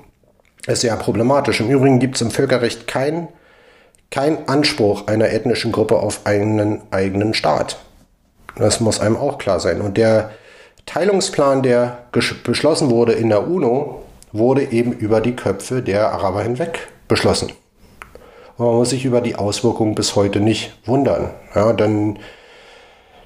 ist 0.66 0.82
sehr 0.82 0.96
problematisch. 0.96 1.60
Im 1.60 1.70
Übrigen 1.70 1.98
gibt 1.98 2.16
es 2.16 2.22
im 2.22 2.30
Völkerrecht 2.30 2.86
keinen 2.86 3.28
kein 4.14 4.48
Anspruch 4.48 5.08
einer 5.08 5.30
ethnischen 5.30 5.72
Gruppe 5.72 5.98
auf 5.98 6.20
einen 6.24 6.82
eigenen 6.92 7.34
Staat. 7.34 7.78
Das 8.56 8.78
muss 8.78 9.00
einem 9.00 9.16
auch 9.16 9.38
klar 9.38 9.58
sein. 9.58 9.80
Und 9.80 9.96
der 9.96 10.30
Teilungsplan, 10.86 11.64
der 11.64 12.04
beschlossen 12.44 12.90
wurde 12.90 13.12
in 13.12 13.30
der 13.30 13.48
UNO, 13.48 14.02
wurde 14.30 14.70
eben 14.70 14.92
über 14.92 15.20
die 15.20 15.34
Köpfe 15.34 15.82
der 15.82 16.12
Araber 16.12 16.42
hinweg 16.42 16.86
beschlossen. 17.08 17.50
Und 18.56 18.66
man 18.66 18.76
muss 18.76 18.90
sich 18.90 19.04
über 19.04 19.20
die 19.20 19.34
Auswirkungen 19.34 19.96
bis 19.96 20.14
heute 20.14 20.38
nicht 20.38 20.72
wundern. 20.86 21.30
Ja, 21.54 21.72
dann 21.72 22.20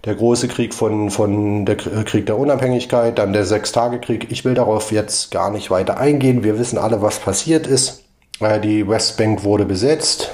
der 0.05 0.15
große 0.15 0.49
Krieg 0.49 0.75
von, 0.75 1.11
von 1.11 1.67
der 1.67 1.77
Krieg 1.77 2.27
der 2.27 2.39
Unabhängigkeit, 2.39 3.19
dann 3.19 3.33
der 3.33 3.45
Sechstagekrieg. 3.45 4.31
Ich 4.31 4.45
will 4.45 4.55
darauf 4.55 4.93
jetzt 4.93 5.31
gar 5.31 5.51
nicht 5.51 5.71
weiter 5.71 5.99
eingehen. 5.99 6.45
Wir 6.45 6.59
wissen 6.59 6.79
alle, 6.79 7.03
was 7.03 7.19
passiert 7.19 7.67
ist. 7.67 8.05
Äh, 8.41 8.61
die 8.61 8.89
Westbank 8.89 9.45
wurde 9.45 9.65
besetzt 9.65 10.31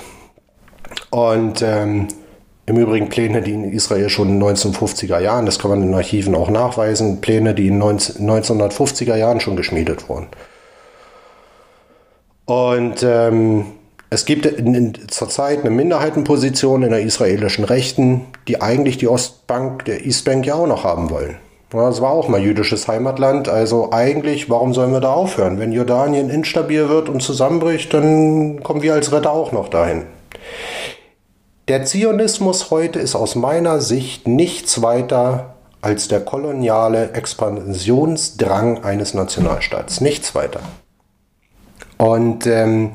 und 1.10 1.62
ähm, 1.62 2.08
im 2.66 2.76
Übrigen 2.78 3.08
Pläne, 3.08 3.42
die 3.42 3.52
in 3.52 3.72
Israel 3.72 4.08
schon 4.08 4.28
in 4.28 4.40
den 4.40 4.48
1950er 4.48 5.18
Jahren, 5.18 5.44
das 5.44 5.58
kann 5.58 5.70
man 5.70 5.82
in 5.82 5.88
den 5.88 5.94
Archiven 5.94 6.34
auch 6.34 6.48
nachweisen, 6.48 7.20
Pläne, 7.20 7.54
die 7.54 7.66
in 7.66 7.78
den 7.78 7.98
1950er 7.98 9.16
Jahren 9.16 9.40
schon 9.40 9.56
geschmiedet 9.56 10.08
wurden. 10.08 10.28
Und 12.46 13.02
ähm, 13.02 13.66
es 14.14 14.26
gibt 14.26 14.48
zurzeit 15.10 15.60
eine 15.60 15.70
Minderheitenposition 15.70 16.84
in 16.84 16.90
der 16.90 17.00
israelischen 17.00 17.64
Rechten, 17.64 18.26
die 18.46 18.62
eigentlich 18.62 18.96
die 18.96 19.08
Ostbank, 19.08 19.86
der 19.86 20.06
Eastbank 20.06 20.46
ja 20.46 20.54
auch 20.54 20.68
noch 20.68 20.84
haben 20.84 21.10
wollen. 21.10 21.36
Das 21.70 22.00
war 22.00 22.12
auch 22.12 22.28
mal 22.28 22.40
jüdisches 22.40 22.86
Heimatland. 22.86 23.48
Also 23.48 23.90
eigentlich, 23.90 24.48
warum 24.48 24.72
sollen 24.72 24.92
wir 24.92 25.00
da 25.00 25.12
aufhören? 25.12 25.58
Wenn 25.58 25.72
Jordanien 25.72 26.30
instabil 26.30 26.88
wird 26.88 27.08
und 27.08 27.24
zusammenbricht, 27.24 27.92
dann 27.92 28.62
kommen 28.62 28.82
wir 28.82 28.94
als 28.94 29.10
Retter 29.10 29.32
auch 29.32 29.50
noch 29.50 29.68
dahin. 29.68 30.02
Der 31.66 31.84
Zionismus 31.84 32.70
heute 32.70 33.00
ist 33.00 33.16
aus 33.16 33.34
meiner 33.34 33.80
Sicht 33.80 34.28
nichts 34.28 34.80
weiter 34.80 35.54
als 35.80 36.06
der 36.06 36.20
koloniale 36.20 37.10
Expansionsdrang 37.14 38.84
eines 38.84 39.12
Nationalstaats. 39.12 40.00
Nichts 40.00 40.36
weiter. 40.36 40.60
Und 41.98 42.46
ähm, 42.46 42.92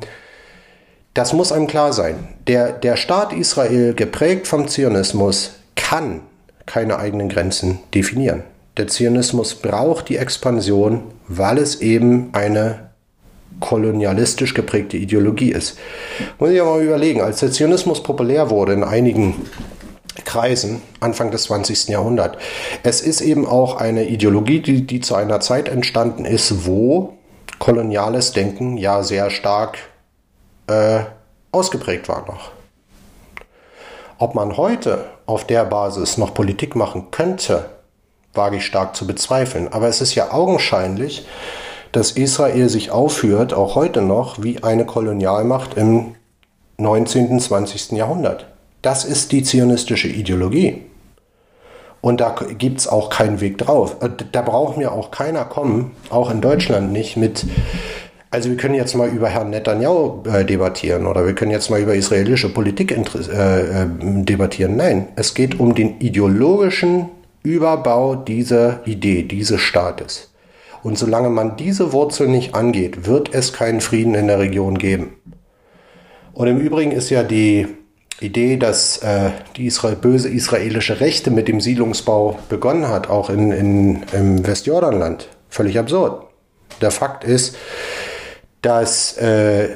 das 1.13 1.33
muss 1.33 1.51
einem 1.51 1.67
klar 1.67 1.93
sein. 1.93 2.15
Der, 2.47 2.71
der 2.71 2.95
Staat 2.95 3.33
Israel, 3.33 3.93
geprägt 3.93 4.47
vom 4.47 4.67
Zionismus, 4.67 5.51
kann 5.75 6.21
keine 6.65 6.99
eigenen 6.99 7.29
Grenzen 7.29 7.79
definieren. 7.93 8.43
Der 8.77 8.87
Zionismus 8.87 9.55
braucht 9.55 10.09
die 10.09 10.17
Expansion, 10.17 11.03
weil 11.27 11.57
es 11.57 11.81
eben 11.81 12.29
eine 12.33 12.89
kolonialistisch 13.59 14.53
geprägte 14.53 14.97
Ideologie 14.97 15.51
ist. 15.51 15.77
Muss 16.37 16.51
ich 16.51 16.61
mal 16.61 16.81
überlegen, 16.81 17.21
als 17.21 17.39
der 17.39 17.51
Zionismus 17.51 18.03
populär 18.03 18.49
wurde 18.49 18.73
in 18.73 18.83
einigen 18.83 19.35
Kreisen 20.25 20.81
Anfang 20.99 21.31
des 21.31 21.43
20. 21.43 21.89
Jahrhunderts, 21.89 22.37
es 22.83 23.01
ist 23.01 23.21
eben 23.21 23.45
auch 23.45 23.77
eine 23.77 24.07
Ideologie, 24.07 24.59
die, 24.59 24.85
die 24.85 24.99
zu 24.99 25.15
einer 25.15 25.39
Zeit 25.39 25.67
entstanden 25.69 26.25
ist, 26.25 26.65
wo 26.65 27.13
koloniales 27.57 28.31
Denken 28.31 28.77
ja 28.77 29.03
sehr 29.03 29.29
stark 29.29 29.77
äh, 30.69 31.03
ausgeprägt 31.51 32.07
war 32.07 32.25
noch. 32.27 32.51
Ob 34.17 34.35
man 34.35 34.57
heute 34.57 35.05
auf 35.25 35.45
der 35.45 35.65
Basis 35.65 36.17
noch 36.17 36.33
Politik 36.33 36.75
machen 36.75 37.11
könnte, 37.11 37.69
wage 38.33 38.57
ich 38.57 38.65
stark 38.65 38.95
zu 38.95 39.07
bezweifeln. 39.07 39.71
Aber 39.71 39.87
es 39.87 40.01
ist 40.01 40.15
ja 40.15 40.31
augenscheinlich, 40.31 41.25
dass 41.91 42.11
Israel 42.11 42.69
sich 42.69 42.91
aufführt, 42.91 43.53
auch 43.53 43.75
heute 43.75 44.01
noch, 44.01 44.43
wie 44.43 44.63
eine 44.63 44.85
Kolonialmacht 44.85 45.75
im 45.75 46.15
19. 46.77 47.29
und 47.29 47.39
20. 47.39 47.91
Jahrhundert. 47.93 48.45
Das 48.81 49.03
ist 49.05 49.31
die 49.31 49.43
zionistische 49.43 50.07
Ideologie. 50.07 50.83
Und 52.01 52.21
da 52.21 52.33
gibt 52.57 52.79
es 52.79 52.87
auch 52.87 53.09
keinen 53.09 53.41
Weg 53.41 53.57
drauf. 53.57 53.97
Äh, 54.01 54.09
da 54.31 54.41
braucht 54.41 54.77
mir 54.77 54.91
auch 54.91 55.11
keiner 55.11 55.45
kommen, 55.45 55.95
auch 56.09 56.29
in 56.29 56.41
Deutschland 56.41 56.91
nicht, 56.91 57.17
mit. 57.17 57.45
Also 58.31 58.49
wir 58.49 58.57
können 58.57 58.75
jetzt 58.75 58.95
mal 58.95 59.09
über 59.09 59.27
Herrn 59.27 59.49
Netanyahu 59.49 60.21
äh, 60.25 60.45
debattieren 60.45 61.07
oder 61.07 61.25
wir 61.25 61.33
können 61.33 61.49
jetzt 61.49 61.71
mal 61.71 61.81
über 61.81 61.95
israelische 61.95 62.49
Politik 62.49 62.91
äh, 62.91 63.01
äh, 63.01 63.87
debattieren. 64.23 64.75
Nein, 64.75 65.07
es 65.15 65.33
geht 65.33 65.59
um 65.59 65.73
den 65.73 65.99
ideologischen 65.99 67.09
Überbau 67.41 68.15
dieser 68.15 68.85
Idee, 68.85 69.23
dieses 69.23 69.61
Staates. 69.61 70.31
Und 70.83 70.97
solange 70.97 71.29
man 71.29 71.57
diese 71.57 71.91
Wurzel 71.91 72.27
nicht 72.27 72.53
angeht, 72.53 73.07
wird 73.07 73.33
es 73.33 73.51
keinen 73.51 73.81
Frieden 73.81 74.13
in 74.13 74.27
der 74.27 74.39
Region 74.39 74.77
geben. 74.77 75.13
Und 76.33 76.47
im 76.47 76.59
Übrigen 76.59 76.91
ist 76.91 77.09
ja 77.09 77.23
die 77.23 77.67
Idee, 78.21 78.57
dass 78.57 78.99
äh, 78.99 79.31
die 79.57 79.65
Israel, 79.65 79.95
böse 79.95 80.29
israelische 80.29 80.99
Rechte 80.99 81.31
mit 81.31 81.47
dem 81.47 81.61
Siedlungsbau 81.61 82.37
begonnen 82.47 82.87
hat, 82.87 83.09
auch 83.09 83.29
in, 83.29 83.51
in, 83.51 84.03
im 84.13 84.45
Westjordanland, 84.45 85.29
völlig 85.49 85.79
absurd. 85.79 86.27
Der 86.81 86.91
Fakt 86.91 87.23
ist, 87.23 87.57
dass 88.61 89.17
äh, 89.17 89.69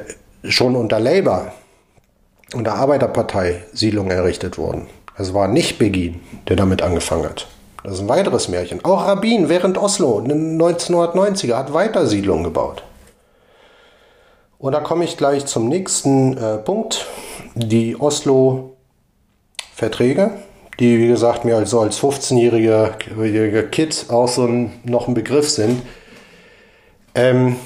schon 0.43 0.75
unter 0.75 0.99
Labour 0.99 1.53
und 2.53 2.65
der 2.65 2.75
Arbeiterpartei 2.75 3.63
Siedlungen 3.73 4.11
errichtet 4.11 4.57
wurden. 4.57 4.87
Es 5.17 5.33
war 5.33 5.47
nicht 5.47 5.79
Begin, 5.79 6.21
der 6.47 6.55
damit 6.55 6.81
angefangen 6.81 7.25
hat. 7.25 7.47
Das 7.83 7.93
ist 7.93 8.01
ein 8.01 8.09
weiteres 8.09 8.47
Märchen. 8.47 8.85
Auch 8.85 9.07
Rabin 9.07 9.49
während 9.49 9.77
Oslo 9.77 10.19
in 10.19 10.29
den 10.29 10.61
1990er 10.61 11.55
hat 11.55 11.73
weiter 11.73 12.07
Siedlungen 12.07 12.45
gebaut. 12.45 12.83
Und 14.57 14.71
da 14.71 14.79
komme 14.79 15.03
ich 15.03 15.17
gleich 15.17 15.45
zum 15.45 15.67
nächsten 15.67 16.37
äh, 16.37 16.55
Punkt. 16.57 17.05
Die 17.53 17.99
Oslo-Verträge, 17.99 20.31
die, 20.79 20.99
wie 20.99 21.09
gesagt, 21.09 21.43
mir 21.43 21.57
also 21.57 21.81
als 21.81 21.99
15-jähriger 21.99 23.63
Kid 23.63 24.05
auch 24.07 24.29
so 24.29 24.45
ein, 24.45 24.71
noch 24.85 25.09
ein 25.09 25.13
Begriff 25.13 25.49
sind. 25.49 25.81
Ähm, 27.13 27.57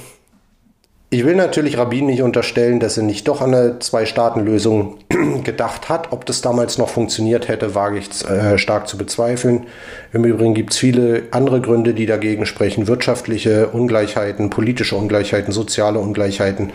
ich 1.09 1.25
will 1.25 1.35
natürlich 1.35 1.77
Rabin 1.77 2.07
nicht 2.07 2.21
unterstellen, 2.21 2.81
dass 2.81 2.97
er 2.97 3.03
nicht 3.03 3.29
doch 3.29 3.39
an 3.39 3.53
eine 3.53 3.79
Zwei-Staaten-Lösung 3.79 4.97
gedacht 5.43 5.87
hat. 5.87 6.11
Ob 6.11 6.25
das 6.25 6.41
damals 6.41 6.77
noch 6.77 6.89
funktioniert 6.89 7.47
hätte, 7.47 7.75
wage 7.75 7.99
ich 7.99 8.25
äh, 8.29 8.57
stark 8.57 8.89
zu 8.89 8.97
bezweifeln. 8.97 9.67
Im 10.11 10.25
Übrigen 10.25 10.53
gibt 10.53 10.73
es 10.73 10.79
viele 10.79 11.23
andere 11.31 11.61
Gründe, 11.61 11.93
die 11.93 12.07
dagegen 12.07 12.45
sprechen. 12.45 12.87
Wirtschaftliche 12.87 13.69
Ungleichheiten, 13.69 14.49
politische 14.49 14.97
Ungleichheiten, 14.97 15.53
soziale 15.53 15.99
Ungleichheiten. 15.99 16.73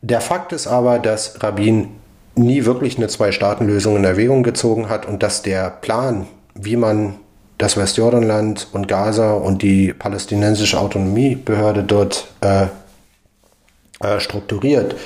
Der 0.00 0.22
Fakt 0.22 0.52
ist 0.54 0.66
aber, 0.66 0.98
dass 0.98 1.42
Rabin 1.42 1.88
nie 2.34 2.64
wirklich 2.64 2.96
eine 2.96 3.08
Zwei-Staaten-Lösung 3.08 3.96
in 3.96 4.04
Erwägung 4.04 4.44
gezogen 4.44 4.88
hat 4.88 5.06
und 5.06 5.22
dass 5.22 5.42
der 5.42 5.68
Plan, 5.68 6.26
wie 6.54 6.76
man 6.76 7.16
das 7.58 7.76
Westjordanland 7.76 8.68
und 8.72 8.88
Gaza 8.88 9.34
und 9.34 9.60
die 9.60 9.92
palästinensische 9.92 10.80
Autonomiebehörde 10.80 11.84
dort 11.84 12.28
äh, 12.40 12.66
äh, 14.02 14.20
strukturiert, 14.20 14.96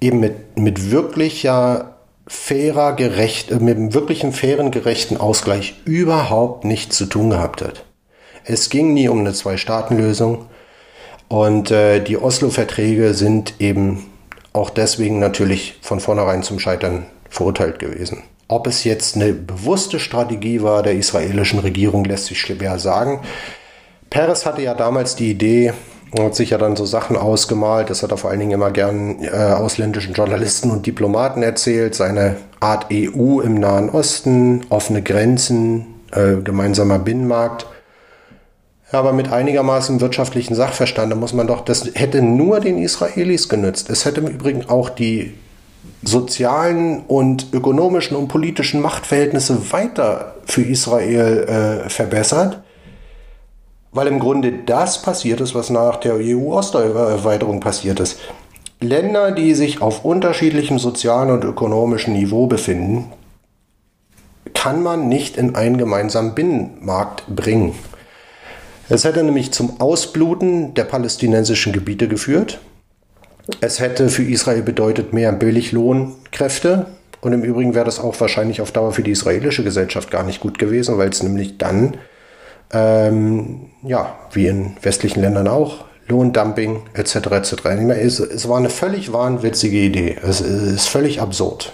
eben 0.00 0.20
mit, 0.20 0.58
mit 0.58 0.90
wirklicher 0.90 1.96
fairer, 2.26 2.92
gerecht, 2.92 3.50
äh, 3.50 3.56
mit 3.56 3.76
einem 3.76 3.94
wirklichen 3.94 4.32
fairen, 4.32 4.70
gerechten 4.70 5.16
Ausgleich 5.16 5.74
überhaupt 5.84 6.64
nichts 6.64 6.96
zu 6.96 7.06
tun 7.06 7.30
gehabt 7.30 7.62
hat. 7.62 7.84
Es 8.44 8.70
ging 8.70 8.94
nie 8.94 9.08
um 9.08 9.20
eine 9.20 9.32
Zwei-Staaten-Lösung 9.32 10.46
und 11.28 11.70
äh, 11.70 12.00
die 12.00 12.18
Oslo-Verträge 12.18 13.14
sind 13.14 13.54
eben 13.58 14.06
auch 14.52 14.70
deswegen 14.70 15.18
natürlich 15.18 15.78
von 15.82 16.00
vornherein 16.00 16.42
zum 16.42 16.58
Scheitern 16.58 17.06
verurteilt 17.28 17.78
gewesen. 17.78 18.22
Ob 18.48 18.66
es 18.68 18.84
jetzt 18.84 19.16
eine 19.16 19.32
bewusste 19.32 19.98
Strategie 19.98 20.62
war 20.62 20.82
der 20.82 20.94
israelischen 20.94 21.58
Regierung, 21.58 22.04
lässt 22.04 22.26
sich 22.26 22.40
schwer 22.40 22.78
sagen. 22.78 23.20
Peres 24.08 24.46
hatte 24.46 24.62
ja 24.62 24.74
damals 24.74 25.16
die 25.16 25.30
Idee, 25.30 25.72
hat 26.24 26.34
sich 26.34 26.50
ja 26.50 26.58
dann 26.58 26.76
so 26.76 26.84
Sachen 26.84 27.16
ausgemalt. 27.16 27.90
Das 27.90 28.02
hat 28.02 28.10
er 28.10 28.16
vor 28.16 28.30
allen 28.30 28.40
Dingen 28.40 28.52
immer 28.52 28.70
gern 28.70 29.22
äh, 29.22 29.30
ausländischen 29.30 30.14
Journalisten 30.14 30.70
und 30.70 30.86
Diplomaten 30.86 31.42
erzählt. 31.42 31.94
Seine 31.94 32.36
Art 32.60 32.86
EU 32.92 33.40
im 33.40 33.54
Nahen 33.54 33.90
Osten, 33.90 34.64
offene 34.68 35.02
Grenzen, 35.02 35.86
äh, 36.12 36.36
gemeinsamer 36.42 36.98
Binnenmarkt. 36.98 37.66
Aber 38.92 39.12
mit 39.12 39.32
einigermaßen 39.32 40.00
wirtschaftlichen 40.00 40.54
Sachverstand, 40.54 41.10
da 41.10 41.16
muss 41.16 41.32
man 41.32 41.46
doch, 41.46 41.62
das 41.62 41.90
hätte 41.94 42.22
nur 42.22 42.60
den 42.60 42.78
Israelis 42.78 43.48
genützt. 43.48 43.90
Es 43.90 44.04
hätte 44.04 44.20
im 44.20 44.28
Übrigen 44.28 44.68
auch 44.68 44.90
die 44.90 45.34
sozialen 46.02 47.00
und 47.06 47.52
ökonomischen 47.52 48.16
und 48.16 48.28
politischen 48.28 48.80
Machtverhältnisse 48.80 49.72
weiter 49.72 50.36
für 50.44 50.62
Israel 50.62 51.84
äh, 51.86 51.88
verbessert 51.88 52.62
weil 53.96 54.08
im 54.08 54.18
Grunde 54.18 54.52
das 54.52 55.00
passiert 55.00 55.40
ist, 55.40 55.54
was 55.54 55.70
nach 55.70 55.96
der 55.96 56.16
EU-Osterweiterung 56.16 57.60
passiert 57.60 57.98
ist. 57.98 58.18
Länder, 58.78 59.32
die 59.32 59.54
sich 59.54 59.80
auf 59.80 60.04
unterschiedlichem 60.04 60.78
sozialen 60.78 61.30
und 61.30 61.44
ökonomischen 61.44 62.12
Niveau 62.12 62.46
befinden, 62.46 63.10
kann 64.52 64.82
man 64.82 65.08
nicht 65.08 65.38
in 65.38 65.54
einen 65.54 65.78
gemeinsamen 65.78 66.34
Binnenmarkt 66.34 67.24
bringen. 67.34 67.74
Es 68.90 69.04
hätte 69.04 69.22
nämlich 69.22 69.52
zum 69.52 69.80
Ausbluten 69.80 70.74
der 70.74 70.84
palästinensischen 70.84 71.72
Gebiete 71.72 72.06
geführt. 72.06 72.60
Es 73.62 73.80
hätte 73.80 74.10
für 74.10 74.24
Israel 74.24 74.62
bedeutet 74.62 75.14
mehr 75.14 75.32
Billiglohnkräfte. 75.32 76.84
Und 77.22 77.32
im 77.32 77.42
Übrigen 77.42 77.74
wäre 77.74 77.86
das 77.86 77.98
auch 77.98 78.20
wahrscheinlich 78.20 78.60
auf 78.60 78.72
Dauer 78.72 78.92
für 78.92 79.02
die 79.02 79.12
israelische 79.12 79.64
Gesellschaft 79.64 80.10
gar 80.10 80.22
nicht 80.22 80.40
gut 80.40 80.58
gewesen, 80.58 80.98
weil 80.98 81.08
es 81.08 81.22
nämlich 81.22 81.56
dann 81.56 81.96
ähm, 82.72 83.70
ja, 83.82 84.16
wie 84.32 84.46
in 84.46 84.76
westlichen 84.82 85.20
Ländern 85.20 85.48
auch, 85.48 85.84
Lohndumping 86.08 86.82
etc. 86.94 87.16
etc. 87.16 87.52
Es, 87.90 88.20
es 88.20 88.48
war 88.48 88.58
eine 88.58 88.70
völlig 88.70 89.12
wahnwitzige 89.12 89.78
Idee. 89.78 90.16
Es, 90.22 90.40
es 90.40 90.62
ist 90.62 90.88
völlig 90.88 91.20
absurd. 91.20 91.72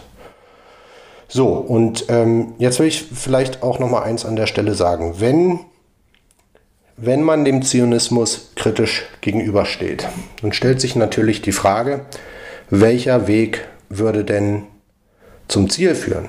So, 1.28 1.48
und 1.48 2.06
ähm, 2.08 2.54
jetzt 2.58 2.78
will 2.78 2.86
ich 2.86 3.02
vielleicht 3.02 3.62
auch 3.62 3.78
noch 3.78 3.88
mal 3.88 4.02
eins 4.02 4.26
an 4.26 4.36
der 4.36 4.46
Stelle 4.46 4.74
sagen. 4.74 5.14
Wenn, 5.18 5.60
wenn 6.96 7.22
man 7.22 7.44
dem 7.44 7.62
Zionismus 7.62 8.52
kritisch 8.54 9.04
gegenübersteht, 9.22 10.08
dann 10.42 10.52
stellt 10.52 10.80
sich 10.80 10.94
natürlich 10.94 11.40
die 11.40 11.52
Frage, 11.52 12.06
welcher 12.68 13.26
Weg 13.28 13.66
würde 13.88 14.24
denn 14.24 14.64
zum 15.48 15.70
Ziel 15.70 15.94
führen? 15.94 16.28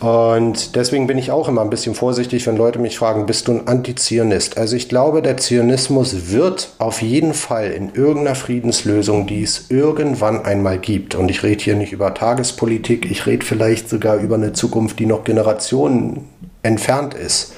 Und 0.00 0.76
deswegen 0.76 1.08
bin 1.08 1.18
ich 1.18 1.32
auch 1.32 1.48
immer 1.48 1.62
ein 1.62 1.70
bisschen 1.70 1.96
vorsichtig, 1.96 2.46
wenn 2.46 2.56
Leute 2.56 2.78
mich 2.78 2.96
fragen, 2.96 3.26
bist 3.26 3.48
du 3.48 3.52
ein 3.52 3.66
Antizionist? 3.66 4.56
Also 4.56 4.76
ich 4.76 4.88
glaube, 4.88 5.22
der 5.22 5.38
Zionismus 5.38 6.30
wird 6.30 6.70
auf 6.78 7.02
jeden 7.02 7.34
Fall 7.34 7.72
in 7.72 7.92
irgendeiner 7.94 8.36
Friedenslösung, 8.36 9.26
die 9.26 9.42
es 9.42 9.70
irgendwann 9.70 10.44
einmal 10.44 10.78
gibt, 10.78 11.16
und 11.16 11.28
ich 11.30 11.42
rede 11.42 11.64
hier 11.64 11.74
nicht 11.74 11.92
über 11.92 12.14
Tagespolitik, 12.14 13.10
ich 13.10 13.26
rede 13.26 13.44
vielleicht 13.44 13.88
sogar 13.88 14.18
über 14.18 14.36
eine 14.36 14.52
Zukunft, 14.52 15.00
die 15.00 15.06
noch 15.06 15.24
Generationen 15.24 16.28
entfernt 16.62 17.14
ist. 17.14 17.54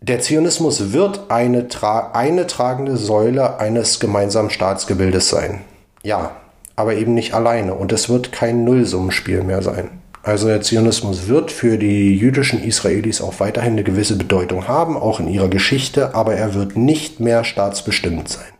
Der 0.00 0.18
Zionismus 0.18 0.92
wird 0.92 1.30
eine, 1.30 1.68
tra 1.68 2.10
eine 2.12 2.48
tragende 2.48 2.96
Säule 2.96 3.60
eines 3.60 4.00
gemeinsamen 4.00 4.50
Staatsgebildes 4.50 5.28
sein. 5.28 5.60
Ja, 6.02 6.32
aber 6.74 6.94
eben 6.94 7.14
nicht 7.14 7.34
alleine. 7.34 7.74
Und 7.74 7.92
es 7.92 8.08
wird 8.08 8.32
kein 8.32 8.64
Nullsummenspiel 8.64 9.42
mehr 9.42 9.62
sein. 9.62 9.90
Also 10.28 10.48
der 10.48 10.60
Zionismus 10.60 11.28
wird 11.28 11.50
für 11.50 11.78
die 11.78 12.14
jüdischen 12.14 12.62
Israelis 12.62 13.22
auch 13.22 13.40
weiterhin 13.40 13.72
eine 13.72 13.82
gewisse 13.82 14.14
Bedeutung 14.14 14.68
haben, 14.68 14.98
auch 14.98 15.20
in 15.20 15.28
ihrer 15.28 15.48
Geschichte, 15.48 16.14
aber 16.14 16.34
er 16.34 16.52
wird 16.52 16.76
nicht 16.76 17.18
mehr 17.18 17.44
staatsbestimmt 17.44 18.28
sein. 18.28 18.52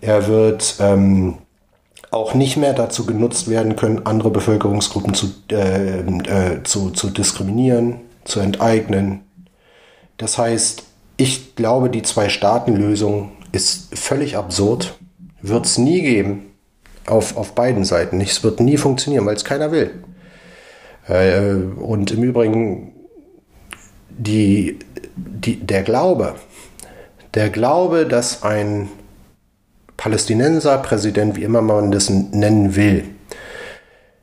Er 0.00 0.26
wird 0.26 0.74
ähm, 0.80 1.38
auch 2.10 2.34
nicht 2.34 2.56
mehr 2.56 2.72
dazu 2.72 3.06
genutzt 3.06 3.48
werden 3.48 3.76
können, 3.76 4.06
andere 4.06 4.32
Bevölkerungsgruppen 4.32 5.14
zu, 5.14 5.28
äh, 5.52 6.00
äh, 6.00 6.64
zu, 6.64 6.90
zu 6.90 7.10
diskriminieren, 7.10 8.00
zu 8.24 8.40
enteignen. 8.40 9.20
Das 10.16 10.36
heißt, 10.36 10.82
ich 11.16 11.54
glaube, 11.54 11.90
die 11.90 12.02
Zwei-Staaten-Lösung 12.02 13.30
ist 13.52 13.96
völlig 13.96 14.36
absurd, 14.36 14.98
wird 15.42 15.66
es 15.66 15.78
nie 15.78 16.00
geben, 16.00 16.46
auf, 17.06 17.36
auf 17.36 17.54
beiden 17.54 17.84
Seiten. 17.84 18.20
Es 18.20 18.42
wird 18.42 18.58
nie 18.58 18.78
funktionieren, 18.78 19.26
weil 19.26 19.36
es 19.36 19.44
keiner 19.44 19.70
will. 19.70 19.92
Äh, 21.10 21.54
und 21.54 22.12
im 22.12 22.22
Übrigen, 22.22 22.92
die, 24.08 24.78
die, 25.16 25.56
der 25.56 25.82
Glaube, 25.82 26.36
der 27.34 27.50
Glaube, 27.50 28.06
dass 28.06 28.42
ein 28.42 28.88
Palästinenser 29.96 30.78
Präsident, 30.78 31.36
wie 31.36 31.42
immer 31.42 31.62
man 31.62 31.90
das 31.90 32.08
nennen 32.08 32.76
will, 32.76 33.04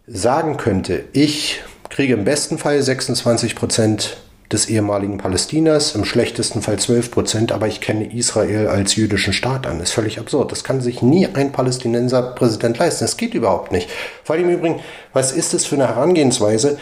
sagen 0.07 0.57
könnte, 0.57 1.03
ich 1.11 1.61
kriege 1.89 2.13
im 2.13 2.23
besten 2.23 2.57
Fall 2.57 2.81
26 2.81 3.55
Prozent 3.55 4.17
des 4.51 4.69
ehemaligen 4.69 5.17
Palästinas, 5.17 5.95
im 5.95 6.05
schlechtesten 6.05 6.61
Fall 6.61 6.79
12 6.79 7.11
Prozent, 7.11 7.51
aber 7.51 7.67
ich 7.67 7.81
kenne 7.81 8.13
Israel 8.13 8.67
als 8.67 8.95
jüdischen 8.95 9.33
Staat 9.33 9.67
an. 9.67 9.81
Ist 9.81 9.91
völlig 9.91 10.19
absurd. 10.19 10.51
Das 10.51 10.63
kann 10.63 10.81
sich 10.81 11.01
nie 11.01 11.27
ein 11.27 11.51
Palästinenser 11.51 12.21
Präsident 12.21 12.77
leisten. 12.77 13.03
Das 13.03 13.17
geht 13.17 13.33
überhaupt 13.33 13.71
nicht. 13.71 13.89
Vor 14.23 14.35
allem 14.35 14.49
im 14.49 14.55
Übrigen, 14.55 14.79
was 15.13 15.31
ist 15.31 15.53
das 15.53 15.65
für 15.65 15.75
eine 15.75 15.87
Herangehensweise? 15.87 16.77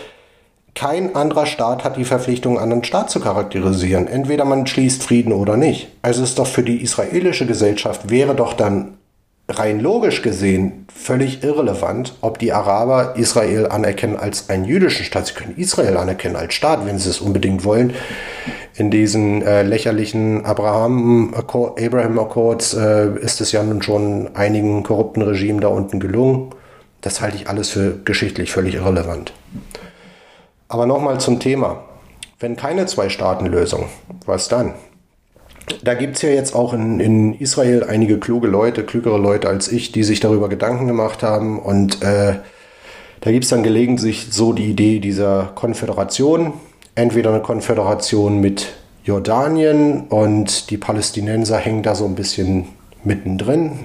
Kein 0.76 1.16
anderer 1.16 1.46
Staat 1.46 1.84
hat 1.86 1.98
die 1.98 2.04
Verpflichtung, 2.04 2.56
einen 2.56 2.64
anderen 2.64 2.84
Staat 2.84 3.10
zu 3.10 3.22
charakterisieren. 3.22 4.08
Entweder 4.08 4.44
man 4.44 4.68
schließt 4.68 5.02
Frieden 5.02 5.32
oder 5.32 5.56
nicht. 5.56 5.88
Also 6.02 6.22
ist 6.22 6.38
doch 6.38 6.48
für 6.48 6.64
die 6.64 6.82
israelische 6.82 7.46
Gesellschaft 7.46 8.10
wäre 8.10 8.36
doch 8.36 8.54
dann 8.54 8.98
rein 9.48 9.80
logisch 9.80 10.22
gesehen 10.22 10.88
völlig 10.94 11.44
irrelevant, 11.44 12.16
ob 12.22 12.40
die 12.40 12.52
Araber 12.52 13.16
Israel 13.16 13.68
anerkennen 13.68 14.16
als 14.16 14.50
einen 14.50 14.66
jüdischen 14.66 15.06
Staat. 15.06 15.28
Sie 15.28 15.34
können 15.34 15.56
Israel 15.58 15.98
anerkennen 15.98 16.36
als 16.36 16.54
Staat, 16.54 16.86
wenn 16.86 16.98
sie 16.98 17.10
es 17.10 17.22
unbedingt 17.22 17.64
wollen. 17.64 17.94
In 18.76 18.90
diesen 18.90 19.42
äh, 19.44 19.62
lächerlichen 19.62 20.46
Abraham, 20.46 21.34
Abraham 21.36 22.20
Accords 22.20 22.74
äh, 22.74 23.10
ist 23.20 23.40
es 23.40 23.52
ja 23.52 23.64
nun 23.64 23.82
schon 23.82 24.36
einigen 24.36 24.84
korrupten 24.84 25.22
Regimen 25.22 25.62
da 25.62 25.68
unten 25.68 26.00
gelungen. 26.00 26.50
Das 27.02 27.22
halte 27.22 27.38
ich 27.38 27.48
alles 27.48 27.70
für 27.70 28.00
geschichtlich 28.04 28.52
völlig 28.52 28.76
irrelevant. 28.76 29.32
Aber 30.68 30.88
nochmal 30.88 31.20
zum 31.20 31.40
Thema. 31.40 31.84
Wenn 32.40 32.58
keine 32.58 32.86
Zwei-Staaten-Lösung, 32.86 33.86
was 34.26 34.50
dann? 34.50 34.74
Da 35.84 35.94
gibt 35.94 36.18
es 36.18 36.22
ja 36.22 36.30
jetzt 36.30 36.54
auch 36.54 36.74
in, 36.74 37.00
in 37.00 37.34
Israel 37.40 37.84
einige 37.84 38.20
kluge 38.20 38.48
Leute, 38.48 38.84
klügere 38.84 39.18
Leute 39.18 39.50
als 39.50 39.72
ich, 39.72 39.92
die 39.92 40.04
sich 40.04 40.20
darüber 40.20 40.50
Gedanken 40.50 40.88
gemacht 40.88 41.24
haben. 41.24 41.60
Und 41.60 42.02
äh, 42.04 42.36
da 43.22 43.32
gibt 43.32 43.46
es 43.46 43.50
dann 43.50 43.64
gelegentlich 43.64 44.28
so 44.32 44.54
die 44.54 44.66
Idee 44.66 45.00
dieser 45.00 45.52
Konföderation. 45.56 46.54
Entweder 46.94 47.32
eine 47.32 47.42
Konföderation 47.42 48.40
mit 48.40 48.74
Jordanien 49.04 50.02
und 50.08 50.70
die 50.70 50.78
Palästinenser 50.78 51.58
hängen 51.58 51.84
da 51.84 51.96
so 51.96 52.06
ein 52.06 52.16
bisschen 52.16 52.68
mittendrin. 53.04 53.80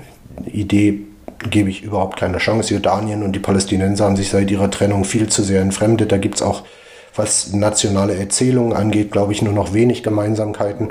Idee 0.46 1.00
gebe 1.48 1.70
ich 1.70 1.82
überhaupt 1.82 2.18
keine 2.18 2.38
Chance. 2.38 2.74
Jordanien 2.74 3.22
und 3.22 3.32
die 3.32 3.40
Palästinenser 3.40 4.04
haben 4.04 4.16
sich 4.16 4.28
seit 4.28 4.50
ihrer 4.50 4.70
Trennung 4.70 5.04
viel 5.04 5.28
zu 5.28 5.42
sehr 5.42 5.62
entfremdet. 5.62 6.12
Da 6.12 6.18
gibt 6.18 6.36
es 6.36 6.42
auch, 6.42 6.62
was 7.16 7.52
nationale 7.52 8.14
Erzählungen 8.14 8.72
angeht, 8.72 9.10
glaube 9.10 9.32
ich, 9.32 9.42
nur 9.42 9.52
noch 9.52 9.72
wenig 9.72 10.02
Gemeinsamkeiten 10.02 10.90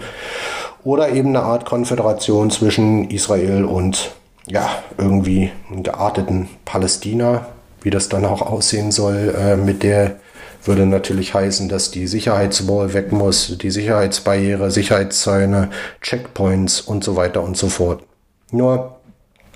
oder 0.83 1.09
eben 1.09 1.29
eine 1.29 1.43
Art 1.43 1.65
Konföderation 1.65 2.51
zwischen 2.51 3.09
Israel 3.09 3.65
und 3.65 4.11
ja, 4.47 4.69
irgendwie 4.97 5.51
gearteten 5.69 6.49
Palästina, 6.65 7.47
wie 7.81 7.89
das 7.89 8.09
dann 8.09 8.25
auch 8.25 8.41
aussehen 8.41 8.91
soll, 8.91 9.35
äh, 9.37 9.55
mit 9.55 9.83
der 9.83 10.17
würde 10.63 10.85
natürlich 10.85 11.33
heißen, 11.33 11.69
dass 11.69 11.91
die 11.91 12.07
Sicherheitswall 12.07 12.93
weg 12.93 13.11
muss, 13.11 13.57
die 13.57 13.71
Sicherheitsbarriere, 13.71 14.71
Sicherheitszäune, 14.71 15.69
Checkpoints 16.01 16.81
und 16.81 17.03
so 17.03 17.15
weiter 17.15 17.41
und 17.41 17.55
so 17.55 17.69
fort. 17.69 18.03
Nur 18.51 18.97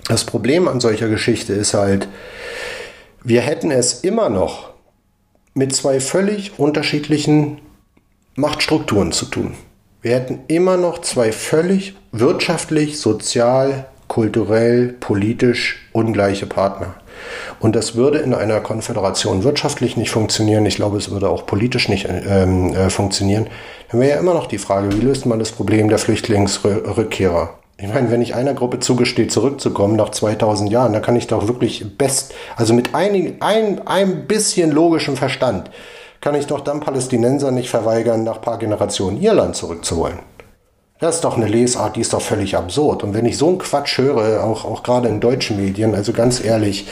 das 0.08 0.24
Problem 0.24 0.66
an 0.68 0.80
solcher 0.80 1.08
Geschichte 1.08 1.52
ist 1.52 1.74
halt, 1.74 2.08
wir 3.22 3.40
hätten 3.42 3.70
es 3.70 4.00
immer 4.00 4.28
noch 4.28 4.70
mit 5.54 5.74
zwei 5.74 6.00
völlig 6.00 6.58
unterschiedlichen 6.58 7.60
Machtstrukturen 8.34 9.12
zu 9.12 9.26
tun. 9.26 9.54
Wir 10.04 10.16
hätten 10.16 10.40
immer 10.48 10.76
noch 10.76 11.00
zwei 11.00 11.32
völlig 11.32 11.94
wirtschaftlich, 12.12 13.00
sozial, 13.00 13.86
kulturell, 14.06 14.88
politisch 15.00 15.88
ungleiche 15.92 16.44
Partner. 16.44 16.96
Und 17.58 17.74
das 17.74 17.94
würde 17.94 18.18
in 18.18 18.34
einer 18.34 18.60
Konföderation 18.60 19.44
wirtschaftlich 19.44 19.96
nicht 19.96 20.10
funktionieren. 20.10 20.66
Ich 20.66 20.76
glaube, 20.76 20.98
es 20.98 21.10
würde 21.10 21.30
auch 21.30 21.46
politisch 21.46 21.88
nicht 21.88 22.06
ähm, 22.06 22.74
äh, 22.74 22.90
funktionieren. 22.90 23.46
Dann 23.90 23.98
wäre 23.98 24.10
ja 24.10 24.18
immer 24.18 24.34
noch 24.34 24.46
die 24.46 24.58
Frage, 24.58 24.92
wie 24.92 25.00
löst 25.00 25.24
man 25.24 25.38
das 25.38 25.52
Problem 25.52 25.88
der 25.88 25.96
Flüchtlingsrückkehrer? 25.96 27.54
Ich 27.78 27.88
meine, 27.88 28.10
wenn 28.10 28.20
ich 28.20 28.34
einer 28.34 28.52
Gruppe 28.52 28.80
zugestehe, 28.80 29.28
zurückzukommen 29.28 29.96
nach 29.96 30.10
2000 30.10 30.70
Jahren, 30.70 30.92
dann 30.92 31.00
kann 31.00 31.16
ich 31.16 31.28
doch 31.28 31.48
wirklich 31.48 31.96
best, 31.96 32.34
also 32.56 32.74
mit 32.74 32.94
einigen, 32.94 33.40
ein, 33.40 33.80
ein 33.86 34.26
bisschen 34.26 34.70
logischem 34.70 35.16
Verstand, 35.16 35.70
kann 36.24 36.34
ich 36.36 36.46
doch 36.46 36.60
dann 36.60 36.80
Palästinenser 36.80 37.50
nicht 37.50 37.68
verweigern, 37.68 38.24
nach 38.24 38.36
ein 38.36 38.40
paar 38.40 38.56
Generationen 38.56 39.20
ihr 39.20 39.34
Land 39.34 39.56
zurückzuwollen. 39.56 40.20
Das 40.98 41.16
ist 41.16 41.24
doch 41.24 41.36
eine 41.36 41.46
Lesart, 41.46 41.96
die 41.96 42.00
ist 42.00 42.14
doch 42.14 42.22
völlig 42.22 42.56
absurd. 42.56 43.02
Und 43.02 43.12
wenn 43.12 43.26
ich 43.26 43.36
so 43.36 43.48
einen 43.48 43.58
Quatsch 43.58 43.98
höre, 43.98 44.42
auch, 44.42 44.64
auch 44.64 44.82
gerade 44.82 45.08
in 45.08 45.20
deutschen 45.20 45.58
Medien, 45.58 45.94
also 45.94 46.14
ganz 46.14 46.42
ehrlich, 46.42 46.88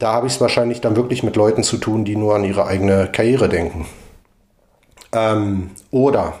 da 0.00 0.14
habe 0.14 0.26
ich 0.26 0.32
es 0.32 0.40
wahrscheinlich 0.40 0.80
dann 0.80 0.96
wirklich 0.96 1.22
mit 1.22 1.36
Leuten 1.36 1.62
zu 1.62 1.76
tun, 1.76 2.04
die 2.04 2.16
nur 2.16 2.34
an 2.34 2.42
ihre 2.42 2.66
eigene 2.66 3.06
Karriere 3.12 3.48
denken. 3.48 3.86
Ähm, 5.12 5.70
oder 5.92 6.34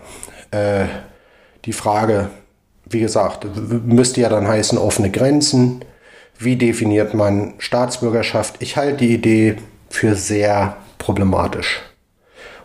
äh, 0.50 0.86
die 1.66 1.72
Frage, 1.72 2.30
wie 2.84 2.98
gesagt, 2.98 3.46
müsste 3.86 4.22
ja 4.22 4.28
dann 4.28 4.48
heißen 4.48 4.76
offene 4.76 5.12
Grenzen. 5.12 5.84
Wie 6.36 6.56
definiert 6.56 7.14
man 7.14 7.54
Staatsbürgerschaft? 7.58 8.56
Ich 8.58 8.76
halte 8.76 8.96
die 8.96 9.14
Idee 9.14 9.58
für 9.88 10.16
sehr 10.16 10.78
problematisch. 11.02 11.80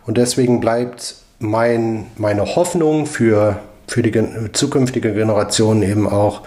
Und 0.06 0.18
deswegen 0.18 0.60
bleibt 0.60 1.16
mein, 1.40 2.06
meine 2.16 2.56
Hoffnung 2.56 3.06
für, 3.06 3.60
für 3.88 4.04
die 4.04 4.52
zukünftige 4.54 5.14
Generation 5.14 5.82
eben 5.82 6.08
auch, 6.08 6.44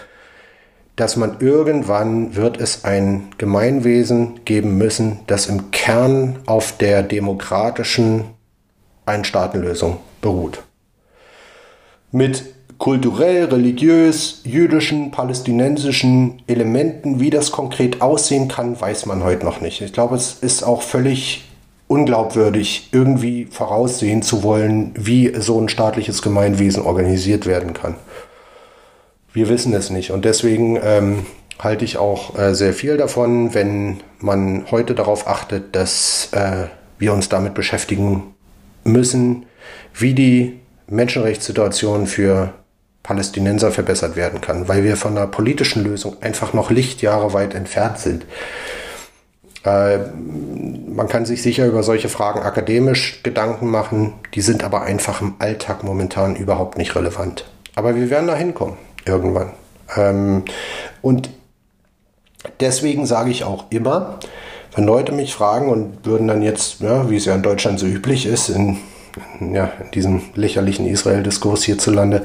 dass 0.96 1.16
man 1.16 1.40
irgendwann 1.40 2.36
wird 2.36 2.60
es 2.60 2.84
ein 2.84 3.30
Gemeinwesen 3.38 4.44
geben 4.44 4.78
müssen, 4.78 5.20
das 5.26 5.46
im 5.46 5.70
Kern 5.70 6.38
auf 6.46 6.76
der 6.78 7.02
demokratischen 7.02 8.24
Einstaatenlösung 9.06 9.98
beruht. 10.20 10.62
Mit 12.12 12.44
kulturell, 12.78 13.44
religiös, 13.44 14.40
jüdischen, 14.44 15.10
palästinensischen 15.10 16.42
Elementen, 16.46 17.20
wie 17.20 17.30
das 17.30 17.50
konkret 17.50 18.00
aussehen 18.00 18.48
kann, 18.48 18.80
weiß 18.80 19.06
man 19.06 19.22
heute 19.22 19.44
noch 19.44 19.60
nicht. 19.60 19.80
Ich 19.82 19.92
glaube, 19.92 20.16
es 20.16 20.34
ist 20.40 20.62
auch 20.62 20.82
völlig 20.82 21.49
unglaubwürdig, 21.90 22.90
irgendwie 22.92 23.46
voraussehen 23.50 24.22
zu 24.22 24.44
wollen, 24.44 24.92
wie 24.96 25.34
so 25.40 25.60
ein 25.60 25.68
staatliches 25.68 26.22
Gemeinwesen 26.22 26.84
organisiert 26.84 27.46
werden 27.46 27.74
kann. 27.74 27.96
Wir 29.32 29.48
wissen 29.48 29.74
es 29.74 29.90
nicht 29.90 30.12
und 30.12 30.24
deswegen 30.24 30.78
ähm, 30.80 31.26
halte 31.58 31.84
ich 31.84 31.98
auch 31.98 32.38
äh, 32.38 32.54
sehr 32.54 32.74
viel 32.74 32.96
davon, 32.96 33.54
wenn 33.54 34.02
man 34.20 34.70
heute 34.70 34.94
darauf 34.94 35.26
achtet, 35.26 35.74
dass 35.74 36.28
äh, 36.30 36.68
wir 36.98 37.12
uns 37.12 37.28
damit 37.28 37.54
beschäftigen 37.54 38.34
müssen, 38.84 39.46
wie 39.92 40.14
die 40.14 40.60
Menschenrechtssituation 40.86 42.06
für 42.06 42.54
Palästinenser 43.02 43.72
verbessert 43.72 44.14
werden 44.14 44.40
kann, 44.40 44.68
weil 44.68 44.84
wir 44.84 44.96
von 44.96 45.16
einer 45.16 45.26
politischen 45.26 45.82
Lösung 45.82 46.22
einfach 46.22 46.52
noch 46.52 46.70
Lichtjahre 46.70 47.32
weit 47.32 47.54
entfernt 47.54 47.98
sind. 47.98 48.26
Äh, 49.64 49.98
man 50.88 51.08
kann 51.08 51.26
sich 51.26 51.42
sicher 51.42 51.66
über 51.66 51.82
solche 51.82 52.08
Fragen 52.08 52.40
akademisch 52.40 53.22
Gedanken 53.22 53.68
machen, 53.68 54.14
die 54.34 54.40
sind 54.40 54.64
aber 54.64 54.82
einfach 54.82 55.20
im 55.20 55.34
Alltag 55.38 55.84
momentan 55.84 56.36
überhaupt 56.36 56.78
nicht 56.78 56.94
relevant. 56.96 57.44
Aber 57.74 57.94
wir 57.94 58.10
werden 58.10 58.26
da 58.26 58.34
hinkommen, 58.34 58.76
irgendwann. 59.04 59.52
Ähm, 59.96 60.44
und 61.02 61.30
deswegen 62.60 63.06
sage 63.06 63.30
ich 63.30 63.44
auch 63.44 63.66
immer, 63.70 64.18
wenn 64.74 64.84
Leute 64.84 65.12
mich 65.12 65.34
fragen 65.34 65.68
und 65.68 66.06
würden 66.06 66.28
dann 66.28 66.42
jetzt, 66.42 66.80
ja, 66.80 67.10
wie 67.10 67.16
es 67.16 67.24
ja 67.24 67.34
in 67.34 67.42
Deutschland 67.42 67.78
so 67.78 67.86
üblich 67.86 68.26
ist, 68.26 68.48
in, 68.48 68.78
ja, 69.40 69.72
in 69.82 69.90
diesem 69.90 70.22
lächerlichen 70.34 70.86
Israel-Diskurs 70.86 71.64
hierzulande, 71.64 72.24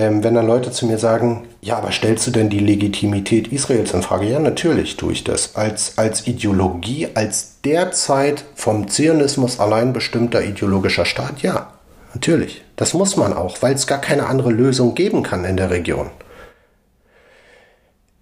ähm, 0.00 0.24
wenn 0.24 0.32
dann 0.32 0.46
Leute 0.46 0.70
zu 0.70 0.86
mir 0.86 0.96
sagen, 0.96 1.46
ja, 1.60 1.76
aber 1.76 1.92
stellst 1.92 2.26
du 2.26 2.30
denn 2.30 2.48
die 2.48 2.58
Legitimität 2.58 3.48
Israels 3.48 3.92
in 3.92 4.00
Frage? 4.00 4.24
Ja, 4.24 4.38
natürlich 4.38 4.96
tue 4.96 5.12
ich 5.12 5.24
das. 5.24 5.56
Als, 5.56 5.98
als 5.98 6.26
Ideologie, 6.26 7.08
als 7.12 7.60
derzeit 7.62 8.44
vom 8.54 8.88
Zionismus 8.88 9.60
allein 9.60 9.92
bestimmter 9.92 10.42
ideologischer 10.42 11.04
Staat, 11.04 11.42
ja, 11.42 11.74
natürlich. 12.14 12.62
Das 12.76 12.94
muss 12.94 13.18
man 13.18 13.34
auch, 13.34 13.60
weil 13.60 13.74
es 13.74 13.86
gar 13.86 14.00
keine 14.00 14.24
andere 14.24 14.50
Lösung 14.50 14.94
geben 14.94 15.22
kann 15.22 15.44
in 15.44 15.58
der 15.58 15.68
Region. 15.68 16.08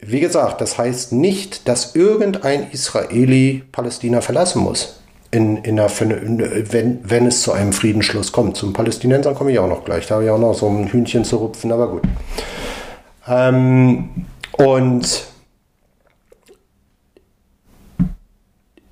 Wie 0.01 0.19
gesagt, 0.19 0.61
das 0.61 0.79
heißt 0.79 1.13
nicht, 1.13 1.69
dass 1.69 1.95
irgendein 1.95 2.73
Israeli 2.73 3.63
Palästina 3.71 4.21
verlassen 4.21 4.63
muss 4.63 4.98
in, 5.31 5.59
in 5.59 5.77
der, 5.77 5.91
wenn, 5.91 7.01
wenn 7.03 7.27
es 7.27 7.43
zu 7.43 7.53
einem 7.53 7.73
Friedensschluss 7.73 8.33
kommt. 8.33 8.57
Zum 8.57 8.73
Palästinensern 8.73 9.35
komme 9.35 9.53
ich 9.53 9.59
auch 9.59 9.69
noch 9.69 9.85
gleich. 9.85 10.07
Da 10.07 10.17
habe 10.17 10.25
ich 10.25 10.31
auch 10.31 10.39
noch 10.39 10.55
so 10.55 10.69
ein 10.69 10.91
Hühnchen 10.91 11.25
zu 11.25 11.37
rupfen, 11.37 11.71
aber 11.73 11.89
gut. 11.89 12.03
Ähm, 13.29 14.27
und 14.53 15.27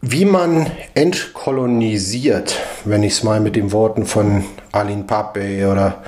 wie 0.02 0.24
man 0.24 0.66
entkolonisiert, 0.94 2.56
wenn 2.84 3.02
ich 3.02 3.14
es 3.14 3.22
mal 3.22 3.40
mit 3.40 3.56
den 3.56 3.72
Worten 3.72 4.04
von 4.04 4.44
Alin 4.72 5.06
Pape 5.06 5.68
oder 5.70 6.02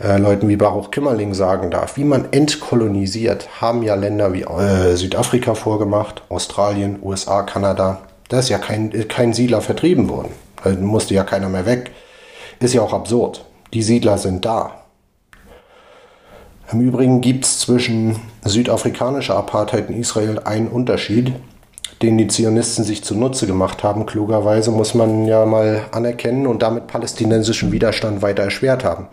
äh, 0.00 0.18
Leuten 0.18 0.48
wie 0.48 0.56
Baruch 0.56 0.90
Kimmerling 0.90 1.32
sagen 1.32 1.70
darf, 1.70 1.96
wie 1.96 2.04
man 2.04 2.32
entkolonisiert, 2.32 3.60
haben 3.60 3.82
ja 3.82 3.94
Länder 3.94 4.32
wie 4.32 4.42
äh, 4.42 4.96
Südafrika 4.96 5.54
vorgemacht, 5.54 6.22
Australien, 6.28 6.98
USA, 7.02 7.42
Kanada, 7.42 8.02
da 8.28 8.38
ist 8.38 8.48
ja 8.48 8.58
kein, 8.58 9.08
kein 9.08 9.32
Siedler 9.32 9.60
vertrieben 9.60 10.08
worden. 10.08 10.32
Da 10.62 10.70
musste 10.70 11.14
ja 11.14 11.24
keiner 11.24 11.48
mehr 11.48 11.66
weg. 11.66 11.90
Ist 12.60 12.74
ja 12.74 12.82
auch 12.82 12.92
absurd. 12.92 13.44
Die 13.72 13.82
Siedler 13.82 14.18
sind 14.18 14.44
da. 14.44 14.84
Im 16.72 16.80
Übrigen 16.80 17.20
gibt 17.20 17.44
es 17.44 17.60
zwischen 17.60 18.16
südafrikanischer 18.42 19.36
Apartheid 19.36 19.90
in 19.90 20.00
Israel 20.00 20.40
einen 20.40 20.68
Unterschied, 20.68 21.32
den 22.00 22.16
die 22.16 22.28
Zionisten 22.28 22.84
sich 22.84 23.04
zunutze 23.04 23.46
gemacht 23.46 23.84
haben. 23.84 24.06
Klugerweise 24.06 24.70
muss 24.70 24.94
man 24.94 25.26
ja 25.26 25.44
mal 25.44 25.86
anerkennen 25.92 26.46
und 26.46 26.62
damit 26.62 26.86
palästinensischen 26.86 27.70
Widerstand 27.70 28.22
weiter 28.22 28.44
erschwert 28.44 28.84
haben. 28.84 29.08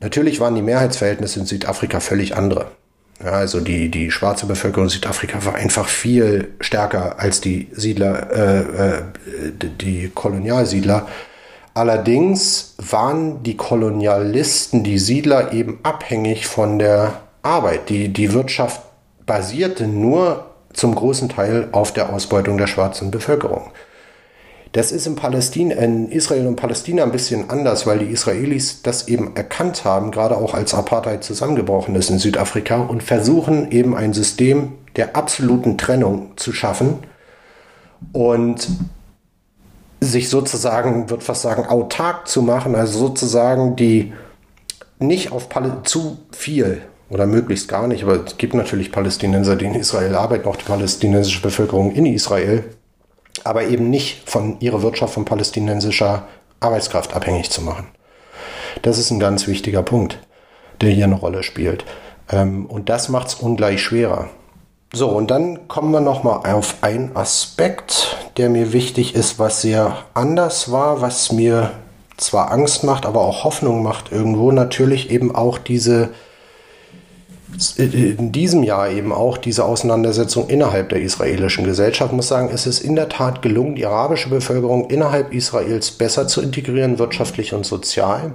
Natürlich 0.00 0.40
waren 0.40 0.54
die 0.54 0.62
Mehrheitsverhältnisse 0.62 1.40
in 1.40 1.46
Südafrika 1.46 2.00
völlig 2.00 2.36
andere. 2.36 2.72
Ja, 3.22 3.32
also 3.32 3.60
die, 3.60 3.90
die 3.90 4.10
schwarze 4.10 4.46
Bevölkerung 4.46 4.88
Südafrika 4.88 5.44
war 5.44 5.56
einfach 5.56 5.88
viel 5.88 6.54
stärker 6.60 7.18
als 7.18 7.40
die 7.40 7.68
Siedler, 7.72 8.30
äh, 8.30 8.60
äh, 8.60 9.02
die 9.80 10.10
Kolonialsiedler. 10.14 11.08
Allerdings 11.74 12.74
waren 12.78 13.42
die 13.42 13.56
Kolonialisten, 13.56 14.84
die 14.84 14.98
Siedler 14.98 15.52
eben 15.52 15.80
abhängig 15.82 16.46
von 16.46 16.78
der 16.78 17.20
Arbeit. 17.42 17.88
Die, 17.88 18.08
die 18.08 18.32
Wirtschaft 18.32 18.82
basierte 19.26 19.86
nur 19.86 20.46
zum 20.72 20.94
großen 20.94 21.28
Teil 21.28 21.68
auf 21.72 21.92
der 21.92 22.12
Ausbeutung 22.12 22.56
der 22.56 22.66
schwarzen 22.68 23.10
Bevölkerung. 23.10 23.70
Das 24.72 24.92
ist 24.92 25.06
in, 25.06 25.16
Palästina, 25.16 25.74
in 25.76 26.10
Israel 26.10 26.46
und 26.46 26.56
Palästina 26.56 27.02
ein 27.02 27.12
bisschen 27.12 27.48
anders, 27.48 27.86
weil 27.86 28.00
die 28.00 28.06
Israelis 28.06 28.82
das 28.82 29.08
eben 29.08 29.34
erkannt 29.34 29.84
haben, 29.84 30.10
gerade 30.10 30.36
auch 30.36 30.52
als 30.52 30.74
Apartheid 30.74 31.24
zusammengebrochen 31.24 31.94
ist 31.94 32.10
in 32.10 32.18
Südafrika 32.18 32.82
und 32.82 33.02
versuchen 33.02 33.70
eben 33.70 33.96
ein 33.96 34.12
System 34.12 34.72
der 34.96 35.16
absoluten 35.16 35.78
Trennung 35.78 36.32
zu 36.36 36.52
schaffen 36.52 36.98
und 38.12 38.68
sich 40.00 40.28
sozusagen, 40.28 41.10
wird 41.10 41.22
fast 41.22 41.42
sagen, 41.42 41.66
autark 41.66 42.28
zu 42.28 42.42
machen, 42.42 42.74
also 42.74 42.98
sozusagen 42.98 43.74
die 43.74 44.12
nicht 44.98 45.32
auf 45.32 45.48
Pal 45.48 45.80
zu 45.84 46.18
viel 46.30 46.82
oder 47.10 47.26
möglichst 47.26 47.68
gar 47.68 47.86
nicht, 47.86 48.02
aber 48.02 48.24
es 48.24 48.36
gibt 48.36 48.54
natürlich 48.54 48.92
Palästinenser, 48.92 49.56
die 49.56 49.64
in 49.64 49.74
Israel 49.74 50.14
arbeiten, 50.14 50.46
auch 50.46 50.56
die 50.56 50.64
palästinensische 50.64 51.40
Bevölkerung 51.40 51.92
in 51.92 52.06
Israel, 52.06 52.64
aber 53.46 53.64
eben 53.64 53.90
nicht 53.90 54.28
von 54.28 54.60
ihrer 54.60 54.82
Wirtschaft 54.82 55.14
von 55.14 55.24
palästinensischer 55.24 56.26
Arbeitskraft 56.60 57.14
abhängig 57.14 57.50
zu 57.50 57.62
machen. 57.62 57.88
Das 58.82 58.98
ist 58.98 59.10
ein 59.10 59.20
ganz 59.20 59.46
wichtiger 59.46 59.82
Punkt, 59.82 60.18
der 60.80 60.90
hier 60.90 61.04
eine 61.04 61.14
Rolle 61.14 61.42
spielt. 61.42 61.84
Ähm, 62.30 62.66
und 62.66 62.88
das 62.88 63.08
macht 63.08 63.28
es 63.28 63.34
ungleich 63.34 63.82
schwerer. 63.82 64.28
So, 64.92 65.08
und 65.08 65.30
dann 65.30 65.68
kommen 65.68 65.90
wir 65.90 66.00
nochmal 66.00 66.50
auf 66.50 66.76
einen 66.80 67.14
Aspekt, 67.14 68.16
der 68.38 68.48
mir 68.48 68.72
wichtig 68.72 69.14
ist, 69.14 69.38
was 69.38 69.60
sehr 69.60 69.98
anders 70.14 70.72
war, 70.72 71.02
was 71.02 71.30
mir 71.30 71.72
zwar 72.16 72.50
Angst 72.50 72.84
macht, 72.84 73.04
aber 73.04 73.20
auch 73.20 73.44
Hoffnung 73.44 73.82
macht 73.82 74.12
irgendwo. 74.12 74.50
Natürlich 74.50 75.10
eben 75.10 75.34
auch 75.34 75.58
diese, 75.58 76.10
in 77.76 78.30
diesem 78.30 78.62
Jahr 78.62 78.90
eben 78.90 79.12
auch 79.12 79.38
diese 79.38 79.64
Auseinandersetzung 79.64 80.48
innerhalb 80.48 80.90
der 80.90 81.00
israelischen 81.00 81.64
Gesellschaft. 81.64 82.12
Ich 82.12 82.16
muss 82.16 82.28
sagen, 82.28 82.50
es 82.52 82.66
ist 82.66 82.80
in 82.80 82.94
der 82.94 83.08
Tat 83.08 83.42
gelungen, 83.42 83.74
die 83.74 83.86
arabische 83.86 84.28
Bevölkerung 84.28 84.90
innerhalb 84.90 85.32
Israels 85.32 85.90
besser 85.90 86.28
zu 86.28 86.42
integrieren, 86.42 86.98
wirtschaftlich 86.98 87.54
und 87.54 87.64
sozial. 87.64 88.34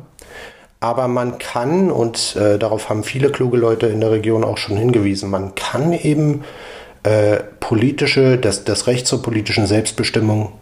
Aber 0.79 1.07
man 1.07 1.37
kann, 1.37 1.91
und 1.91 2.35
äh, 2.35 2.57
darauf 2.57 2.89
haben 2.89 3.03
viele 3.03 3.29
kluge 3.29 3.57
Leute 3.57 3.87
in 3.87 4.01
der 4.01 4.11
Region 4.11 4.43
auch 4.43 4.57
schon 4.57 4.75
hingewiesen, 4.75 5.29
man 5.29 5.55
kann 5.55 5.93
eben 5.93 6.43
äh, 7.03 7.37
politische, 7.59 8.37
das, 8.37 8.65
das 8.65 8.87
Recht 8.87 9.07
zur 9.07 9.21
politischen 9.21 9.65
Selbstbestimmung, 9.65 10.53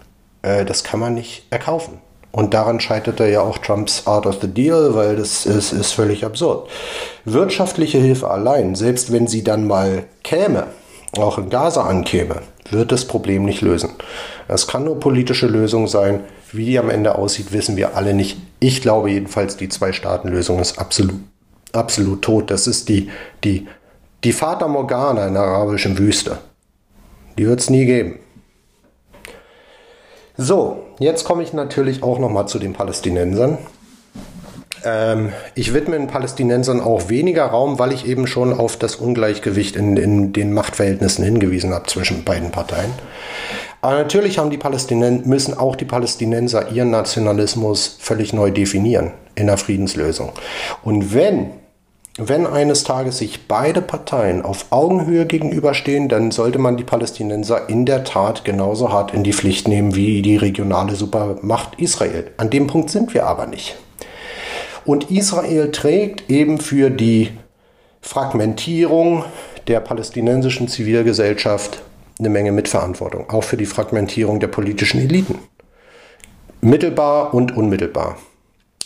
äh, 0.43 0.65
das 0.65 0.83
kann 0.83 0.99
man 0.99 1.15
nicht 1.15 1.45
erkaufen. 1.49 1.99
Und 2.31 2.53
daran 2.53 2.79
scheiterte 2.79 3.27
ja 3.27 3.41
auch 3.41 3.57
Trumps 3.57 4.07
Art 4.07 4.25
of 4.25 4.37
the 4.41 4.47
Deal, 4.47 4.95
weil 4.95 5.17
das 5.17 5.45
ist, 5.45 5.73
ist 5.73 5.91
völlig 5.91 6.23
absurd. 6.23 6.69
Wirtschaftliche 7.25 7.97
Hilfe 7.97 8.29
allein, 8.31 8.75
selbst 8.75 9.11
wenn 9.11 9.27
sie 9.27 9.43
dann 9.43 9.67
mal 9.67 10.05
käme, 10.23 10.67
auch 11.17 11.37
in 11.37 11.49
Gaza 11.49 11.83
ankäme, 11.83 12.37
wird 12.69 12.91
das 12.93 13.05
Problem 13.05 13.43
nicht 13.43 13.61
lösen. 13.61 13.89
Es 14.47 14.67
kann 14.67 14.85
nur 14.85 14.99
politische 14.99 15.47
Lösung 15.47 15.87
sein, 15.87 16.21
wie 16.53 16.65
die 16.65 16.79
am 16.79 16.89
Ende 16.89 17.15
aussieht, 17.15 17.51
wissen 17.51 17.75
wir 17.75 17.95
alle 17.95 18.13
nicht. 18.13 18.37
Ich 18.59 18.81
glaube 18.81 19.11
jedenfalls, 19.11 19.57
die 19.57 19.69
Zwei-Staaten-Lösung 19.69 20.59
ist 20.59 20.79
absolut, 20.79 21.15
absolut 21.73 22.21
tot. 22.21 22.51
Das 22.51 22.67
ist 22.67 22.87
die, 22.87 23.09
die, 23.43 23.67
die 24.23 24.33
Fata 24.33 24.67
Morgana 24.67 25.27
in 25.27 25.33
der 25.33 25.43
arabischen 25.43 25.97
Wüste. 25.97 26.37
Die 27.37 27.47
wird 27.47 27.59
es 27.59 27.69
nie 27.69 27.85
geben. 27.85 28.19
So, 30.37 30.83
jetzt 30.99 31.23
komme 31.23 31.43
ich 31.43 31.53
natürlich 31.53 32.03
auch 32.03 32.19
nochmal 32.19 32.47
zu 32.47 32.59
den 32.59 32.73
Palästinensern. 32.73 33.57
Ähm, 34.83 35.33
ich 35.55 35.73
widme 35.73 35.97
den 35.97 36.07
Palästinensern 36.07 36.81
auch 36.81 37.09
weniger 37.09 37.45
Raum, 37.45 37.79
weil 37.79 37.91
ich 37.91 38.07
eben 38.07 38.27
schon 38.27 38.53
auf 38.53 38.77
das 38.77 38.95
Ungleichgewicht 38.95 39.75
in, 39.75 39.97
in 39.97 40.33
den 40.33 40.53
Machtverhältnissen 40.53 41.23
hingewiesen 41.23 41.73
habe 41.73 41.87
zwischen 41.87 42.23
beiden 42.23 42.51
Parteien. 42.51 42.91
Aber 43.81 43.97
natürlich 43.97 44.37
haben 44.37 44.51
die 44.51 44.57
Palästinenser, 44.57 45.27
müssen 45.27 45.57
auch 45.57 45.75
die 45.75 45.85
Palästinenser 45.85 46.71
ihren 46.71 46.91
Nationalismus 46.91 47.97
völlig 47.99 48.31
neu 48.31 48.51
definieren 48.51 49.11
in 49.35 49.47
der 49.47 49.57
Friedenslösung. 49.57 50.31
Und 50.83 51.13
wenn, 51.13 51.51
wenn 52.17 52.45
eines 52.45 52.83
Tages 52.83 53.19
sich 53.19 53.47
beide 53.47 53.81
Parteien 53.81 54.41
auf 54.43 54.65
Augenhöhe 54.69 55.25
gegenüberstehen, 55.25 56.09
dann 56.09 56.31
sollte 56.31 56.59
man 56.59 56.75
die 56.75 56.83
Palästinenser 56.83 57.69
in 57.69 57.85
der 57.85 58.03
Tat 58.03 58.43
genauso 58.43 58.91
hart 58.91 59.13
in 59.13 59.23
die 59.23 59.31
Pflicht 59.31 59.67
nehmen 59.67 59.95
wie 59.95 60.21
die 60.21 60.35
regionale 60.35 60.95
Supermacht 60.95 61.79
Israel. 61.79 62.31
An 62.35 62.49
dem 62.49 62.67
Punkt 62.67 62.89
sind 62.89 63.13
wir 63.13 63.27
aber 63.27 63.47
nicht. 63.47 63.77
Und 64.83 65.09
Israel 65.09 65.71
trägt 65.71 66.29
eben 66.29 66.59
für 66.59 66.89
die 66.89 67.29
Fragmentierung 68.01 69.23
der 69.67 69.79
palästinensischen 69.79 70.67
Zivilgesellschaft 70.67 71.81
eine 72.19 72.29
Menge 72.29 72.51
Mitverantwortung, 72.51 73.29
auch 73.29 73.43
für 73.43 73.57
die 73.57 73.65
Fragmentierung 73.65 74.39
der 74.39 74.47
politischen 74.47 74.99
Eliten. 74.99 75.39
Mittelbar 76.59 77.33
und 77.33 77.55
unmittelbar. 77.55 78.17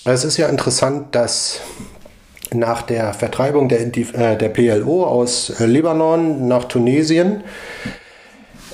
Es 0.06 0.24
ist 0.24 0.38
ja 0.38 0.48
interessant, 0.48 1.16
dass 1.16 1.62
nach 2.56 2.82
der 2.82 3.14
Vertreibung 3.14 3.70
der, 3.70 3.82
äh, 3.82 4.38
der 4.38 4.50
PLO 4.50 5.06
aus 5.06 5.50
äh, 5.60 5.66
Libanon 5.66 6.48
nach 6.48 6.66
Tunesien, 6.66 7.44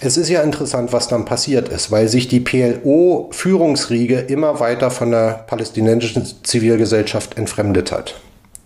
es 0.03 0.17
ist 0.17 0.29
ja 0.29 0.41
interessant, 0.41 0.93
was 0.93 1.07
dann 1.07 1.25
passiert 1.25 1.69
ist, 1.69 1.91
weil 1.91 2.07
sich 2.07 2.27
die 2.27 2.39
PLO-Führungsriege 2.39 4.17
immer 4.17 4.59
weiter 4.59 4.89
von 4.89 5.11
der 5.11 5.43
palästinensischen 5.45 6.25
Zivilgesellschaft 6.43 7.37
entfremdet 7.37 7.91
hat. 7.91 8.15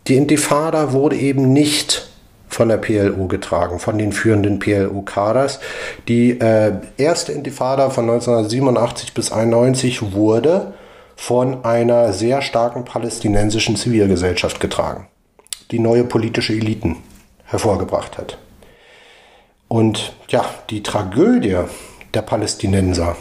Die 0.08 0.16
Intifada 0.16 0.94
wurde 0.94 1.18
eben 1.18 1.52
nicht 1.52 2.10
von 2.48 2.70
der 2.70 2.78
PLO 2.78 3.28
getragen, 3.28 3.80
von 3.80 3.98
den 3.98 4.14
führenden 4.14 4.60
PLO-Kaders. 4.60 5.60
Die 6.08 6.40
äh, 6.40 6.72
erste 6.96 7.34
Intifada 7.34 7.90
von 7.90 8.10
1987 8.10 9.14
bis 9.14 9.32
1991 9.34 10.14
wurde 10.14 10.74
von 11.16 11.64
einer 11.66 12.14
sehr 12.14 12.42
starken 12.42 12.86
palästinensischen 12.86 13.76
Zivilgesellschaft 13.76 14.60
getragen, 14.60 15.08
die 15.72 15.80
neue 15.80 16.04
politische 16.04 16.54
Eliten 16.54 16.98
hervorgebracht 17.46 18.18
hat. 18.18 18.38
Und 19.68 20.14
ja, 20.30 20.46
die 20.70 20.84
Tragödie 20.84 21.58
der 22.14 22.22
Palästinenser 22.22 23.16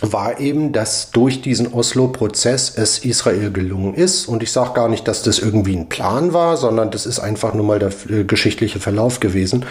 war 0.00 0.40
eben, 0.40 0.72
dass 0.72 1.10
durch 1.10 1.42
diesen 1.42 1.72
Oslo-Prozess 1.72 2.74
es 2.76 3.04
Israel 3.04 3.50
gelungen 3.50 3.94
ist. 3.94 4.26
Und 4.26 4.42
ich 4.42 4.50
sage 4.50 4.72
gar 4.72 4.88
nicht, 4.88 5.06
dass 5.06 5.22
das 5.22 5.38
irgendwie 5.38 5.76
ein 5.76 5.88
Plan 5.88 6.32
war, 6.32 6.56
sondern 6.56 6.90
das 6.90 7.04
ist 7.04 7.18
einfach 7.18 7.52
nur 7.52 7.66
mal 7.66 7.78
der 7.78 7.92
äh, 8.08 8.24
geschichtliche 8.24 8.80
Verlauf 8.80 9.20
gewesen, 9.20 9.66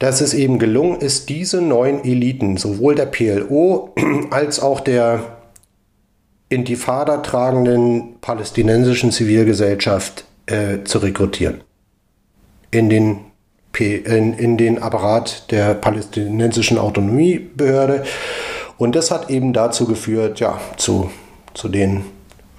dass 0.00 0.20
es 0.20 0.34
eben 0.34 0.58
gelungen 0.58 1.00
ist, 1.00 1.28
diese 1.28 1.62
neuen 1.62 2.02
Eliten, 2.04 2.56
sowohl 2.56 2.96
der 2.96 3.06
PLO 3.06 3.94
als 4.30 4.58
auch 4.58 4.80
der 4.80 5.41
Intifada 6.52 7.18
tragenden 7.18 8.20
palästinensischen 8.20 9.10
Zivilgesellschaft 9.10 10.24
äh, 10.46 10.84
zu 10.84 10.98
rekrutieren. 10.98 11.62
In 12.70 12.90
den, 12.90 13.20
P 13.72 13.96
in, 13.96 14.34
in 14.34 14.58
den 14.58 14.82
Apparat 14.82 15.50
der 15.50 15.74
palästinensischen 15.74 16.78
Autonomiebehörde 16.78 18.04
und 18.76 18.96
das 18.96 19.10
hat 19.10 19.30
eben 19.30 19.52
dazu 19.52 19.86
geführt, 19.86 20.40
ja, 20.40 20.58
zu, 20.76 21.10
zu 21.54 21.68
den 21.68 22.04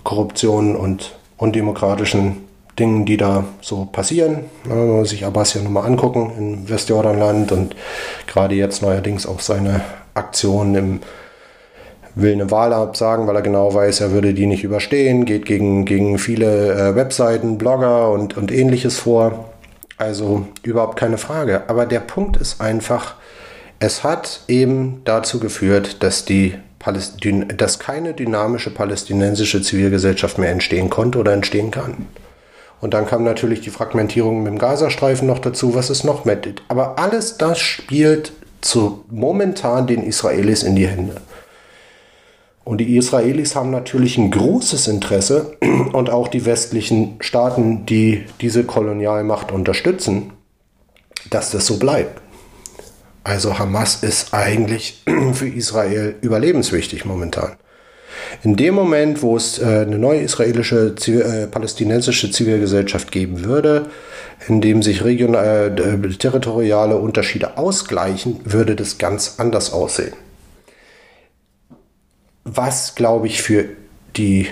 Korruptionen 0.03 0.75
und 0.75 1.15
undemokratischen 1.37 2.47
Dingen, 2.79 3.05
die 3.05 3.17
da 3.17 3.43
so 3.61 3.85
passieren. 3.91 4.45
Man 4.63 4.87
muss 4.87 5.09
sich 5.09 5.25
Abbas 5.25 5.53
ja 5.53 5.61
nochmal 5.61 5.85
angucken 5.85 6.31
im 6.37 6.69
Westjordanland 6.69 7.51
und 7.51 7.75
gerade 8.25 8.55
jetzt 8.55 8.81
neuerdings 8.81 9.27
auch 9.27 9.39
seine 9.39 9.81
Aktionen 10.13 10.75
im 10.75 10.99
will 12.16 12.34
eine 12.34 12.51
Wahl 12.51 12.74
absagen, 12.74 13.28
weil 13.28 13.36
er 13.36 13.41
genau 13.41 13.74
weiß, 13.74 14.01
er 14.01 14.11
würde 14.11 14.34
die 14.34 14.45
nicht 14.45 14.64
überstehen, 14.64 15.26
geht 15.26 15.45
gegen, 15.45 15.86
gegen 15.86 16.18
viele 16.18 16.74
äh, 16.74 16.95
Webseiten, 16.95 17.57
Blogger 17.57 18.11
und, 18.11 18.38
und 18.38 18.51
ähnliches 18.51 18.99
vor. 18.99 19.49
Also 19.97 20.47
überhaupt 20.64 20.97
keine 20.97 21.18
Frage. 21.18 21.64
Aber 21.68 21.86
der 21.86 21.99
Punkt 21.99 22.38
ist 22.38 22.61
einfach, 22.61 23.16
es 23.80 24.03
hat 24.03 24.41
eben 24.47 25.01
dazu 25.05 25.39
geführt, 25.39 26.03
dass, 26.03 26.26
die 26.26 26.55
dass 27.57 27.80
keine 27.80 28.14
dynamische 28.14 28.70
palästinensische 28.70 29.61
Zivilgesellschaft 29.61 30.38
mehr 30.38 30.51
entstehen 30.51 30.89
konnte 30.89 31.18
oder 31.20 31.32
entstehen 31.32 31.72
kann. 31.72 32.07
Und 32.82 32.93
dann 32.93 33.05
kam 33.05 33.24
natürlich 33.24 33.61
die 33.61 33.70
Fragmentierung 33.70 34.43
mit 34.43 34.51
dem 34.51 34.59
Gazastreifen 34.59 35.26
noch 35.26 35.39
dazu, 35.39 35.74
was 35.74 35.89
es 35.89 36.03
noch 36.03 36.26
mit. 36.26 36.61
Aber 36.68 36.99
alles 36.99 37.38
das 37.38 37.57
spielt 37.59 38.34
zu 38.59 39.05
momentan 39.09 39.88
den 39.88 40.03
Israelis 40.03 40.64
in 40.64 40.76
die 40.76 40.88
Hände. 40.88 41.16
Und 42.66 42.78
die 42.78 42.95
Israelis 42.95 43.55
haben 43.55 43.72
natürlich 43.72 44.18
ein 44.18 44.32
großes 44.32 44.88
Interesse 44.88 45.57
und 45.93 46.09
auch 46.09 46.28
die 46.28 46.45
westlichen 46.45 47.16
Staaten, 47.20 47.86
die 47.86 48.24
diese 48.41 48.64
Kolonialmacht 48.64 49.51
unterstützen, 49.51 50.32
dass 51.30 51.51
das 51.51 51.66
so 51.66 51.78
bleibt. 51.78 52.22
Also 53.24 53.57
Hamas 53.57 54.03
ist 54.03 54.34
eigentlich 54.34 55.03
für 55.34 55.47
Israel 55.47 56.16
überlebenswichtig 56.22 57.05
momentan. 57.05 57.55
In 58.43 58.55
dem 58.55 58.76
Moment, 58.76 59.22
wo 59.22 59.36
es 59.38 59.59
äh, 59.59 59.86
eine 59.86 59.97
neue 59.97 60.22
israelische, 60.22 60.95
äh, 61.07 61.47
palästinensische 61.47 62.32
Zivilgesellschaft 62.32 63.11
geben 63.11 63.43
würde, 63.43 63.88
in 64.47 64.61
dem 64.61 64.84
sich 64.84 65.03
regional, 65.03 65.76
äh, 65.80 66.09
territoriale 66.16 66.97
Unterschiede 66.97 67.57
ausgleichen, 67.57 68.39
würde 68.43 68.76
das 68.76 68.97
ganz 68.97 69.36
anders 69.38 69.72
aussehen. 69.72 70.14
Was, 72.43 72.95
glaube 72.95 73.27
ich, 73.27 73.41
für 73.41 73.65
die 74.15 74.47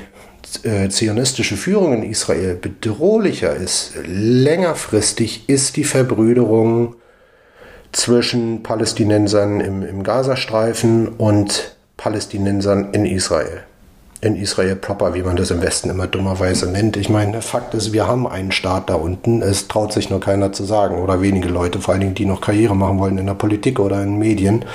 äh, 0.64 0.90
zionistische 0.90 1.58
Führung 1.58 1.94
in 1.94 2.04
Israel 2.04 2.56
bedrohlicher 2.56 3.56
ist, 3.56 3.94
längerfristig, 4.06 5.48
ist 5.48 5.78
die 5.78 5.84
Verbrüderung 5.84 6.96
zwischen 7.92 8.64
Palästinensern 8.64 9.60
im, 9.60 9.84
im 9.84 10.04
Gazastreifen 10.04 11.10
und 11.10 11.76
Palästinensern 11.98 12.94
in 12.94 13.06
Israel. 13.06 13.62
In 14.22 14.36
Israel 14.36 14.76
proper, 14.76 15.14
wie 15.14 15.24
man 15.24 15.36
das 15.36 15.52
im 15.52 15.62
Westen 15.62 15.90
immer 15.90 16.08
dummerweise 16.08 16.70
nennt. 16.70 16.96
Ich 16.96 17.10
meine, 17.10 17.42
Fakt 17.42 17.74
ist, 17.74 17.92
wir 17.92 18.08
haben 18.08 18.28
einen 18.28 18.52
Staat 18.52 18.90
da 18.90 18.96
unten. 18.96 19.42
Es 19.42 19.68
traut 19.68 19.92
sich 19.94 20.10
nur 20.10 20.20
keiner 20.20 20.54
zu 20.54 20.64
sagen 20.64 21.02
oder 21.02 21.22
wenige 21.22 21.50
Leute, 21.50 21.80
vor 21.80 21.94
allen 21.94 22.02
Dingen, 22.02 22.16
die 22.16 22.26
noch 22.26 22.40
Karriere 22.40 22.76
machen 22.76 23.00
wollen 23.00 23.18
in 23.18 23.26
der 23.26 23.34
Politik 23.34 23.80
oder 23.80 24.02
in 24.04 24.18
Medien. 24.18 24.66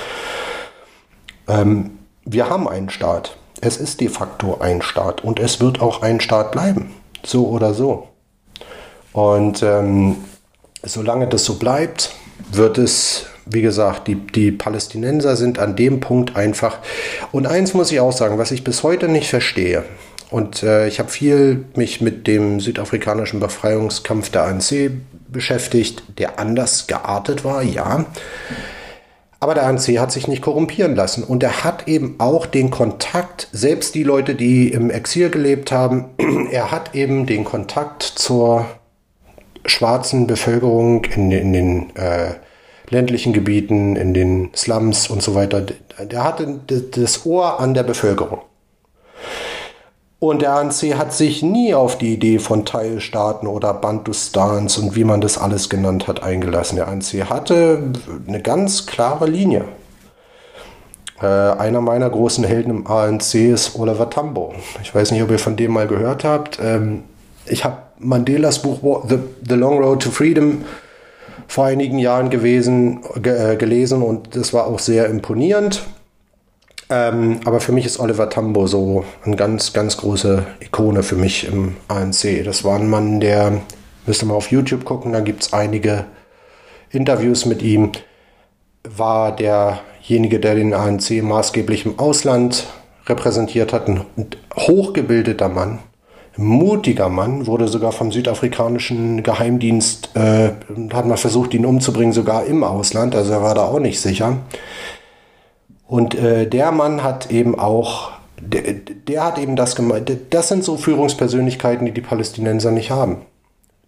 Ähm, 1.48 1.92
wir 2.26 2.50
haben 2.50 2.68
einen 2.68 2.90
Staat. 2.90 3.36
Es 3.60 3.78
ist 3.78 4.00
de 4.00 4.08
facto 4.08 4.58
ein 4.60 4.82
Staat 4.82 5.24
und 5.24 5.40
es 5.40 5.60
wird 5.60 5.80
auch 5.80 6.02
ein 6.02 6.20
Staat 6.20 6.52
bleiben. 6.52 6.94
So 7.24 7.48
oder 7.48 7.72
so. 7.72 8.08
Und 9.12 9.62
ähm, 9.62 10.16
solange 10.82 11.26
das 11.26 11.44
so 11.44 11.54
bleibt, 11.54 12.14
wird 12.52 12.76
es, 12.76 13.26
wie 13.46 13.62
gesagt, 13.62 14.08
die, 14.08 14.16
die 14.16 14.52
Palästinenser 14.52 15.36
sind 15.36 15.58
an 15.58 15.76
dem 15.76 16.00
Punkt 16.00 16.36
einfach. 16.36 16.78
Und 17.32 17.46
eins 17.46 17.72
muss 17.72 17.90
ich 17.90 18.00
auch 18.00 18.12
sagen, 18.12 18.38
was 18.38 18.50
ich 18.50 18.62
bis 18.62 18.82
heute 18.82 19.08
nicht 19.08 19.30
verstehe. 19.30 19.84
Und 20.30 20.62
äh, 20.64 20.88
ich 20.88 20.98
habe 20.98 21.08
viel 21.08 21.64
mich 21.76 22.00
mit 22.00 22.26
dem 22.26 22.60
südafrikanischen 22.60 23.40
Befreiungskampf 23.40 24.30
der 24.30 24.44
ANC 24.44 24.90
beschäftigt, 25.28 26.02
der 26.18 26.38
anders 26.38 26.88
geartet 26.88 27.44
war, 27.44 27.62
ja. 27.62 28.04
Aber 29.38 29.54
der 29.54 29.66
ANC 29.66 29.98
hat 29.98 30.12
sich 30.12 30.28
nicht 30.28 30.42
korrumpieren 30.42 30.96
lassen 30.96 31.22
und 31.22 31.42
er 31.42 31.62
hat 31.62 31.88
eben 31.88 32.16
auch 32.18 32.46
den 32.46 32.70
Kontakt, 32.70 33.48
selbst 33.52 33.94
die 33.94 34.02
Leute, 34.02 34.34
die 34.34 34.72
im 34.72 34.90
Exil 34.90 35.30
gelebt 35.30 35.72
haben, 35.72 36.06
er 36.50 36.70
hat 36.70 36.94
eben 36.94 37.26
den 37.26 37.44
Kontakt 37.44 38.02
zur 38.02 38.66
schwarzen 39.66 40.26
Bevölkerung 40.26 41.04
in, 41.04 41.30
in 41.30 41.52
den 41.52 41.96
äh, 41.96 42.34
ländlichen 42.88 43.32
Gebieten, 43.32 43.96
in 43.96 44.14
den 44.14 44.50
Slums 44.54 45.08
und 45.08 45.22
so 45.22 45.34
weiter. 45.34 45.66
Der 46.00 46.24
hatte 46.24 46.60
das 46.92 47.26
Ohr 47.26 47.60
an 47.60 47.74
der 47.74 47.82
Bevölkerung. 47.82 48.40
Und 50.18 50.40
der 50.40 50.54
ANC 50.54 50.94
hat 50.96 51.12
sich 51.12 51.42
nie 51.42 51.74
auf 51.74 51.98
die 51.98 52.14
Idee 52.14 52.38
von 52.38 52.64
Teilstaaten 52.64 53.46
oder 53.46 53.74
Bantustans 53.74 54.78
und 54.78 54.96
wie 54.96 55.04
man 55.04 55.20
das 55.20 55.36
alles 55.36 55.68
genannt 55.68 56.08
hat 56.08 56.22
eingelassen. 56.22 56.76
Der 56.76 56.88
ANC 56.88 57.28
hatte 57.28 57.92
eine 58.26 58.40
ganz 58.40 58.86
klare 58.86 59.26
Linie. 59.26 59.66
Äh, 61.20 61.26
einer 61.26 61.82
meiner 61.82 62.08
großen 62.08 62.44
Helden 62.44 62.70
im 62.70 62.86
ANC 62.86 63.34
ist 63.34 63.78
Oliver 63.78 64.08
Tambo. 64.08 64.54
Ich 64.82 64.94
weiß 64.94 65.12
nicht, 65.12 65.22
ob 65.22 65.30
ihr 65.30 65.38
von 65.38 65.56
dem 65.56 65.72
mal 65.72 65.86
gehört 65.86 66.24
habt. 66.24 66.58
Ähm, 66.62 67.04
ich 67.44 67.64
habe 67.64 67.78
Mandelas 67.98 68.60
Buch 68.60 69.04
The, 69.08 69.18
The, 69.46 69.54
Long 69.54 69.78
Road 69.78 70.02
to 70.02 70.10
Freedom 70.10 70.64
vor 71.48 71.66
einigen 71.66 71.98
Jahren 71.98 72.28
gewesen, 72.28 73.00
ge, 73.22 73.52
äh, 73.52 73.56
gelesen 73.56 74.02
und 74.02 74.34
das 74.34 74.52
war 74.52 74.66
auch 74.66 74.78
sehr 74.78 75.06
imponierend. 75.06 75.82
Ähm, 76.88 77.40
aber 77.44 77.60
für 77.60 77.72
mich 77.72 77.84
ist 77.84 77.98
Oliver 77.98 78.30
Tambo 78.30 78.66
so 78.66 79.04
eine 79.24 79.36
ganz, 79.36 79.72
ganz 79.72 79.96
große 79.96 80.44
Ikone 80.60 81.02
für 81.02 81.16
mich 81.16 81.46
im 81.46 81.76
ANC. 81.88 82.44
Das 82.44 82.62
war 82.64 82.78
ein 82.78 82.88
Mann, 82.88 83.18
der, 83.20 83.60
müsst 84.06 84.22
ihr 84.22 84.26
mal 84.26 84.34
auf 84.34 84.50
YouTube 84.50 84.84
gucken, 84.84 85.12
da 85.12 85.20
gibt 85.20 85.42
es 85.42 85.52
einige 85.52 86.04
Interviews 86.90 87.44
mit 87.44 87.62
ihm, 87.62 87.90
war 88.88 89.34
derjenige, 89.34 90.38
der 90.38 90.54
den 90.54 90.74
ANC 90.74 91.22
maßgeblich 91.22 91.86
im 91.86 91.98
Ausland 91.98 92.66
repräsentiert 93.06 93.72
hat, 93.72 93.88
ein 93.88 94.04
hochgebildeter 94.56 95.48
Mann, 95.48 95.80
mutiger 96.36 97.08
Mann, 97.08 97.46
wurde 97.46 97.66
sogar 97.66 97.92
vom 97.92 98.12
südafrikanischen 98.12 99.22
Geheimdienst, 99.24 100.10
äh, 100.14 100.50
hat 100.92 101.06
man 101.06 101.16
versucht, 101.16 101.54
ihn 101.54 101.66
umzubringen, 101.66 102.12
sogar 102.12 102.44
im 102.44 102.62
Ausland, 102.62 103.16
also 103.16 103.32
er 103.32 103.42
war 103.42 103.54
da 103.54 103.64
auch 103.64 103.80
nicht 103.80 104.00
sicher. 104.00 104.38
Und 105.86 106.14
äh, 106.14 106.46
der 106.46 106.72
Mann 106.72 107.02
hat 107.02 107.30
eben 107.30 107.58
auch, 107.58 108.12
der, 108.40 108.62
der 108.72 109.24
hat 109.24 109.38
eben 109.38 109.56
das 109.56 109.76
gemeint, 109.76 110.10
das 110.30 110.48
sind 110.48 110.64
so 110.64 110.76
Führungspersönlichkeiten, 110.76 111.86
die 111.86 111.92
die 111.92 112.00
Palästinenser 112.00 112.70
nicht 112.70 112.90
haben. 112.90 113.22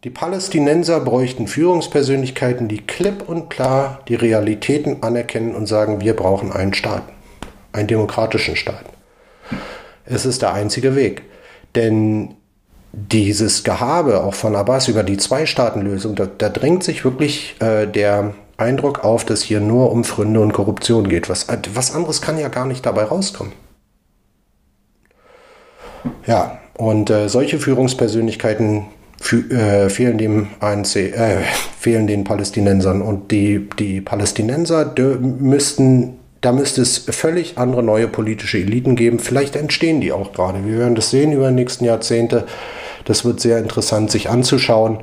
Die 0.05 0.11
Palästinenser 0.11 1.01
bräuchten 1.01 1.49
Führungspersönlichkeiten, 1.49 2.68
die 2.68 2.78
klipp 2.78 3.28
und 3.28 3.51
klar 3.51 4.01
die 4.07 4.14
Realitäten 4.14 5.03
anerkennen 5.03 5.57
und 5.57 5.66
sagen, 5.66 6.01
wir 6.01 6.14
brauchen 6.14 6.53
einen 6.53 6.72
Staat, 6.72 7.03
einen 7.72 7.88
demokratischen 7.88 8.55
Staat. 8.55 8.84
Es 10.05 10.24
ist 10.24 10.42
der 10.42 10.55
einzige 10.55 10.94
Weg. 10.94 11.22
Denn 11.74 12.36
dieses 12.92 13.64
Gehabe 13.64 14.22
auch 14.22 14.34
von 14.34 14.55
Abbas 14.55 14.86
über 14.86 15.03
die 15.03 15.16
Zwei-Staaten-Lösung, 15.16 16.14
da, 16.14 16.26
da 16.26 16.49
drängt 16.49 16.84
sich 16.84 17.05
wirklich 17.05 17.57
äh, 17.61 17.86
der 17.86 18.34
Eindruck 18.59 19.04
auf, 19.04 19.24
dass 19.24 19.40
hier 19.40 19.61
nur 19.61 19.90
um 19.92 20.04
Fründe 20.04 20.40
und 20.40 20.52
Korruption 20.52 21.09
geht. 21.09 21.30
Was, 21.30 21.46
was 21.72 21.94
anderes 21.94 22.20
kann 22.20 22.38
ja 22.38 22.48
gar 22.48 22.66
nicht 22.66 22.84
dabei 22.84 23.04
rauskommen. 23.04 23.52
Ja, 26.26 26.59
und 26.76 27.09
äh, 27.09 27.28
solche 27.28 27.59
Führungspersönlichkeiten 27.59 28.86
äh, 29.50 29.88
fehlen 29.88 30.18
dem 30.18 30.48
ANC, 30.61 30.96
äh, 30.96 31.42
fehlen 31.78 32.06
den 32.06 32.24
Palästinensern. 32.24 33.00
Und 33.00 33.30
die, 33.30 33.68
die 33.78 34.00
Palästinenser 34.00 34.92
müssten, 35.20 36.18
da 36.40 36.52
müsste 36.52 36.82
es 36.82 36.98
völlig 36.98 37.59
andere 37.59 37.82
neue 37.82 38.09
politische 38.09 38.59
Eliten 38.59 38.96
geben. 38.96 39.20
Vielleicht 39.20 39.54
entstehen 39.56 40.00
die 40.00 40.12
auch 40.12 40.32
gerade. 40.32 40.64
Wir 40.66 40.78
werden 40.78 40.94
das 40.96 41.11
sehen 41.11 41.32
über 41.32 41.48
die 41.48 41.54
nächsten 41.54 41.84
Jahrzehnte. 41.84 42.46
Das 43.04 43.24
wird 43.24 43.40
sehr 43.40 43.59
interessant, 43.59 44.11
sich 44.11 44.30
anzuschauen. 44.30 45.02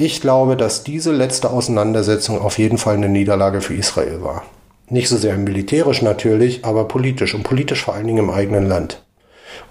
Ich 0.00 0.20
glaube, 0.22 0.56
dass 0.56 0.82
diese 0.82 1.12
letzte 1.12 1.50
Auseinandersetzung 1.50 2.40
auf 2.40 2.58
jeden 2.58 2.78
Fall 2.78 2.94
eine 2.94 3.10
Niederlage 3.10 3.60
für 3.60 3.74
Israel 3.74 4.22
war. 4.22 4.44
Nicht 4.88 5.10
so 5.10 5.18
sehr 5.18 5.36
militärisch 5.36 6.00
natürlich, 6.00 6.64
aber 6.64 6.88
politisch 6.88 7.34
und 7.34 7.42
politisch 7.42 7.84
vor 7.84 7.92
allen 7.92 8.06
Dingen 8.06 8.24
im 8.24 8.30
eigenen 8.30 8.66
Land. 8.66 9.02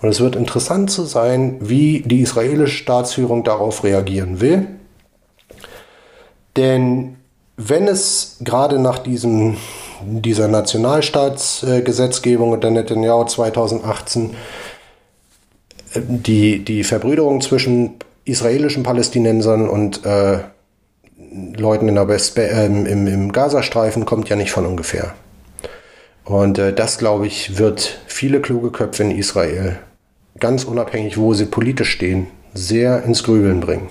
Und 0.03 0.09
es 0.09 0.19
wird 0.19 0.35
interessant 0.35 0.91
zu 0.91 1.05
sein, 1.05 1.57
wie 1.61 2.01
die 2.01 2.19
israelische 2.19 2.77
Staatsführung 2.77 3.43
darauf 3.43 3.83
reagieren 3.83 4.39
will. 4.39 4.67
Denn 6.55 7.15
wenn 7.57 7.87
es 7.87 8.37
gerade 8.41 8.77
nach 8.77 8.99
diesem, 8.99 9.57
dieser 10.03 10.47
Nationalstaatsgesetzgebung 10.47 12.51
unter 12.51 12.69
Netanyahu 12.69 13.25
2018 13.25 14.35
äh, 15.95 16.01
die, 16.07 16.63
die 16.63 16.83
Verbrüderung 16.83 17.41
zwischen 17.41 17.95
israelischen 18.29 18.83
Palästinensern 18.83 19.67
und 19.67 20.05
äh, 20.05 20.39
Leuten 21.55 21.87
in 21.87 21.95
der 21.95 22.07
West 22.07 22.37
äh, 22.37 22.65
im, 22.65 22.85
im 22.85 23.31
Gazastreifen 23.31 24.05
kommt 24.05 24.29
ja 24.29 24.35
nicht 24.35 24.51
von 24.51 24.65
ungefähr. 24.65 25.13
Und 26.25 26.57
äh, 26.59 26.73
das, 26.73 26.97
glaube 26.97 27.27
ich, 27.27 27.57
wird 27.57 27.99
viele 28.07 28.39
kluge 28.39 28.71
Köpfe 28.71 29.03
in 29.03 29.11
Israel, 29.11 29.79
ganz 30.39 30.63
unabhängig, 30.63 31.17
wo 31.17 31.33
sie 31.33 31.45
politisch 31.45 31.91
stehen, 31.91 32.27
sehr 32.53 33.03
ins 33.03 33.23
Grübeln 33.23 33.59
bringen. 33.59 33.89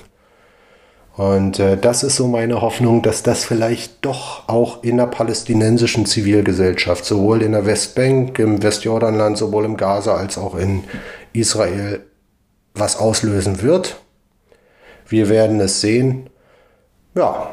Und 1.17 1.59
äh, 1.59 1.77
das 1.77 2.05
ist 2.05 2.15
so 2.15 2.29
meine 2.29 2.61
Hoffnung, 2.61 3.03
dass 3.03 3.25
das 3.25 3.45
vielleicht 3.45 4.05
doch 4.05 4.49
auch 4.49 4.85
in 4.85 4.99
der 4.99 5.07
palästinensischen 5.07 6.07
Zivilgesellschaft, 6.07 7.05
sowohl 7.05 7.43
in 7.43 7.53
der 7.53 7.67
Westbank, 7.67 8.39
im 8.39 8.63
Westjordanland, 8.63 9.37
sowohl 9.37 9.65
im 9.65 9.77
Gaza 9.77 10.15
als 10.15 10.39
auch 10.39 10.55
in 10.55 10.85
Israel, 11.33 12.05
was 12.75 12.97
auslösen 12.97 13.63
wird. 13.63 13.97
Wir 15.09 15.29
werden 15.29 15.61
es 15.61 15.81
sehen. 15.81 16.29
Ja, 17.15 17.51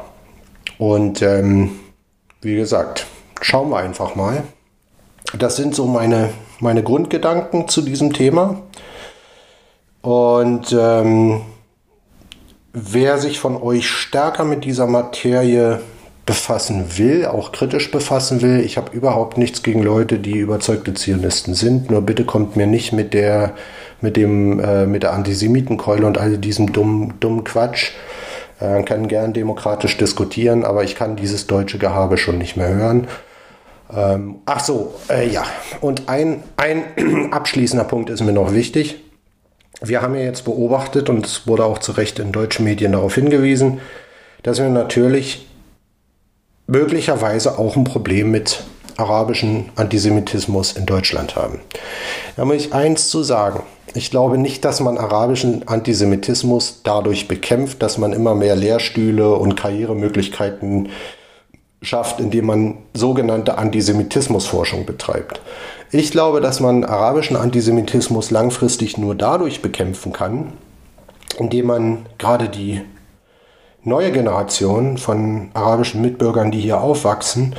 und 0.78 1.22
ähm, 1.22 1.70
wie 2.42 2.56
gesagt, 2.56 3.06
schauen 3.40 3.70
wir 3.70 3.78
einfach 3.78 4.14
mal. 4.14 4.44
Das 5.38 5.56
sind 5.56 5.74
so 5.74 5.86
meine, 5.86 6.30
meine 6.60 6.82
Grundgedanken 6.82 7.68
zu 7.68 7.82
diesem 7.82 8.12
Thema. 8.12 8.62
Und 10.02 10.72
ähm, 10.78 11.40
wer 12.72 13.18
sich 13.18 13.40
von 13.40 13.60
euch 13.60 13.88
stärker 13.88 14.44
mit 14.44 14.64
dieser 14.64 14.86
Materie 14.86 15.80
befassen 16.26 16.98
will, 16.98 17.24
auch 17.24 17.52
kritisch 17.52 17.90
befassen 17.90 18.42
will, 18.42 18.60
ich 18.60 18.76
habe 18.76 18.94
überhaupt 18.94 19.38
nichts 19.38 19.62
gegen 19.62 19.82
Leute, 19.82 20.18
die 20.18 20.38
überzeugte 20.38 20.92
Zionisten 20.94 21.54
sind. 21.54 21.90
Nur 21.90 22.02
bitte 22.02 22.24
kommt 22.24 22.56
mir 22.56 22.66
nicht 22.66 22.92
mit 22.92 23.14
der 23.14 23.54
mit 24.00 24.16
dem 24.16 24.60
äh, 24.60 24.86
mit 24.86 25.02
der 25.02 25.12
Antisemitenkeule 25.12 26.06
und 26.06 26.18
all 26.18 26.38
diesem 26.38 26.72
dummen 26.72 27.14
dummen 27.20 27.44
Quatsch. 27.44 27.92
Äh, 28.58 28.82
kann 28.84 29.06
gern 29.06 29.34
demokratisch 29.34 29.98
diskutieren, 29.98 30.64
aber 30.64 30.82
ich 30.82 30.94
kann 30.94 31.16
dieses 31.16 31.46
deutsche 31.46 31.78
Gehabe 31.78 32.16
schon 32.16 32.38
nicht 32.38 32.56
mehr 32.56 32.74
hören. 32.74 33.06
Ähm, 33.94 34.36
ach 34.46 34.60
so, 34.60 34.94
äh, 35.10 35.28
ja. 35.28 35.44
Und 35.80 36.08
ein, 36.08 36.42
ein 36.56 36.84
abschließender 37.32 37.84
Punkt 37.84 38.08
ist 38.08 38.22
mir 38.22 38.32
noch 38.32 38.54
wichtig. 38.54 39.02
Wir 39.82 40.00
haben 40.00 40.14
ja 40.14 40.22
jetzt 40.22 40.46
beobachtet, 40.46 41.10
und 41.10 41.26
es 41.26 41.46
wurde 41.46 41.64
auch 41.64 41.78
zu 41.78 41.92
Recht 41.92 42.18
in 42.18 42.32
deutschen 42.32 42.64
Medien 42.64 42.92
darauf 42.92 43.14
hingewiesen, 43.14 43.80
dass 44.42 44.58
wir 44.58 44.70
natürlich 44.70 45.46
möglicherweise 46.66 47.58
auch 47.58 47.76
ein 47.76 47.84
Problem 47.84 48.30
mit 48.30 48.64
arabischen 48.96 49.70
Antisemitismus 49.76 50.72
in 50.72 50.86
Deutschland 50.86 51.36
haben. 51.36 51.60
Da 52.36 52.44
muss 52.44 52.56
ich 52.56 52.72
eins 52.72 53.08
zu 53.08 53.22
sagen. 53.22 53.62
Ich 53.94 54.10
glaube 54.10 54.36
nicht, 54.38 54.64
dass 54.64 54.80
man 54.80 54.98
arabischen 54.98 55.66
Antisemitismus 55.68 56.80
dadurch 56.82 57.28
bekämpft, 57.28 57.82
dass 57.82 57.98
man 57.98 58.12
immer 58.12 58.34
mehr 58.34 58.56
Lehrstühle 58.56 59.34
und 59.34 59.56
Karrieremöglichkeiten 59.56 60.90
schafft, 61.82 62.20
indem 62.20 62.46
man 62.46 62.78
sogenannte 62.94 63.58
Antisemitismusforschung 63.58 64.86
betreibt. 64.86 65.40
Ich 65.92 66.10
glaube, 66.10 66.40
dass 66.40 66.60
man 66.60 66.84
arabischen 66.84 67.36
Antisemitismus 67.36 68.30
langfristig 68.30 68.98
nur 68.98 69.14
dadurch 69.14 69.62
bekämpfen 69.62 70.12
kann, 70.12 70.52
indem 71.38 71.66
man 71.66 72.06
gerade 72.18 72.48
die 72.48 72.82
neue 73.84 74.10
Generation 74.10 74.98
von 74.98 75.50
arabischen 75.54 76.02
Mitbürgern, 76.02 76.50
die 76.50 76.60
hier 76.60 76.80
aufwachsen, 76.80 77.54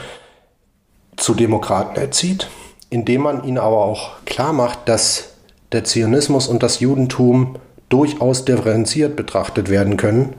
zu 1.17 1.33
Demokraten 1.33 1.99
erzieht, 1.99 2.49
indem 2.89 3.21
man 3.21 3.43
ihnen 3.43 3.57
aber 3.57 3.83
auch 3.83 4.23
klar 4.25 4.53
macht, 4.53 4.87
dass 4.87 5.33
der 5.71 5.83
Zionismus 5.83 6.47
und 6.47 6.63
das 6.63 6.79
Judentum 6.79 7.57
durchaus 7.89 8.45
differenziert 8.45 9.15
betrachtet 9.15 9.69
werden 9.69 9.97
können 9.97 10.35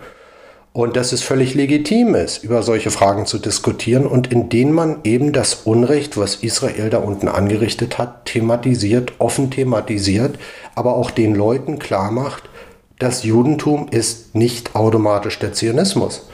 und 0.73 0.97
dass 0.97 1.13
es 1.13 1.23
völlig 1.23 1.55
legitim 1.55 2.15
ist, 2.15 2.45
über 2.45 2.63
solche 2.63 2.91
Fragen 2.91 3.27
zu 3.27 3.39
diskutieren 3.39 4.07
und 4.07 4.31
in 4.31 4.49
denen 4.49 4.73
man 4.73 4.99
eben 5.05 5.33
das 5.33 5.55
Unrecht, 5.65 6.17
was 6.17 6.37
Israel 6.37 6.91
da 6.91 6.99
unten 6.99 7.29
angerichtet 7.29 7.99
hat, 7.99 8.27
thematisiert, 8.27 9.13
offen 9.19 9.51
thematisiert, 9.51 10.39
aber 10.75 10.95
auch 10.95 11.11
den 11.11 11.35
Leuten 11.35 11.79
klar 11.79 12.11
macht, 12.11 12.45
das 12.99 13.25
Judentum 13.25 13.89
ist 13.91 14.35
nicht 14.35 14.75
automatisch 14.75 15.39
der 15.39 15.53
Zionismus. 15.53 16.29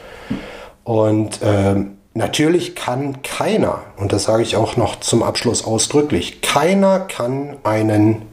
Und 0.83 1.39
ähm, 1.43 1.94
natürlich 2.15 2.75
kann 2.75 3.21
keiner, 3.21 3.83
und 3.97 4.11
das 4.11 4.23
sage 4.23 4.41
ich 4.41 4.55
auch 4.55 4.77
noch 4.77 4.99
zum 4.99 5.21
Abschluss 5.21 5.63
ausdrücklich, 5.63 6.41
keiner 6.41 7.01
kann 7.01 7.57
einen 7.63 8.23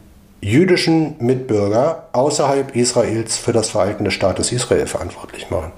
jüdischen 0.41 1.17
Mitbürger 1.19 2.09
außerhalb 2.13 2.75
Israels 2.75 3.37
für 3.37 3.53
das 3.53 3.71
Verhalten 3.71 4.05
des 4.05 4.15
Staates 4.15 4.51
Israel 4.51 4.87
verantwortlich 4.87 5.51
machen. 5.51 5.73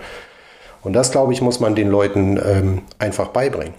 Und 0.82 0.92
das, 0.92 1.10
glaube 1.10 1.32
ich, 1.32 1.40
muss 1.40 1.60
man 1.60 1.74
den 1.74 1.88
Leuten 1.88 2.38
ähm, 2.42 2.82
einfach 2.98 3.28
beibringen. 3.28 3.74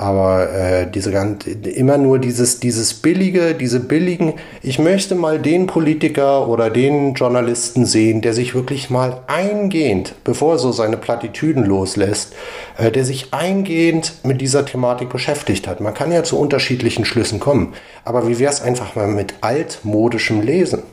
Aber 0.00 0.52
äh, 0.52 0.88
diese 0.88 1.10
ganz, 1.10 1.44
immer 1.44 1.98
nur 1.98 2.20
dieses, 2.20 2.60
dieses 2.60 2.94
billige, 2.94 3.56
diese 3.56 3.80
billigen, 3.80 4.34
ich 4.62 4.78
möchte 4.78 5.16
mal 5.16 5.40
den 5.40 5.66
Politiker 5.66 6.46
oder 6.46 6.70
den 6.70 7.14
Journalisten 7.14 7.84
sehen, 7.84 8.20
der 8.20 8.32
sich 8.32 8.54
wirklich 8.54 8.90
mal 8.90 9.24
eingehend, 9.26 10.14
bevor 10.22 10.52
er 10.52 10.58
so 10.60 10.70
seine 10.70 10.98
Plattitüden 10.98 11.64
loslässt, 11.64 12.36
äh, 12.76 12.92
der 12.92 13.04
sich 13.04 13.34
eingehend 13.34 14.12
mit 14.22 14.40
dieser 14.40 14.64
Thematik 14.64 15.08
beschäftigt 15.08 15.66
hat. 15.66 15.80
Man 15.80 15.94
kann 15.94 16.12
ja 16.12 16.22
zu 16.22 16.38
unterschiedlichen 16.38 17.04
Schlüssen 17.04 17.40
kommen. 17.40 17.74
Aber 18.04 18.28
wie 18.28 18.38
wäre 18.38 18.52
es 18.52 18.62
einfach 18.62 18.94
mal 18.94 19.08
mit 19.08 19.34
altmodischem 19.40 20.42
Lesen? 20.42 20.84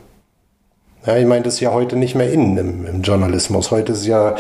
Ja, 1.06 1.16
ich 1.18 1.28
meine, 1.28 1.44
das 1.44 1.56
ist 1.56 1.60
ja 1.60 1.72
heute 1.72 1.96
nicht 1.96 2.16
mehr 2.16 2.32
innen 2.32 2.58
im, 2.58 2.86
im 2.88 3.02
Journalismus. 3.04 3.70
Heute 3.70 3.92
ist 3.92 4.08
ja 4.08 4.36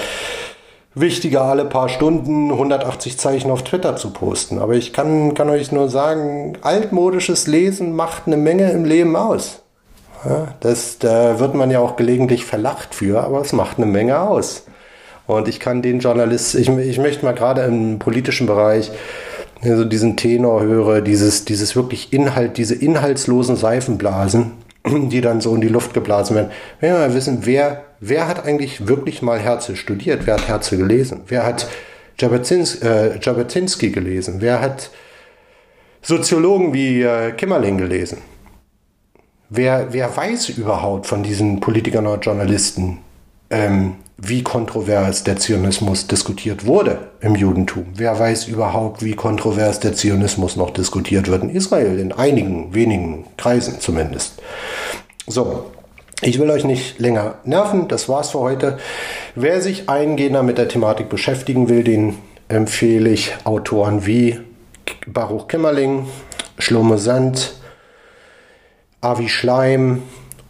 wichtiger, 0.95 1.43
alle 1.43 1.65
paar 1.65 1.89
Stunden 1.89 2.51
180 2.51 3.17
Zeichen 3.19 3.51
auf 3.51 3.63
Twitter 3.63 3.97
zu 3.97 4.11
posten. 4.11 4.59
Aber 4.59 4.73
ich 4.73 4.93
kann, 4.93 5.33
kann 5.33 5.49
euch 5.49 5.71
nur 5.71 5.89
sagen, 5.89 6.57
altmodisches 6.61 7.47
Lesen 7.47 7.95
macht 7.95 8.23
eine 8.25 8.37
Menge 8.37 8.71
im 8.71 8.85
Leben 8.85 9.15
aus. 9.15 9.61
Das, 10.61 10.97
da 10.97 11.39
wird 11.39 11.53
man 11.53 11.69
ja 11.69 11.79
auch 11.79 11.97
gelegentlich 11.97 12.45
verlacht 12.45 12.95
für, 12.95 13.23
aber 13.23 13.41
es 13.41 13.53
macht 13.53 13.77
eine 13.77 13.85
Menge 13.85 14.19
aus. 14.19 14.63
Und 15.27 15.47
ich 15.47 15.59
kann 15.59 15.81
den 15.81 15.99
Journalisten, 15.99 16.59
ich, 16.59 16.69
ich 16.69 16.97
möchte 16.97 17.25
mal 17.25 17.35
gerade 17.35 17.61
im 17.61 17.99
politischen 17.99 18.47
Bereich, 18.47 18.91
so 19.61 19.85
diesen 19.85 20.17
Tenor 20.17 20.61
höre, 20.61 21.01
dieses, 21.01 21.45
dieses 21.45 21.75
wirklich 21.75 22.13
Inhalt, 22.13 22.57
diese 22.57 22.75
inhaltslosen 22.75 23.55
Seifenblasen, 23.55 24.51
die 25.09 25.21
dann 25.21 25.41
so 25.41 25.53
in 25.55 25.61
die 25.61 25.67
Luft 25.67 25.93
geblasen 25.93 26.35
werden. 26.35 26.51
Wenn 26.79 26.93
wir 26.93 26.99
mal 26.99 27.13
wissen, 27.13 27.45
wer, 27.45 27.83
wer 27.99 28.27
hat 28.27 28.45
eigentlich 28.45 28.87
wirklich 28.87 29.21
mal 29.21 29.39
Herzl 29.39 29.75
studiert? 29.75 30.25
Wer 30.25 30.35
hat 30.35 30.47
Herzl 30.47 30.77
gelesen? 30.77 31.21
Wer 31.27 31.45
hat 31.45 31.67
Jabotinsky, 32.19 32.85
äh, 32.85 33.19
Jabotinsky 33.19 33.91
gelesen? 33.91 34.35
Wer 34.39 34.61
hat 34.61 34.91
Soziologen 36.01 36.73
wie 36.73 37.01
äh, 37.01 37.31
Kimmerling 37.31 37.77
gelesen? 37.77 38.19
Wer, 39.49 39.93
wer 39.93 40.15
weiß 40.15 40.49
überhaupt 40.49 41.07
von 41.07 41.23
diesen 41.23 41.59
Politikern 41.59 42.07
oder 42.07 42.19
Journalisten, 42.19 42.99
ähm, 43.49 43.95
wie 44.17 44.43
kontrovers 44.43 45.23
der 45.23 45.37
Zionismus 45.37 46.07
diskutiert 46.07 46.65
wurde 46.65 47.09
im 47.19 47.35
Judentum. 47.35 47.87
Wer 47.95 48.17
weiß 48.17 48.47
überhaupt, 48.47 49.03
wie 49.03 49.13
kontrovers 49.13 49.79
der 49.81 49.93
Zionismus 49.93 50.55
noch 50.55 50.71
diskutiert 50.71 51.27
wird 51.27 51.43
in 51.43 51.49
Israel, 51.49 51.99
in 51.99 52.11
einigen 52.13 52.73
wenigen 52.73 53.25
Kreisen 53.35 53.79
zumindest. 53.79 54.41
So, 55.27 55.71
ich 56.21 56.39
will 56.39 56.49
euch 56.49 56.63
nicht 56.63 56.99
länger 56.99 57.35
nerven, 57.43 57.87
das 57.89 58.07
war's 58.07 58.29
für 58.29 58.39
heute. 58.39 58.77
Wer 59.35 59.61
sich 59.61 59.89
eingehender 59.89 60.43
mit 60.43 60.57
der 60.57 60.69
Thematik 60.69 61.09
beschäftigen 61.09 61.67
will, 61.67 61.83
den 61.83 62.17
empfehle 62.47 63.09
ich 63.09 63.35
Autoren 63.43 64.05
wie 64.05 64.39
Baruch 65.07 65.47
Kimmerling, 65.47 66.07
Schlomo 66.57 66.97
Sand, 66.97 67.55
Avi 69.01 69.27
Schleim 69.27 70.03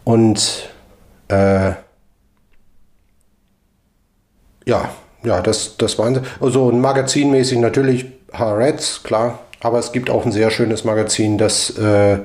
und 0.04 0.70
äh, 1.28 1.72
ja, 4.66 4.90
ja, 5.24 5.40
das, 5.40 5.76
das 5.76 5.98
waren 5.98 6.16
sie. 6.16 6.20
Also 6.40 6.70
magazinmäßig 6.70 7.58
natürlich 7.58 8.06
Haaretz, 8.32 9.02
klar, 9.02 9.38
aber 9.60 9.78
es 9.78 9.92
gibt 9.92 10.10
auch 10.10 10.24
ein 10.26 10.32
sehr 10.32 10.50
schönes 10.50 10.84
Magazin, 10.84 11.38
das 11.38 11.70
äh, 11.78 12.18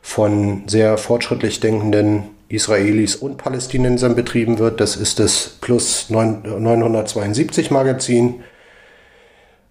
von 0.00 0.62
sehr 0.66 0.96
fortschrittlich 0.96 1.60
denkenden 1.60 2.30
Israelis 2.48 3.14
und 3.14 3.36
Palästinensern 3.36 4.16
betrieben 4.16 4.58
wird. 4.58 4.80
Das 4.80 4.96
ist 4.96 5.18
das 5.18 5.50
Plus 5.60 6.08
972 6.08 7.70
Magazin. 7.70 8.42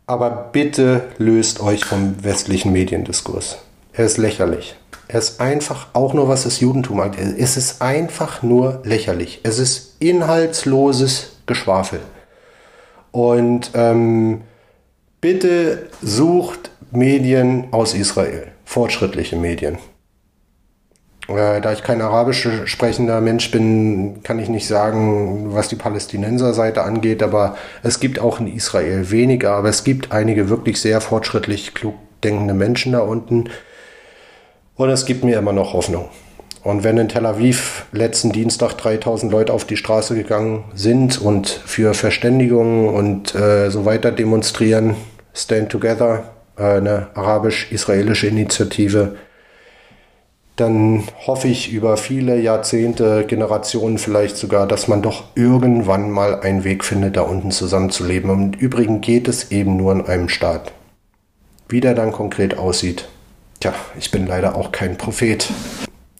Aber 0.05 0.49
bitte 0.51 1.01
löst 1.17 1.59
euch 1.59 1.83
vom 1.83 2.23
westlichen 2.23 2.71
Mediendiskurs. 2.71 3.57
Er 3.93 4.05
ist 4.05 4.17
lächerlich. 4.17 4.75
Er 5.07 5.19
ist 5.19 5.41
einfach 5.41 5.87
auch 5.93 6.13
nur, 6.13 6.29
was 6.29 6.43
das 6.43 6.59
Judentum 6.59 6.99
angeht. 6.99 7.35
Es 7.37 7.57
ist 7.57 7.81
einfach 7.81 8.43
nur 8.43 8.81
lächerlich. 8.83 9.39
Es 9.43 9.57
ist 9.57 9.95
inhaltsloses 9.99 11.31
Geschwafel. 11.45 11.99
Und 13.11 13.71
ähm, 13.73 14.41
bitte 15.21 15.89
sucht 16.01 16.71
Medien 16.91 17.67
aus 17.71 17.93
Israel, 17.93 18.47
fortschrittliche 18.65 19.35
Medien. 19.35 19.77
Äh, 21.27 21.59
da 21.59 21.73
ich 21.73 21.83
kein 21.83 22.01
arabisch 22.01 22.47
sprechender 22.65 23.19
Mensch 23.19 23.51
bin, 23.51 24.23
kann 24.23 24.39
ich 24.39 24.49
nicht 24.49 24.67
sagen, 24.67 25.53
was 25.53 25.67
die 25.67 25.75
Palästinenserseite 25.75 26.83
angeht, 26.83 27.21
aber 27.21 27.57
es 27.83 27.99
gibt 27.99 28.19
auch 28.19 28.39
in 28.39 28.47
Israel 28.47 29.11
weniger, 29.11 29.51
aber 29.51 29.69
es 29.69 29.83
gibt 29.83 30.11
einige 30.11 30.49
wirklich 30.49 30.79
sehr 30.79 31.01
fortschrittlich 31.01 31.73
klug 31.73 31.95
denkende 32.23 32.53
Menschen 32.53 32.93
da 32.93 32.99
unten. 32.99 33.49
Und 34.75 34.89
es 34.89 35.05
gibt 35.05 35.23
mir 35.23 35.37
immer 35.37 35.53
noch 35.53 35.73
Hoffnung. 35.73 36.09
Und 36.67 36.83
wenn 36.83 36.97
in 36.97 37.07
Tel 37.07 37.25
Aviv 37.25 37.85
letzten 37.93 38.33
Dienstag 38.33 38.73
3000 38.73 39.31
Leute 39.31 39.53
auf 39.53 39.63
die 39.63 39.77
Straße 39.77 40.15
gegangen 40.15 40.65
sind 40.75 41.17
und 41.17 41.47
für 41.47 41.93
Verständigung 41.93 42.93
und 42.93 43.33
äh, 43.35 43.69
so 43.69 43.85
weiter 43.85 44.11
demonstrieren, 44.11 44.97
Stand 45.33 45.69
Together, 45.69 46.25
äh, 46.57 46.63
eine 46.63 47.07
arabisch-israelische 47.13 48.27
Initiative, 48.27 49.15
dann 50.57 51.03
hoffe 51.25 51.47
ich 51.47 51.71
über 51.71 51.95
viele 51.95 52.37
Jahrzehnte, 52.37 53.23
Generationen 53.25 53.97
vielleicht 53.97 54.35
sogar, 54.35 54.67
dass 54.67 54.89
man 54.89 55.01
doch 55.01 55.23
irgendwann 55.35 56.11
mal 56.11 56.41
einen 56.41 56.65
Weg 56.65 56.83
findet, 56.83 57.15
da 57.15 57.21
unten 57.21 57.51
zusammenzuleben. 57.51 58.29
Und 58.29 58.55
im 58.55 58.59
Übrigen 58.59 58.99
geht 58.99 59.29
es 59.29 59.51
eben 59.51 59.77
nur 59.77 59.93
in 59.93 60.05
einem 60.05 60.27
Staat. 60.27 60.73
Wie 61.69 61.79
der 61.79 61.93
dann 61.93 62.11
konkret 62.11 62.57
aussieht, 62.57 63.07
tja, 63.61 63.73
ich 63.97 64.11
bin 64.11 64.27
leider 64.27 64.57
auch 64.57 64.73
kein 64.73 64.97
Prophet. 64.97 65.47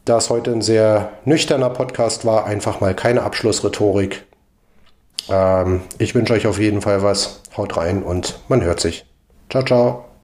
Da 0.08 0.16
es 0.20 0.30
heute 0.30 0.53
ein 0.53 0.62
sehr 0.62 1.12
nüchterner 1.26 1.70
Podcast 1.70 2.24
war, 2.24 2.45
einfach 2.45 2.80
mal 2.80 2.95
keine 2.95 3.24
Abschlussrhetorik. 3.24 4.26
Ähm, 5.30 5.82
ich 5.97 6.16
wünsche 6.16 6.32
euch 6.32 6.47
auf 6.47 6.60
jeden 6.60 6.80
Fall 6.80 7.03
was. 7.03 7.41
Haut 7.58 7.76
rein 7.76 8.03
und 8.03 8.39
man 8.47 8.64
hört 8.64 8.80
sich. 8.80 9.05
Ciao, 9.49 9.66
ciao. 9.66 10.07